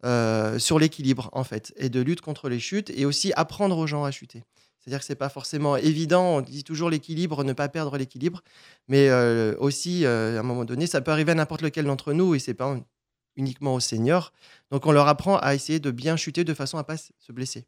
euh, 0.06 0.58
sur 0.58 0.80
l'équilibre, 0.80 1.30
en 1.34 1.43
fait, 1.43 1.73
et 1.75 1.89
de 1.89 1.99
lutte 1.99 2.21
contre 2.21 2.49
les 2.49 2.60
chutes, 2.60 2.89
et 2.89 3.06
aussi 3.06 3.32
apprendre 3.36 3.78
aux 3.78 3.86
gens 3.86 4.06
à 4.06 4.12
chuter. 4.12 4.43
C'est-à-dire 4.80 5.00
que 5.00 5.06
ce 5.06 5.12
n'est 5.12 5.18
pas 5.18 5.30
forcément 5.30 5.76
évident. 5.76 6.38
On 6.38 6.42
dit 6.42 6.63
toujours 6.63 6.89
l'équilibre, 6.89 7.44
ne 7.44 7.54
pas 7.54 7.70
perdre 7.70 7.98
l'équilibre. 7.98 8.42
Mais 8.88 9.10
euh, 9.10 9.56
aussi, 9.60 10.06
euh, 10.06 10.38
à 10.38 10.39
un 10.39 10.44
moment 10.44 10.65
donné, 10.65 10.88
ça 10.88 11.02
peut 11.02 11.12
arriver 11.12 11.34
à 11.34 11.36
n'importe 11.36 11.62
lequel 11.62 11.86
d'entre 11.86 12.13
nous 12.13 12.34
et 12.36 12.39
ce 12.39 12.52
n'est 12.52 12.56
pas 12.56 12.78
uniquement 13.36 13.76
aux 13.76 13.80
seniors. 13.80 14.32
Donc, 14.72 14.86
on 14.86 14.92
leur 14.92 15.08
apprend 15.08 15.38
à 15.38 15.54
essayer 15.54 15.80
de 15.80 15.92
bien 15.92 16.15
chuter 16.15 16.44
de 16.44 16.54
façon 16.54 16.78
à 16.78 16.82
ne 16.82 16.86
pas 16.86 16.98
se 16.98 17.32
blesser. 17.32 17.65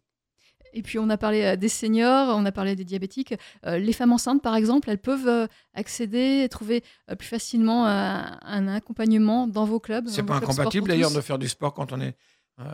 Et 0.74 0.84
puis, 0.84 1.00
on 1.00 1.10
a 1.10 1.18
parlé 1.18 1.44
euh, 1.44 1.56
des 1.58 1.68
seniors, 1.68 2.34
on 2.36 2.46
a 2.46 2.52
parlé 2.54 2.78
des 2.78 2.86
diabétiques. 2.86 3.34
les 3.66 3.94
femmes 3.94 4.14
enceintes, 4.14 4.42
par 4.42 4.56
exemple, 4.56 4.90
elles 4.90 4.98
peuvent 4.98 5.50
accéder 5.74 6.44
et 6.46 6.50
trouver 6.50 6.82
plus 7.20 7.28
facilement 7.28 7.86
un 7.86 8.68
accompagnement 8.70 9.48
dans 9.48 9.66
vos 9.66 9.82
clubs. 9.82 10.08
C'est 10.08 10.24
pas 10.24 10.36
incompatible 10.36 10.88
d'ailleurs 10.88 11.12
de 11.12 11.22
faire 11.22 11.38
du 11.38 11.50
sport 11.50 11.74
quand 11.74 11.92
on 11.92 12.00
est 12.00 12.16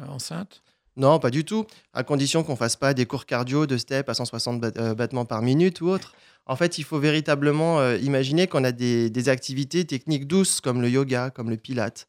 enceinte? 0.08 0.62
Non, 0.98 1.20
pas 1.20 1.30
du 1.30 1.46
tout. 1.46 1.66
À 1.94 2.04
condition 2.04 2.44
qu'on 2.44 2.54
ne 2.54 2.58
fasse 2.58 2.76
pas 2.76 2.94
des 2.96 3.06
cours 3.06 3.26
cardio 3.26 3.68
de 3.68 3.78
step 3.78 4.10
à 4.10 4.16
160 4.16 4.64
euh, 4.78 4.96
battements 4.96 5.26
par 5.26 5.44
minute 5.44 5.80
ou 5.82 5.90
autre. 5.90 6.14
En 6.48 6.56
fait, 6.56 6.80
il 6.80 6.84
faut 6.84 6.98
véritablement 6.98 7.80
euh, 7.80 7.98
imaginer 7.98 8.48
qu'on 8.48 8.64
a 8.64 8.72
des, 8.72 9.30
activités 9.30 9.86
techniques 9.86 10.28
douces 10.28 10.60
comme 10.60 10.82
le 10.82 10.90
yoga, 10.90 11.30
comme 11.30 11.50
le 11.50 11.58
pilate, 11.58 12.08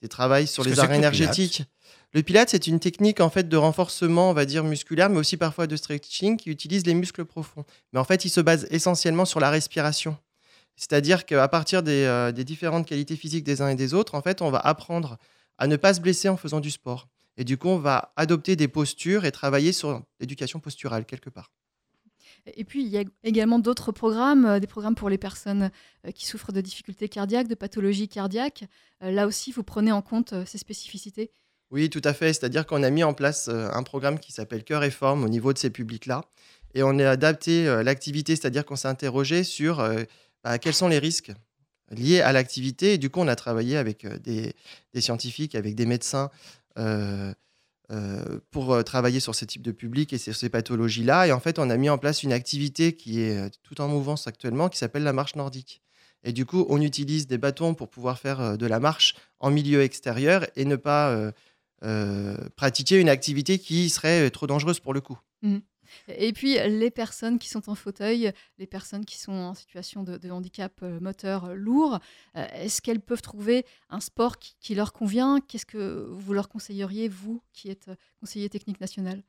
des 0.00 0.08
travails 0.08 0.46
sur 0.46 0.64
les 0.64 0.80
arts 0.80 0.92
énergétiques. 0.92 1.64
Le 2.12 2.22
pilate, 2.22 2.48
c'est 2.48 2.66
une 2.66 2.80
technique 2.80 3.20
en 3.20 3.30
fait 3.30 3.48
de 3.48 3.56
renforcement, 3.56 4.30
on 4.30 4.32
va 4.32 4.46
dire 4.46 4.64
musculaire, 4.64 5.10
mais 5.10 5.18
aussi 5.18 5.36
parfois 5.36 5.66
de 5.66 5.76
stretching 5.76 6.36
qui 6.36 6.50
utilise 6.50 6.86
les 6.86 6.94
muscles 6.94 7.24
profonds. 7.24 7.64
Mais 7.92 8.00
en 8.00 8.04
fait, 8.04 8.24
il 8.24 8.30
se 8.30 8.40
base 8.40 8.66
essentiellement 8.70 9.26
sur 9.26 9.38
la 9.38 9.50
respiration. 9.50 10.16
C'est-à-dire 10.76 11.26
qu'à 11.26 11.46
partir 11.48 11.82
des, 11.82 12.04
euh, 12.04 12.32
des 12.32 12.44
différentes 12.44 12.86
qualités 12.86 13.16
physiques 13.16 13.44
des 13.44 13.60
uns 13.60 13.68
et 13.68 13.74
des 13.74 13.92
autres, 13.92 14.14
en 14.14 14.22
fait, 14.22 14.40
on 14.40 14.50
va 14.50 14.58
apprendre 14.58 15.18
à 15.58 15.66
ne 15.66 15.76
pas 15.76 15.92
se 15.92 16.00
blesser 16.00 16.28
en 16.28 16.38
faisant 16.38 16.60
du 16.60 16.70
sport. 16.70 17.06
Et 17.40 17.44
du 17.44 17.56
coup, 17.56 17.68
on 17.68 17.78
va 17.78 18.12
adopter 18.16 18.54
des 18.54 18.68
postures 18.68 19.24
et 19.24 19.32
travailler 19.32 19.72
sur 19.72 20.02
l'éducation 20.20 20.60
posturale 20.60 21.06
quelque 21.06 21.30
part. 21.30 21.50
Et 22.44 22.64
puis, 22.64 22.82
il 22.82 22.88
y 22.88 22.98
a 22.98 23.04
également 23.24 23.58
d'autres 23.58 23.92
programmes, 23.92 24.44
euh, 24.44 24.60
des 24.60 24.66
programmes 24.66 24.94
pour 24.94 25.08
les 25.08 25.16
personnes 25.16 25.70
euh, 26.06 26.10
qui 26.10 26.26
souffrent 26.26 26.52
de 26.52 26.60
difficultés 26.60 27.08
cardiaques, 27.08 27.48
de 27.48 27.54
pathologies 27.54 28.08
cardiaques. 28.08 28.64
Euh, 29.02 29.10
là 29.10 29.26
aussi, 29.26 29.52
vous 29.52 29.62
prenez 29.62 29.90
en 29.90 30.02
compte 30.02 30.34
ces 30.44 30.58
spécificités 30.58 31.30
Oui, 31.70 31.88
tout 31.88 32.02
à 32.04 32.12
fait. 32.12 32.34
C'est-à-dire 32.34 32.66
qu'on 32.66 32.82
a 32.82 32.90
mis 32.90 33.04
en 33.04 33.14
place 33.14 33.48
un 33.48 33.82
programme 33.84 34.18
qui 34.20 34.32
s'appelle 34.32 34.62
Cœur 34.62 34.84
et 34.84 34.90
Forme 34.90 35.24
au 35.24 35.28
niveau 35.30 35.54
de 35.54 35.58
ces 35.58 35.70
publics-là. 35.70 36.26
Et 36.74 36.82
on 36.82 36.98
a 36.98 37.08
adapté 37.08 37.64
l'activité, 37.82 38.36
c'est-à-dire 38.36 38.66
qu'on 38.66 38.76
s'est 38.76 38.88
interrogé 38.88 39.44
sur 39.44 39.82
bah, 40.44 40.58
quels 40.58 40.74
sont 40.74 40.88
les 40.88 40.98
risques 40.98 41.32
liés 41.90 42.20
à 42.20 42.32
l'activité. 42.32 42.94
Et 42.94 42.98
du 42.98 43.10
coup, 43.10 43.20
on 43.20 43.28
a 43.28 43.34
travaillé 43.34 43.76
avec 43.76 44.06
des, 44.22 44.54
des 44.94 45.00
scientifiques, 45.00 45.56
avec 45.56 45.74
des 45.74 45.86
médecins, 45.86 46.30
pour 48.50 48.72
euh, 48.72 48.82
travailler 48.82 49.20
sur 49.20 49.34
ce 49.34 49.44
type 49.44 49.62
de 49.62 49.72
public 49.72 50.12
et 50.12 50.18
sur 50.18 50.34
ces 50.34 50.48
pathologies-là. 50.48 51.26
Et 51.26 51.32
en 51.32 51.40
fait, 51.40 51.58
on 51.58 51.70
a 51.70 51.76
mis 51.76 51.88
en 51.88 51.98
place 51.98 52.22
une 52.22 52.32
activité 52.32 52.94
qui 52.94 53.20
est 53.20 53.50
tout 53.62 53.80
en 53.80 53.88
mouvance 53.88 54.26
actuellement, 54.26 54.68
qui 54.68 54.78
s'appelle 54.78 55.02
la 55.02 55.12
marche 55.12 55.36
nordique. 55.36 55.82
Et 56.22 56.32
du 56.32 56.44
coup, 56.46 56.66
on 56.68 56.80
utilise 56.80 57.26
des 57.26 57.38
bâtons 57.38 57.74
pour 57.74 57.88
pouvoir 57.88 58.18
faire 58.18 58.58
de 58.58 58.66
la 58.66 58.78
marche 58.78 59.14
en 59.38 59.50
milieu 59.50 59.82
extérieur 59.82 60.46
et 60.54 60.66
ne 60.66 60.76
pas 60.76 61.32
pratiquer 62.56 63.00
une 63.00 63.08
activité 63.08 63.58
qui 63.58 63.88
serait 63.88 64.30
trop 64.30 64.46
dangereuse 64.46 64.80
pour 64.80 64.92
le 64.92 65.00
coup. 65.00 65.18
Mmh. 65.40 65.60
Et 66.08 66.32
puis, 66.32 66.54
les 66.54 66.90
personnes 66.90 67.38
qui 67.38 67.48
sont 67.48 67.68
en 67.68 67.74
fauteuil, 67.74 68.32
les 68.58 68.66
personnes 68.66 69.04
qui 69.04 69.18
sont 69.18 69.32
en 69.32 69.54
situation 69.54 70.02
de, 70.02 70.30
handicap 70.30 70.72
euh, 70.82 71.00
moteur 71.00 71.46
euh, 71.46 71.54
lourd, 71.54 71.98
euh, 72.36 72.46
est-ce 72.54 72.80
qu'elles 72.80 73.00
peuvent 73.00 73.22
trouver 73.22 73.64
un 73.88 74.00
sport 74.00 74.38
qui, 74.38 74.74
leur 74.74 74.92
convient? 74.92 75.40
Qu'est-ce 75.40 75.66
que 75.66 76.06
vous 76.10 76.32
leur 76.32 76.48
conseilleriez, 76.48 77.08
vous 77.08 77.42
qui 77.52 77.70
êtes 77.70 77.90
conseiller 78.20 78.48
technique 78.48 78.80
national? 78.80 79.22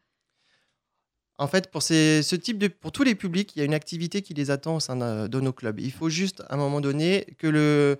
En 1.37 1.47
fait, 1.47 1.71
pour, 1.71 1.81
ces- 1.81 2.21
ce 2.21 2.35
type 2.35 2.57
de, 2.57 2.67
pour 2.67 2.91
tous 2.91 3.03
les 3.03 3.15
publics, 3.15 3.55
il 3.55 3.59
y 3.59 3.61
a 3.61 3.65
une 3.65 3.73
activité 3.73 4.21
qui 4.21 4.33
les 4.33 4.51
attend 4.51 4.75
au 4.75 4.79
sein 4.79 4.95
de, 5.27 5.39
nos 5.39 5.53
clubs. 5.53 5.79
Il 5.79 5.91
faut 5.91 6.09
juste, 6.09 6.41
à 6.49 6.53
un 6.53 6.57
moment 6.57 6.81
donné, 6.81 7.25
que 7.39 7.47
le, 7.47 7.97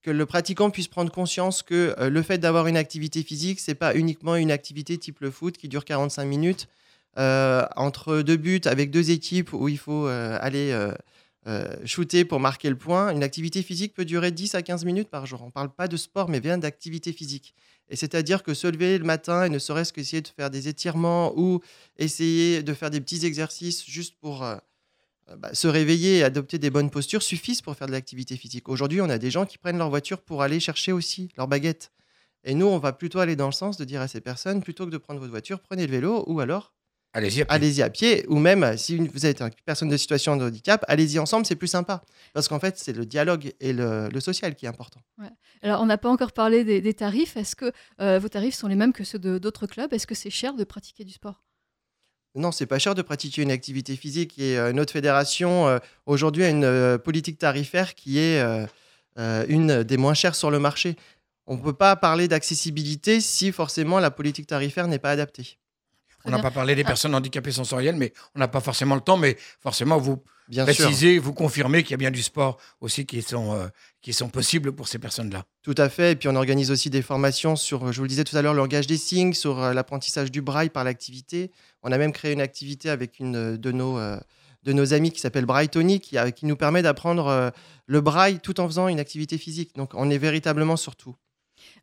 que 0.00 0.10
le 0.10 0.24
pratiquant 0.24 0.70
puisse 0.70 0.88
prendre 0.88 1.12
conscience 1.12 1.62
que 1.62 1.94
le 2.00 2.22
fait 2.22 2.38
d'avoir 2.38 2.66
une 2.66 2.78
activité 2.78 3.22
physique, 3.22 3.60
c'est 3.60 3.74
pas 3.74 3.94
uniquement 3.94 4.36
une 4.36 4.50
activité 4.50 4.96
type 4.96 5.20
le 5.20 5.30
foot 5.30 5.58
qui 5.58 5.68
dure 5.68 5.84
45 5.84 6.24
minutes 6.24 6.68
entre 7.18 8.22
deux 8.22 8.36
buts 8.36 8.60
avec 8.64 8.90
deux 8.90 9.10
équipes 9.10 9.52
où 9.52 9.68
il 9.68 9.78
faut 9.78 10.06
euh, 10.06 10.38
aller 10.40 10.70
euh, 10.70 10.92
euh, 11.48 11.74
shooter 11.86 12.24
pour 12.26 12.40
marquer 12.40 12.68
le 12.68 12.76
point. 12.76 13.10
Une 13.10 13.22
activité 13.22 13.62
physique 13.62 13.94
peut 13.94 14.04
durer 14.04 14.30
10 14.30 14.54
à 14.54 14.62
15 14.62 14.84
minutes 14.84 15.08
par 15.08 15.24
jour. 15.24 15.40
On 15.42 15.46
ne 15.46 15.50
parle 15.50 15.72
pas 15.72 15.88
de 15.88 15.96
sport, 15.96 16.28
mais 16.28 16.40
bien 16.40 16.58
d'activité 16.58 17.12
physique. 17.12 17.54
Et 17.88 17.96
c'est-à-dire 17.96 18.42
que 18.42 18.52
se 18.52 18.66
lever 18.66 18.98
le 18.98 19.04
matin 19.04 19.44
et 19.44 19.48
ne 19.48 19.58
serait-ce 19.58 19.94
qu'essayer 19.94 20.20
de 20.20 20.28
faire 20.28 20.50
des 20.50 20.68
étirements 20.68 21.32
ou 21.38 21.60
essayer 21.96 22.62
de 22.62 22.74
faire 22.74 22.90
des 22.90 23.00
petits 23.00 23.24
exercices 23.24 23.86
juste 23.86 24.16
pour 24.20 24.44
euh, 24.44 24.56
euh, 25.30 25.36
bah, 25.36 25.54
se 25.54 25.68
réveiller 25.68 26.18
et 26.18 26.24
adopter 26.24 26.58
des 26.58 26.68
bonnes 26.68 26.90
postures 26.90 27.22
suffisent 27.22 27.62
pour 27.62 27.76
faire 27.76 27.86
de 27.86 27.92
l'activité 27.92 28.36
physique. 28.36 28.68
Aujourd'hui, 28.68 29.00
on 29.00 29.08
a 29.08 29.16
des 29.16 29.30
gens 29.30 29.46
qui 29.46 29.56
prennent 29.56 29.78
leur 29.78 29.88
voiture 29.88 30.20
pour 30.20 30.42
aller 30.42 30.60
chercher 30.60 30.92
aussi 30.92 31.30
leur 31.38 31.48
baguette. 31.48 31.92
Et 32.44 32.54
nous, 32.54 32.66
on 32.66 32.78
va 32.78 32.92
plutôt 32.92 33.20
aller 33.20 33.36
dans 33.36 33.46
le 33.46 33.52
sens 33.52 33.78
de 33.78 33.84
dire 33.86 34.02
à 34.02 34.08
ces 34.08 34.20
personnes, 34.20 34.62
plutôt 34.62 34.84
que 34.84 34.90
de 34.90 34.98
prendre 34.98 35.18
votre 35.18 35.30
voiture, 35.30 35.60
prenez 35.60 35.86
le 35.86 35.92
vélo 35.92 36.24
ou 36.26 36.40
alors 36.40 36.74
Allez-y. 37.14 37.42
après. 37.42 37.54
allez-y 37.56 37.82
à 37.82 37.90
pied, 37.90 38.24
ou 38.28 38.38
même 38.38 38.62
euh, 38.62 38.76
si 38.76 38.96
vous 38.98 39.26
êtes 39.26 39.40
une 39.40 39.50
personne 39.64 39.88
de 39.88 39.96
situation 39.96 40.36
de 40.36 40.44
handicap, 40.46 40.84
allez-y 40.88 41.18
ensemble, 41.18 41.46
c'est 41.46 41.56
plus 41.56 41.66
sympa. 41.68 42.02
Parce 42.34 42.48
qu'en 42.48 42.60
fait, 42.60 42.76
c'est 42.78 42.92
le 42.92 43.06
dialogue 43.06 43.52
et 43.60 43.72
le, 43.72 44.08
le 44.08 44.20
social 44.20 44.54
qui 44.54 44.66
est 44.66 44.68
important. 44.68 45.00
Alors, 45.62 45.80
on 45.80 45.86
n'a 45.86 45.98
pas 45.98 46.10
encore 46.10 46.32
parlé 46.32 46.64
des, 46.64 46.80
des 46.80 46.94
tarifs. 46.94 47.36
Est-ce 47.36 47.56
que 47.56 47.72
euh, 48.00 48.18
vos 48.18 48.28
tarifs 48.28 48.54
sont 48.54 48.68
les 48.68 48.76
mêmes 48.76 48.92
que 48.92 49.04
ceux 49.04 49.18
de- 49.18 49.38
d'autres 49.38 49.66
clubs? 49.66 49.92
Est-ce 49.92 50.06
que 50.06 50.14
c'est 50.14 50.30
cher 50.30 50.54
de 50.54 50.64
pratiquer 50.64 51.04
du 51.04 51.12
sport? 51.12 51.42
Non, 52.34 52.52
c'est 52.52 52.66
pas 52.66 52.78
cher 52.78 52.94
de 52.94 53.02
pratiquer 53.02 53.42
une 53.42 53.50
activité 53.50 53.96
physique 53.96 54.38
et 54.38 54.58
euh, 54.58 54.72
notre 54.72 54.92
fédération 54.92 55.66
euh, 55.66 55.78
aujourd'hui 56.06 56.44
a 56.44 56.50
une 56.50 56.62
euh, 56.62 56.98
politique 56.98 57.38
tarifaire 57.38 57.94
qui 57.94 58.18
est 58.18 58.38
euh, 58.40 58.66
euh, 59.18 59.44
une 59.48 59.82
des 59.82 59.96
moins 59.96 60.14
chères 60.14 60.34
sur 60.36 60.50
le 60.50 60.58
marché. 60.60 60.94
On 61.46 61.56
ne 61.56 61.62
peut 61.62 61.72
pas 61.72 61.96
parler 61.96 62.28
d'accessibilité 62.28 63.20
si 63.22 63.50
forcément 63.50 63.98
la 63.98 64.10
politique 64.10 64.46
tarifaire 64.46 64.86
n'est 64.86 64.98
pas 65.00 65.10
adaptée. 65.10 65.58
On 66.28 66.36
n'a 66.36 66.42
pas 66.42 66.50
parlé 66.50 66.74
des 66.74 66.82
Ah. 66.84 66.88
personnes 66.88 67.14
handicapées 67.14 67.52
sensorielles, 67.52 67.96
mais 67.96 68.12
on 68.34 68.38
n'a 68.38 68.48
pas 68.48 68.60
forcément 68.60 68.94
le 68.94 69.00
temps. 69.00 69.16
Mais 69.16 69.36
forcément, 69.60 69.98
vous 69.98 70.22
Bien 70.48 70.64
sûr. 70.66 70.74
précisez, 70.86 71.18
vous 71.18 71.32
confirmez 71.34 71.82
qu'il 71.82 71.90
y 71.92 71.94
a 71.94 71.98
bien 71.98 72.10
du 72.10 72.22
sport 72.22 72.58
aussi 72.80 73.04
qui 73.06 73.20
sont, 73.22 73.54
euh, 73.54 73.66
qui 74.02 74.12
sont 74.12 74.28
possibles 74.28 74.72
pour 74.72 74.88
ces 74.88 74.98
personnes-là. 74.98 75.44
Tout 75.62 75.74
à 75.76 75.88
fait. 75.88 76.12
Et 76.12 76.16
puis 76.16 76.28
on 76.28 76.36
organise 76.36 76.70
aussi 76.70 76.88
des 76.90 77.02
formations 77.02 77.56
sur, 77.56 77.92
je 77.92 77.96
vous 77.98 78.04
le 78.04 78.08
disais 78.08 78.24
tout 78.24 78.36
à 78.36 78.42
l'heure, 78.42 78.54
le 78.54 78.58
langage 78.60 78.86
des 78.86 78.96
signes, 78.96 79.32
sur 79.34 79.58
euh, 79.62 79.72
l'apprentissage 79.72 80.30
du 80.30 80.40
braille 80.42 80.70
par 80.70 80.84
l'activité. 80.84 81.50
On 81.82 81.92
a 81.92 81.98
même 81.98 82.12
créé 82.12 82.32
une 82.32 82.40
activité 82.40 82.88
avec 82.90 83.18
une 83.18 83.36
euh, 83.36 83.56
de 83.56 83.72
nos, 83.72 83.98
euh, 83.98 84.18
de 84.64 84.72
nos 84.72 84.92
amis 84.94 85.10
qui 85.12 85.20
s'appelle 85.20 85.46
Braille 85.46 85.68
Tony, 85.68 86.00
qui, 86.00 86.16
qui 86.34 86.46
nous 86.46 86.56
permet 86.56 86.82
d'apprendre 86.82 87.52
le 87.86 88.00
braille 88.00 88.38
tout 88.40 88.60
en 88.60 88.66
faisant 88.66 88.88
une 88.88 89.00
activité 89.00 89.38
physique. 89.38 89.74
Donc 89.76 89.92
on 89.94 90.10
est 90.10 90.18
véritablement 90.18 90.76
sur 90.76 90.96
tout. 90.96 91.14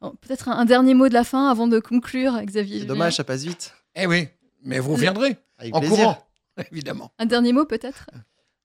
Oh, 0.01 0.13
Peut-être 0.21 0.49
un, 0.49 0.57
un 0.57 0.65
dernier 0.65 0.93
mot 0.93 1.07
de 1.07 1.13
la 1.13 1.23
fin 1.23 1.49
avant 1.49 1.67
de 1.67 1.79
conclure, 1.79 2.39
Xavier. 2.43 2.79
C'est 2.81 2.85
dommage, 2.85 3.15
ça 3.15 3.23
passe 3.23 3.43
vite. 3.43 3.73
Eh 3.95 4.05
oui, 4.07 4.27
mais 4.65 4.79
vous 4.79 4.93
reviendrez 4.93 5.37
Avec 5.57 5.73
en 5.73 5.79
plaisir. 5.79 5.97
courant, 5.97 6.27
évidemment. 6.71 7.11
Un 7.19 7.25
dernier 7.25 7.53
mot 7.53 7.65
peut-être? 7.65 8.07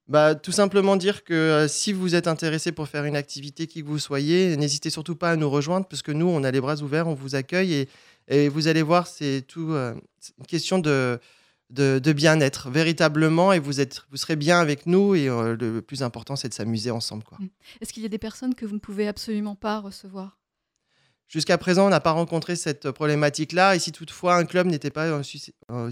Bah, 0.09 0.35
tout 0.35 0.51
simplement 0.51 0.97
dire 0.97 1.23
que 1.23 1.33
euh, 1.35 1.69
si 1.69 1.93
vous 1.93 2.17
êtes 2.17 2.27
intéressé 2.27 2.73
pour 2.73 2.89
faire 2.89 3.05
une 3.05 3.15
activité, 3.15 3.69
qui 3.69 3.83
que 3.83 3.87
vous 3.87 4.01
soyez, 4.01 4.57
n'hésitez 4.57 4.91
surtout 4.91 5.15
pas 5.15 5.31
à 5.31 5.37
nous 5.37 5.49
rejoindre, 5.49 5.87
parce 5.87 6.03
que 6.03 6.11
nous, 6.11 6.27
on 6.27 6.43
a 6.43 6.51
les 6.51 6.61
bras 6.61 6.83
ouverts, 6.83 7.07
on 7.07 7.15
vous 7.15 7.37
accueille, 7.37 7.75
et, 7.75 7.89
et 8.27 8.49
vous 8.49 8.67
allez 8.67 8.83
voir, 8.83 9.07
c'est 9.07 9.45
tout 9.47 9.71
euh, 9.71 9.95
une 10.39 10.47
question 10.47 10.81
de, 10.81 11.21
de, 11.71 12.01
de 12.01 12.13
bien-être, 12.13 12.71
véritablement, 12.71 13.53
et 13.53 13.61
vous, 13.61 13.81
êtes, 13.81 14.03
vous 14.11 14.17
serez 14.17 14.35
bien 14.35 14.59
avec 14.59 14.87
nous, 14.87 15.15
et 15.15 15.29
euh, 15.29 15.55
le 15.57 15.81
plus 15.81 16.03
important, 16.03 16.35
c'est 16.35 16.49
de 16.49 16.55
s'amuser 16.55 16.91
ensemble. 16.91 17.23
Quoi. 17.23 17.39
Est-ce 17.81 17.93
qu'il 17.93 18.03
y 18.03 18.07
a 18.07 18.09
des 18.09 18.19
personnes 18.19 18.57
que 18.57 18.67
vous 18.67 18.75
ne 18.75 18.81
pouvez 18.81 19.07
absolument 19.07 19.55
pas 19.55 19.79
recevoir? 19.79 20.39
Jusqu'à 21.31 21.57
présent, 21.59 21.87
on 21.87 21.90
n'a 21.90 22.01
pas 22.01 22.11
rencontré 22.11 22.57
cette 22.57 22.90
problématique-là, 22.90 23.77
et 23.77 23.79
si 23.79 23.93
toutefois 23.93 24.35
un 24.35 24.45
club 24.45 24.66
n'était 24.66 24.90
pas 24.90 25.07
euh, 25.07 25.23
su- 25.23 25.53
euh, 25.71 25.90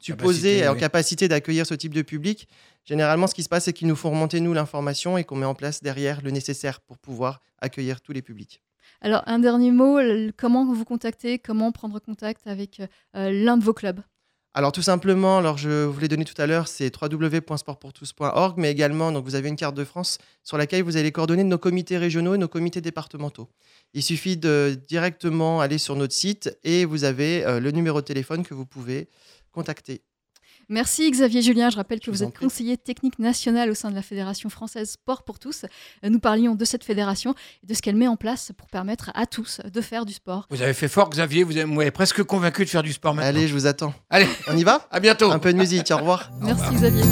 supposé 0.00 0.40
Capacité, 0.40 0.58
et 0.58 0.68
en 0.68 0.72
oui. 0.74 0.80
capacité 0.80 1.28
d'accueillir 1.28 1.64
ce 1.66 1.74
type 1.74 1.94
de 1.94 2.02
public, 2.02 2.48
généralement, 2.84 3.28
ce 3.28 3.34
qui 3.34 3.44
se 3.44 3.48
passe, 3.48 3.64
c'est 3.66 3.72
qu'ils 3.72 3.86
nous 3.86 3.94
font 3.94 4.10
remonter, 4.10 4.40
nous, 4.40 4.52
l'information 4.52 5.16
et 5.16 5.22
qu'on 5.22 5.36
met 5.36 5.46
en 5.46 5.54
place 5.54 5.82
derrière 5.84 6.20
le 6.20 6.32
nécessaire 6.32 6.80
pour 6.80 6.98
pouvoir 6.98 7.40
accueillir 7.60 8.00
tous 8.00 8.12
les 8.12 8.22
publics. 8.22 8.60
Alors, 9.00 9.22
un 9.26 9.38
dernier 9.38 9.70
mot, 9.70 10.00
comment 10.36 10.64
vous 10.64 10.84
contacter 10.84 11.38
Comment 11.38 11.70
prendre 11.70 12.00
contact 12.00 12.46
avec 12.48 12.80
euh, 12.80 13.30
l'un 13.30 13.56
de 13.56 13.62
vos 13.64 13.72
clubs? 13.72 14.00
Alors 14.54 14.70
tout 14.70 14.82
simplement, 14.82 15.38
alors 15.38 15.56
je 15.56 15.86
vous 15.86 15.98
l'ai 15.98 16.08
donné 16.08 16.26
tout 16.26 16.40
à 16.40 16.46
l'heure, 16.46 16.68
c'est 16.68 16.92
www.sportpourtous.org, 16.94 18.58
mais 18.58 18.70
également 18.70 19.18
vous 19.18 19.34
avez 19.34 19.48
une 19.48 19.56
carte 19.56 19.74
de 19.74 19.84
France 19.84 20.18
sur 20.42 20.58
laquelle 20.58 20.82
vous 20.82 20.96
avez 20.96 21.04
les 21.04 21.12
coordonnées 21.12 21.44
de 21.44 21.48
nos 21.48 21.56
comités 21.56 21.96
régionaux 21.96 22.34
et 22.34 22.38
nos 22.38 22.48
comités 22.48 22.82
départementaux. 22.82 23.48
Il 23.94 24.02
suffit 24.02 24.36
de 24.36 24.78
directement 24.88 25.62
aller 25.62 25.78
sur 25.78 25.96
notre 25.96 26.12
site 26.12 26.54
et 26.64 26.84
vous 26.84 27.04
avez 27.04 27.46
euh, 27.46 27.60
le 27.60 27.70
numéro 27.70 28.02
de 28.02 28.06
téléphone 28.06 28.44
que 28.44 28.52
vous 28.52 28.66
pouvez 28.66 29.08
contacter. 29.52 30.02
Merci 30.72 31.10
Xavier 31.10 31.42
Julien. 31.42 31.68
Je 31.68 31.76
rappelle 31.76 32.00
que 32.00 32.06
Je 32.06 32.10
vous 32.10 32.22
êtes 32.22 32.38
conseiller 32.38 32.78
technique 32.78 33.18
national 33.18 33.70
au 33.70 33.74
sein 33.74 33.90
de 33.90 33.94
la 33.94 34.00
Fédération 34.00 34.48
française 34.48 34.92
Sport 34.92 35.22
pour 35.22 35.38
tous. 35.38 35.64
Euh, 36.02 36.08
Nous 36.08 36.18
parlions 36.18 36.54
de 36.54 36.64
cette 36.64 36.82
fédération 36.82 37.34
et 37.62 37.66
de 37.66 37.74
ce 37.74 37.82
qu'elle 37.82 37.94
met 37.94 38.08
en 38.08 38.16
place 38.16 38.52
pour 38.56 38.68
permettre 38.68 39.10
à 39.14 39.26
tous 39.26 39.60
de 39.70 39.80
faire 39.82 40.06
du 40.06 40.14
sport. 40.14 40.46
Vous 40.48 40.62
avez 40.62 40.72
fait 40.72 40.88
fort, 40.88 41.10
Xavier. 41.10 41.44
Vous 41.44 41.52
m'avez 41.66 41.90
presque 41.90 42.22
convaincu 42.22 42.64
de 42.64 42.70
faire 42.70 42.82
du 42.82 42.92
sport 42.92 43.14
maintenant. 43.14 43.28
Allez, 43.28 43.48
je 43.48 43.52
vous 43.52 43.66
attends. 43.66 43.92
Allez, 44.08 44.26
On 44.48 44.56
y 44.56 44.64
va 44.64 44.88
à 44.90 44.98
bientôt. 44.98 45.30
Un 45.30 45.38
peu 45.38 45.52
de 45.52 45.58
musique, 45.58 45.90
au 45.90 45.98
revoir. 45.98 46.30
Merci 46.40 46.74
Xavier. 46.74 47.02